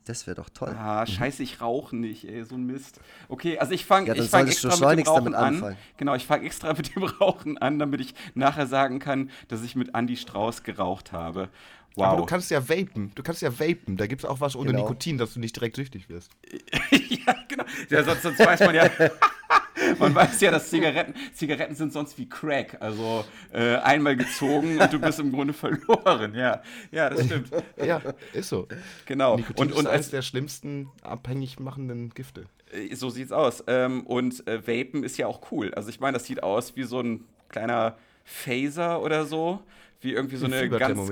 Das 0.06 0.28
wäre 0.28 0.36
doch 0.36 0.50
toll. 0.50 0.76
Ah, 0.78 1.06
scheiße, 1.06 1.44
ich 1.44 1.62
rauche 1.62 1.96
nicht, 1.96 2.26
ey, 2.28 2.44
so 2.44 2.56
ein 2.56 2.66
Mist. 2.66 3.00
Okay, 3.30 3.58
also 3.58 3.72
ich 3.72 3.86
fange 3.86 4.14
ja, 4.14 4.24
fang 4.24 4.48
extra 4.48 4.70
mit 4.90 5.00
dem 5.00 5.08
Rauchen 5.08 5.36
an. 5.36 5.78
Genau, 5.96 6.16
ich 6.16 6.26
fange 6.26 6.46
extra 6.46 6.74
mit 6.74 6.94
dem 6.94 7.04
Rauchen 7.04 7.58
an, 7.58 7.80
damit 7.80 8.02
ich 8.02 8.14
nachher 8.34 8.68
sagen 8.68 9.00
kann, 9.00 9.30
dass 9.48 9.64
ich 9.64 9.76
mit 9.76 9.96
Andy 9.96 10.18
Strauß 10.18 10.64
geraucht 10.64 11.14
habe. 11.14 11.48
Wow. 11.96 12.06
Aber 12.08 12.18
du 12.18 12.26
kannst 12.26 12.50
ja 12.50 12.68
vapen. 12.68 13.12
Du 13.14 13.22
kannst 13.22 13.42
ja 13.42 13.52
vapen. 13.60 13.98
Da 13.98 14.08
gibt 14.08 14.24
es 14.24 14.30
auch 14.30 14.42
was 14.42 14.56
ohne 14.56 14.72
genau. 14.72 14.84
Nikotin, 14.84 15.18
dass 15.18 15.36
du 15.36 15.40
nicht 15.40 15.56
direkt 15.56 15.76
süchtig 15.76 16.10
wirst. 16.10 16.32
ja, 16.92 17.36
genau. 17.48 17.66
Ja, 17.90 18.04
sonst, 18.04 18.24
sonst 18.24 18.40
weiß 18.40 18.62
man 18.62 18.74
ja. 18.74 18.90
man 20.00 20.16
weiß 20.16 20.42
ja, 20.42 20.52
dass 20.52 20.70
Zigaretten, 20.70 21.14
Zigaretten 21.34 21.76
sind 21.76 21.94
sonst 21.94 22.18
wie 22.18 22.28
Crack. 22.28 22.78
Also 22.80 23.26
äh, 23.52 23.76
einmal 23.76 24.16
gezogen 24.16 24.80
und 24.80 24.92
du 24.92 25.00
bist 25.00 25.20
im 25.20 25.32
Grunde 25.32 25.54
verloren. 25.54 26.34
Ja, 26.34 26.64
ja 26.92 27.10
das 27.12 27.26
stimmt. 27.26 27.50
ja, 27.84 28.02
ist 28.34 28.50
so. 28.50 28.68
Genau. 29.06 29.38
Nikotin 29.38 29.68
und, 29.68 29.74
und 29.74 29.86
ist 29.86 29.92
eines 29.92 30.10
der 30.10 30.24
schlimmsten 30.24 30.90
abhängig 31.04 31.60
machenden 31.60 32.10
Gifte. 32.10 32.46
Äh, 32.72 32.96
so 32.96 33.12
sieht's 33.12 33.32
aus. 33.32 33.64
Ähm, 33.68 34.06
und 34.08 34.48
äh, 34.48 34.68
Vapen 34.68 35.04
ist 35.04 35.18
ja 35.18 35.28
auch 35.28 35.52
cool. 35.52 35.72
Also 35.76 35.90
ich 35.90 36.00
meine, 36.00 36.18
das 36.18 36.26
sieht 36.26 36.42
aus 36.42 36.76
wie 36.76 36.84
so 36.84 37.00
ein 37.00 37.26
kleiner 37.50 37.98
Phaser 38.24 39.02
oder 39.02 39.26
so 39.26 39.60
wie 40.04 40.14
irgendwie 40.14 40.36
so 40.36 40.46
eine 40.46 40.70
ganz 40.70 41.10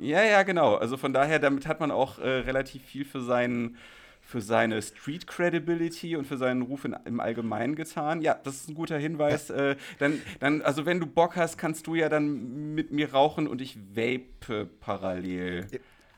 Ja, 0.00 0.22
ja, 0.22 0.42
genau. 0.42 0.74
Also 0.74 0.96
von 0.96 1.12
daher, 1.12 1.38
damit 1.38 1.66
hat 1.66 1.80
man 1.80 1.90
auch 1.90 2.18
äh, 2.18 2.28
relativ 2.28 2.82
viel 2.82 3.04
für 3.04 3.20
seinen 3.20 3.76
für 4.24 4.40
seine 4.40 4.80
Street 4.80 5.26
Credibility 5.26 6.16
und 6.16 6.26
für 6.26 6.36
seinen 6.36 6.62
Ruf 6.62 6.84
in, 6.84 6.96
im 7.04 7.20
Allgemeinen 7.20 7.74
getan. 7.74 8.22
Ja, 8.22 8.38
das 8.44 8.54
ist 8.54 8.68
ein 8.68 8.74
guter 8.74 8.96
Hinweis. 8.96 9.48
Ja. 9.48 9.70
Äh, 9.70 9.76
dann, 9.98 10.22
dann, 10.38 10.62
also 10.62 10.86
wenn 10.86 11.00
du 11.00 11.06
Bock 11.06 11.36
hast, 11.36 11.58
kannst 11.58 11.86
du 11.86 11.96
ja 11.96 12.08
dann 12.08 12.74
mit 12.74 12.92
mir 12.92 13.12
rauchen 13.12 13.46
und 13.48 13.60
ich 13.60 13.76
vape 13.94 14.70
parallel. 14.80 15.66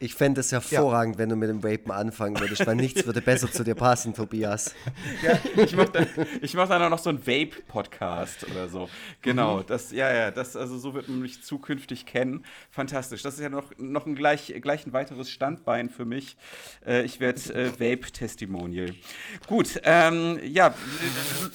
Ich 0.01 0.15
fände 0.15 0.41
es 0.41 0.51
hervorragend, 0.51 1.15
ja. 1.15 1.19
wenn 1.21 1.29
du 1.29 1.37
mit 1.37 1.49
dem 1.49 1.63
Vapen 1.63 1.93
anfangen 1.93 2.39
würdest, 2.41 2.67
weil 2.67 2.75
nichts 2.75 3.07
würde 3.07 3.21
besser 3.21 3.51
zu 3.51 3.63
dir 3.63 3.77
passen, 3.77 4.13
Tobias. 4.13 4.75
Ja, 5.23 5.39
ich 5.63 5.77
mache 5.77 5.91
dann, 5.93 6.07
mach 6.55 6.69
dann 6.69 6.83
auch 6.83 6.91
noch 6.91 6.99
so 6.99 7.09
einen 7.11 7.25
Vape-Podcast 7.25 8.45
oder 8.51 8.69
so. 8.69 8.89
Genau, 9.23 9.59
mhm. 9.59 9.67
das, 9.67 9.93
ja, 9.93 10.13
ja, 10.13 10.31
das, 10.31 10.57
also 10.57 10.77
so 10.77 10.93
wird 10.93 11.09
man 11.09 11.21
mich 11.21 11.43
zukünftig 11.43 12.05
kennen. 12.05 12.45
Fantastisch. 12.71 13.23
Das 13.23 13.35
ist 13.35 13.41
ja 13.41 13.49
noch, 13.49 13.71
noch 13.79 14.07
ein 14.07 14.15
gleich, 14.15 14.53
gleich 14.61 14.87
ein 14.87 14.93
weiteres 14.93 15.31
Standbein 15.31 15.89
für 15.89 16.05
mich. 16.05 16.37
Äh, 16.85 17.05
ich 17.05 17.21
werde 17.21 17.41
äh, 17.55 17.71
Vape-Testimonial. 17.71 18.91
Gut, 19.47 19.81
ähm, 19.85 20.41
ja, 20.43 20.75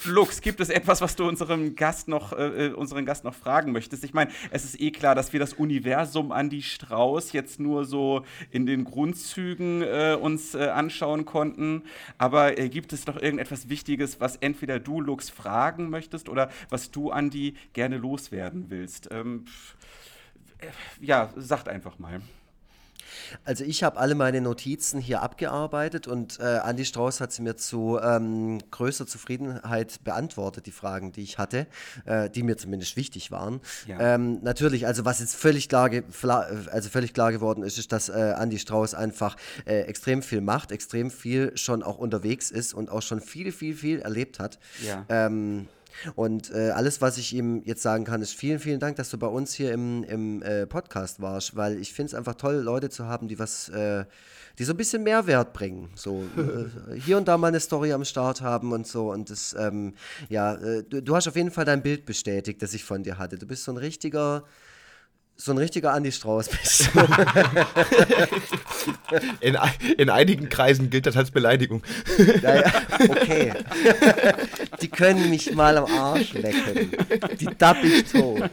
Lux, 0.04 0.40
gibt 0.40 0.60
es 0.60 0.70
etwas, 0.70 1.00
was 1.00 1.14
du 1.16 1.28
unserem 1.28 1.76
Gast 1.76 2.08
noch, 2.08 2.32
äh, 2.32 2.66
äh, 2.66 2.72
unseren 2.72 3.04
Gast 3.04 3.24
noch 3.24 3.34
fragen 3.34 3.72
möchtest? 3.72 4.02
Ich 4.04 4.14
meine, 4.14 4.30
es 4.50 4.64
ist 4.64 4.80
eh 4.80 4.90
klar, 4.90 5.14
dass 5.14 5.32
wir 5.32 5.40
das 5.40 5.52
Universum 5.52 6.32
Andy 6.32 6.62
Strauß 6.62 7.32
jetzt 7.32 7.60
nur 7.60 7.84
so 7.84 8.24
in 8.50 8.66
den 8.66 8.84
Grundzügen 8.84 9.82
äh, 9.82 10.16
uns 10.20 10.54
äh, 10.54 10.68
anschauen 10.68 11.24
konnten. 11.24 11.84
Aber 12.18 12.58
äh, 12.58 12.68
gibt 12.68 12.92
es 12.92 13.06
noch 13.06 13.16
irgendetwas 13.16 13.68
Wichtiges, 13.68 14.20
was 14.20 14.36
entweder 14.36 14.78
du 14.78 15.00
Lux 15.00 15.30
fragen 15.30 15.90
möchtest 15.90 16.28
oder 16.28 16.50
was 16.68 16.90
du, 16.90 17.10
Andi, 17.10 17.54
gerne 17.72 17.98
loswerden 17.98 18.66
willst? 18.68 19.08
Ähm, 19.10 19.44
äh, 20.58 20.66
ja, 21.00 21.32
sagt 21.36 21.68
einfach 21.68 21.98
mal. 21.98 22.20
Also 23.44 23.64
ich 23.64 23.82
habe 23.82 23.98
alle 23.98 24.14
meine 24.14 24.40
Notizen 24.40 25.00
hier 25.00 25.22
abgearbeitet 25.22 26.06
und 26.06 26.38
äh, 26.40 26.42
Andi 26.42 26.84
Strauß 26.84 27.20
hat 27.20 27.32
sie 27.32 27.42
mir 27.42 27.56
zu 27.56 27.98
ähm, 28.02 28.58
größter 28.70 29.06
Zufriedenheit 29.06 30.02
beantwortet, 30.04 30.66
die 30.66 30.72
Fragen, 30.72 31.12
die 31.12 31.22
ich 31.22 31.38
hatte, 31.38 31.66
äh, 32.04 32.30
die 32.30 32.42
mir 32.42 32.56
zumindest 32.56 32.96
wichtig 32.96 33.30
waren. 33.30 33.60
Ja. 33.86 34.14
Ähm, 34.14 34.40
natürlich, 34.42 34.86
also 34.86 35.04
was 35.04 35.20
jetzt 35.20 35.36
völlig 35.36 35.68
klar, 35.68 35.90
also 36.70 36.88
völlig 36.88 37.14
klar 37.14 37.32
geworden 37.32 37.62
ist, 37.62 37.78
ist, 37.78 37.92
dass 37.92 38.08
äh, 38.08 38.34
Andi 38.36 38.58
Strauß 38.58 38.94
einfach 38.94 39.36
äh, 39.66 39.82
extrem 39.82 40.22
viel 40.22 40.40
macht, 40.40 40.72
extrem 40.72 41.10
viel 41.10 41.56
schon 41.56 41.82
auch 41.82 41.98
unterwegs 41.98 42.50
ist 42.50 42.74
und 42.74 42.90
auch 42.90 43.02
schon 43.02 43.20
viel, 43.20 43.52
viel, 43.52 43.74
viel 43.74 44.00
erlebt 44.00 44.38
hat. 44.38 44.58
Ja. 44.84 45.04
Ähm, 45.08 45.68
und 46.14 46.50
äh, 46.50 46.70
alles, 46.70 47.00
was 47.00 47.18
ich 47.18 47.34
ihm 47.34 47.62
jetzt 47.64 47.82
sagen 47.82 48.04
kann, 48.04 48.22
ist 48.22 48.34
vielen, 48.34 48.58
vielen 48.58 48.80
Dank, 48.80 48.96
dass 48.96 49.10
du 49.10 49.18
bei 49.18 49.26
uns 49.26 49.54
hier 49.54 49.72
im, 49.72 50.04
im 50.04 50.42
äh, 50.42 50.66
Podcast 50.66 51.20
warst, 51.20 51.56
weil 51.56 51.78
ich 51.78 51.92
finde 51.92 52.08
es 52.08 52.14
einfach 52.14 52.34
toll, 52.34 52.56
Leute 52.56 52.90
zu 52.90 53.06
haben, 53.06 53.28
die 53.28 53.38
was, 53.38 53.68
äh, 53.70 54.04
die 54.58 54.64
so 54.64 54.72
ein 54.72 54.76
bisschen 54.76 55.02
Mehrwert 55.02 55.52
bringen. 55.52 55.90
So 55.94 56.24
äh, 56.36 56.94
hier 57.00 57.16
und 57.16 57.28
da 57.28 57.38
mal 57.38 57.48
eine 57.48 57.60
Story 57.60 57.92
am 57.92 58.04
Start 58.04 58.40
haben 58.40 58.72
und 58.72 58.86
so. 58.86 59.10
Und 59.12 59.30
das, 59.30 59.54
ähm, 59.58 59.94
ja, 60.28 60.54
äh, 60.54 60.82
du, 60.82 61.02
du 61.02 61.16
hast 61.16 61.28
auf 61.28 61.36
jeden 61.36 61.50
Fall 61.50 61.64
dein 61.64 61.82
Bild 61.82 62.06
bestätigt, 62.06 62.62
das 62.62 62.74
ich 62.74 62.84
von 62.84 63.02
dir 63.02 63.18
hatte. 63.18 63.38
Du 63.38 63.46
bist 63.46 63.64
so 63.64 63.72
ein 63.72 63.78
richtiger 63.78 64.44
so 65.40 65.52
ein 65.52 65.58
richtiger 65.58 65.92
Andi 65.94 66.12
Strauß 66.12 66.50
bist. 66.50 66.90
in, 69.40 69.56
in 69.96 70.10
einigen 70.10 70.50
Kreisen 70.50 70.90
gilt 70.90 71.06
das 71.06 71.16
als 71.16 71.30
Beleidigung. 71.30 71.82
Ja, 72.42 72.56
ja, 72.56 72.72
okay. 73.08 73.54
Die 74.82 74.88
können 74.88 75.30
mich 75.30 75.54
mal 75.54 75.78
am 75.78 75.86
Arsch 75.86 76.34
lecken. 76.34 76.90
Die 77.40 77.46
dapp 77.46 77.82
ich 77.82 78.04
tot. 78.12 78.50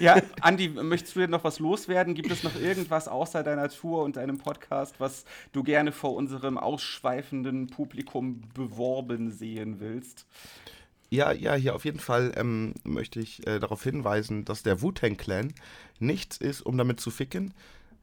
Ja, 0.00 0.20
Andi, 0.40 0.68
möchtest 0.68 1.14
du 1.14 1.20
dir 1.20 1.28
noch 1.28 1.44
was 1.44 1.60
loswerden? 1.60 2.14
Gibt 2.14 2.32
es 2.32 2.42
noch 2.42 2.60
irgendwas 2.60 3.06
außer 3.06 3.44
deiner 3.44 3.68
Tour 3.68 4.02
und 4.02 4.16
deinem 4.16 4.38
Podcast, 4.38 4.96
was 4.98 5.24
du 5.52 5.62
gerne 5.62 5.92
vor 5.92 6.14
unserem 6.14 6.58
ausschweifenden 6.58 7.68
Publikum 7.68 8.42
beworben 8.54 9.30
sehen 9.30 9.78
willst? 9.78 10.26
Ja, 11.10 11.32
ja, 11.32 11.54
hier 11.54 11.74
auf 11.74 11.84
jeden 11.84 11.98
Fall 11.98 12.32
ähm, 12.36 12.74
möchte 12.84 13.18
ich 13.18 13.44
äh, 13.46 13.58
darauf 13.58 13.82
hinweisen, 13.82 14.44
dass 14.44 14.62
der 14.62 14.80
Wu-Tang 14.80 15.16
Clan 15.16 15.52
nichts 15.98 16.36
ist, 16.36 16.62
um 16.62 16.78
damit 16.78 17.00
zu 17.00 17.10
ficken. 17.10 17.52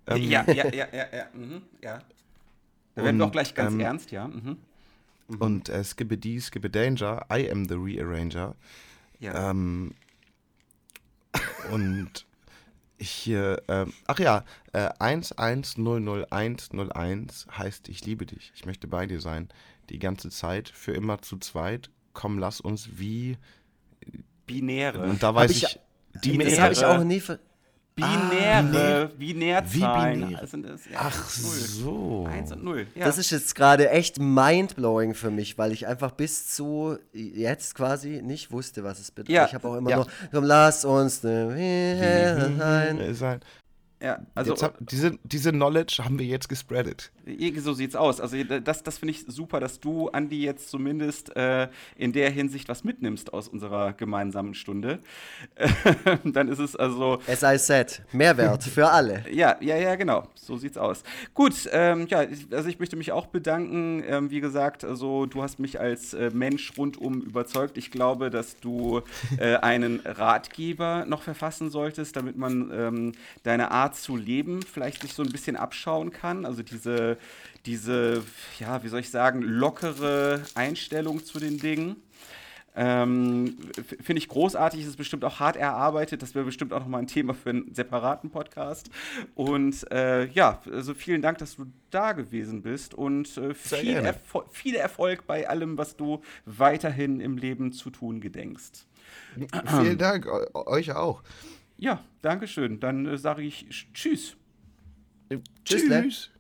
Ähm, 0.08 0.24
ja, 0.24 0.44
ja, 0.46 0.68
ja, 0.74 0.88
ja, 0.92 1.06
ja, 1.14 1.28
mhm, 1.34 1.62
ja. 1.82 2.00
Da 2.96 3.04
werden 3.04 3.18
wir 3.18 3.28
auch 3.28 3.32
gleich 3.32 3.54
ganz 3.54 3.74
ähm, 3.74 3.80
ernst, 3.80 4.12
ja. 4.12 4.28
Mhm. 4.28 4.58
Mhm. 5.30 5.42
Und 5.42 5.70
äh, 5.70 5.86
Skibbe 5.86 6.18
D, 6.18 6.42
Skibbe 6.42 6.70
Danger, 6.70 7.26
I 7.32 7.50
am 7.50 7.66
the 7.66 7.76
Rearranger. 7.76 8.56
Ja. 9.20 9.52
Ähm, 9.52 9.94
und 11.72 12.26
hier, 13.00 13.62
äh, 13.68 13.86
ach 14.08 14.20
ja, 14.20 14.44
äh, 14.74 14.90
1100101 15.00 17.58
heißt 17.58 17.88
Ich 17.88 18.06
liebe 18.06 18.26
dich. 18.26 18.52
Ich 18.56 18.66
möchte 18.66 18.88
bei 18.88 19.06
dir 19.06 19.22
sein. 19.22 19.48
Die 19.90 20.00
ganze 20.00 20.30
Zeit, 20.30 20.68
für 20.68 20.92
immer 20.92 21.22
zu 21.22 21.38
zweit 21.38 21.90
komm, 22.18 22.40
lass 22.40 22.60
uns 22.60 22.90
wie 22.98 23.38
Binäre. 24.48 25.04
Und 25.04 25.22
da 25.22 25.36
weiß 25.36 25.52
ich, 25.52 25.64
ich 25.64 25.80
die 26.24 26.38
Das 26.38 26.60
habe 26.60 26.74
ich 26.74 26.84
auch 26.84 27.04
nie 27.04 27.20
ver 27.20 27.38
Binäre, 27.94 29.10
ah, 29.12 29.16
Binärzahlen. 29.18 30.20
Wie 30.20 30.26
binär. 30.26 30.40
Also 30.40 30.58
das, 30.58 30.86
ja, 30.86 31.00
Ach 31.00 31.30
so. 31.30 32.28
1 32.30 32.52
und 32.52 32.64
0. 32.64 32.88
Ja. 32.94 33.06
Das 33.06 33.18
ist 33.18 33.32
jetzt 33.32 33.56
gerade 33.56 33.90
echt 33.90 34.20
mindblowing 34.20 35.16
für 35.16 35.32
mich, 35.32 35.58
weil 35.58 35.72
ich 35.72 35.88
einfach 35.88 36.12
bis 36.12 36.50
zu 36.54 37.00
jetzt 37.14 37.74
quasi 37.74 38.22
nicht 38.22 38.52
wusste, 38.52 38.84
was 38.84 39.00
es 39.00 39.10
bedeutet. 39.10 39.34
Ja. 39.34 39.46
Ich 39.46 39.56
habe 39.56 39.68
auch 39.68 39.76
immer 39.76 39.90
ja. 39.90 39.96
nur, 39.98 40.08
komm, 40.32 40.44
lass 40.44 40.86
uns 40.86 41.26
eine 41.26 43.14
sein. 43.16 43.40
Ja, 44.00 44.20
also 44.36 44.56
hab, 44.62 44.78
diese, 44.80 45.18
diese 45.24 45.52
Knowledge 45.52 46.04
haben 46.04 46.20
wir 46.20 46.26
jetzt 46.26 46.50
gespreadet. 46.50 47.12
So 47.58 47.74
sieht's 47.74 47.96
aus. 47.96 48.22
Also 48.22 48.42
das, 48.44 48.84
das 48.84 49.00
finde 49.00 49.14
ich 49.14 49.26
super, 49.28 49.60
dass 49.60 49.80
du, 49.80 50.10
Andi, 50.10 50.44
jetzt 50.44 50.70
zumindest 50.70 51.36
äh, 51.36 51.68
in 51.96 52.14
der 52.14 52.30
Hinsicht 52.30 52.70
was 52.70 52.84
mitnimmst 52.84 53.34
aus 53.34 53.48
unserer 53.48 53.94
gemeinsamen 53.94 54.54
Stunde. 54.54 55.00
Dann 56.24 56.48
ist 56.48 56.60
es 56.60 56.76
also. 56.76 57.20
As 57.28 57.42
I 57.42 57.58
said, 57.58 58.04
Mehrwert 58.12 58.64
für 58.64 58.88
alle. 58.88 59.24
ja, 59.32 59.58
ja, 59.62 59.78
ja, 59.78 59.96
genau. 59.96 60.28
So 60.36 60.58
sieht's 60.58 60.78
aus. 60.78 61.02
Gut, 61.34 61.68
ähm, 61.72 62.06
ja, 62.08 62.20
also 62.52 62.70
ich 62.70 62.80
möchte 62.80 62.96
mich 62.96 63.12
auch 63.12 63.26
bedanken. 63.26 64.04
Ähm, 64.08 64.30
wie 64.30 64.42
gesagt, 64.42 64.84
also 64.84 65.26
du 65.26 65.42
hast 65.42 65.58
mich 65.58 65.80
als 65.80 66.14
äh, 66.14 66.30
Mensch 66.32 66.72
rundum 66.78 67.22
überzeugt. 67.22 67.78
Ich 67.80 67.90
glaube, 67.90 68.30
dass 68.30 68.60
du 68.60 69.02
äh, 69.40 69.56
einen 69.56 70.02
Ratgeber 70.06 71.06
noch 71.08 71.24
verfassen 71.24 71.72
solltest, 71.72 72.16
damit 72.16 72.38
man 72.38 72.72
ähm, 72.72 73.12
deine 73.42 73.72
Art 73.72 73.87
Art 73.88 73.96
zu 73.96 74.18
leben 74.18 74.62
vielleicht 74.64 75.02
sich 75.02 75.14
so 75.14 75.24
ein 75.24 75.32
bisschen 75.32 75.56
abschauen 75.56 76.12
kann. 76.12 76.46
Also 76.46 76.62
diese, 76.62 77.18
diese, 77.66 78.22
ja, 78.60 78.84
wie 78.84 78.90
soll 78.90 79.00
ich 79.00 79.10
sagen, 79.10 79.42
lockere 79.42 80.44
Einstellung 80.56 81.24
zu 81.24 81.40
den 81.40 81.58
Dingen. 81.58 81.96
Ähm, 82.76 83.58
Finde 84.02 84.20
ich 84.20 84.28
großartig, 84.28 84.86
ist 84.86 84.98
bestimmt 84.98 85.24
auch 85.24 85.40
hart 85.40 85.56
erarbeitet. 85.56 86.22
Das 86.22 86.36
wäre 86.36 86.44
bestimmt 86.44 86.74
auch 86.74 86.82
nochmal 86.82 87.02
ein 87.02 87.08
Thema 87.08 87.34
für 87.34 87.52
einen 87.52 87.74
separaten 87.74 88.30
Podcast. 88.30 88.90
Und 89.36 89.90
äh, 89.90 90.26
ja, 90.28 90.62
also 90.70 90.94
vielen 90.94 91.22
Dank, 91.22 91.38
dass 91.38 91.56
du 91.56 91.68
da 91.90 92.12
gewesen 92.12 92.64
bist 92.64 92.94
und 92.94 93.38
äh, 93.38 93.54
viel, 93.54 93.96
Erfol 93.96 94.44
viel 94.52 94.76
Erfolg 94.76 95.26
bei 95.26 95.48
allem, 95.48 95.78
was 95.78 95.96
du 95.96 96.22
weiterhin 96.46 97.22
im 97.22 97.38
Leben 97.38 97.72
zu 97.72 97.90
tun 97.90 98.20
gedenkst. 98.20 98.86
Vielen 99.80 99.98
Dank, 99.98 100.28
euch 100.54 100.92
auch. 100.92 101.24
Ja, 101.78 102.04
danke 102.22 102.48
schön. 102.48 102.80
Dann 102.80 103.06
äh, 103.06 103.18
sage 103.18 103.44
ich 103.44 103.68
Tschüss. 103.94 104.36
Tschüss. 105.64 105.84
Tschüss. 105.84 106.32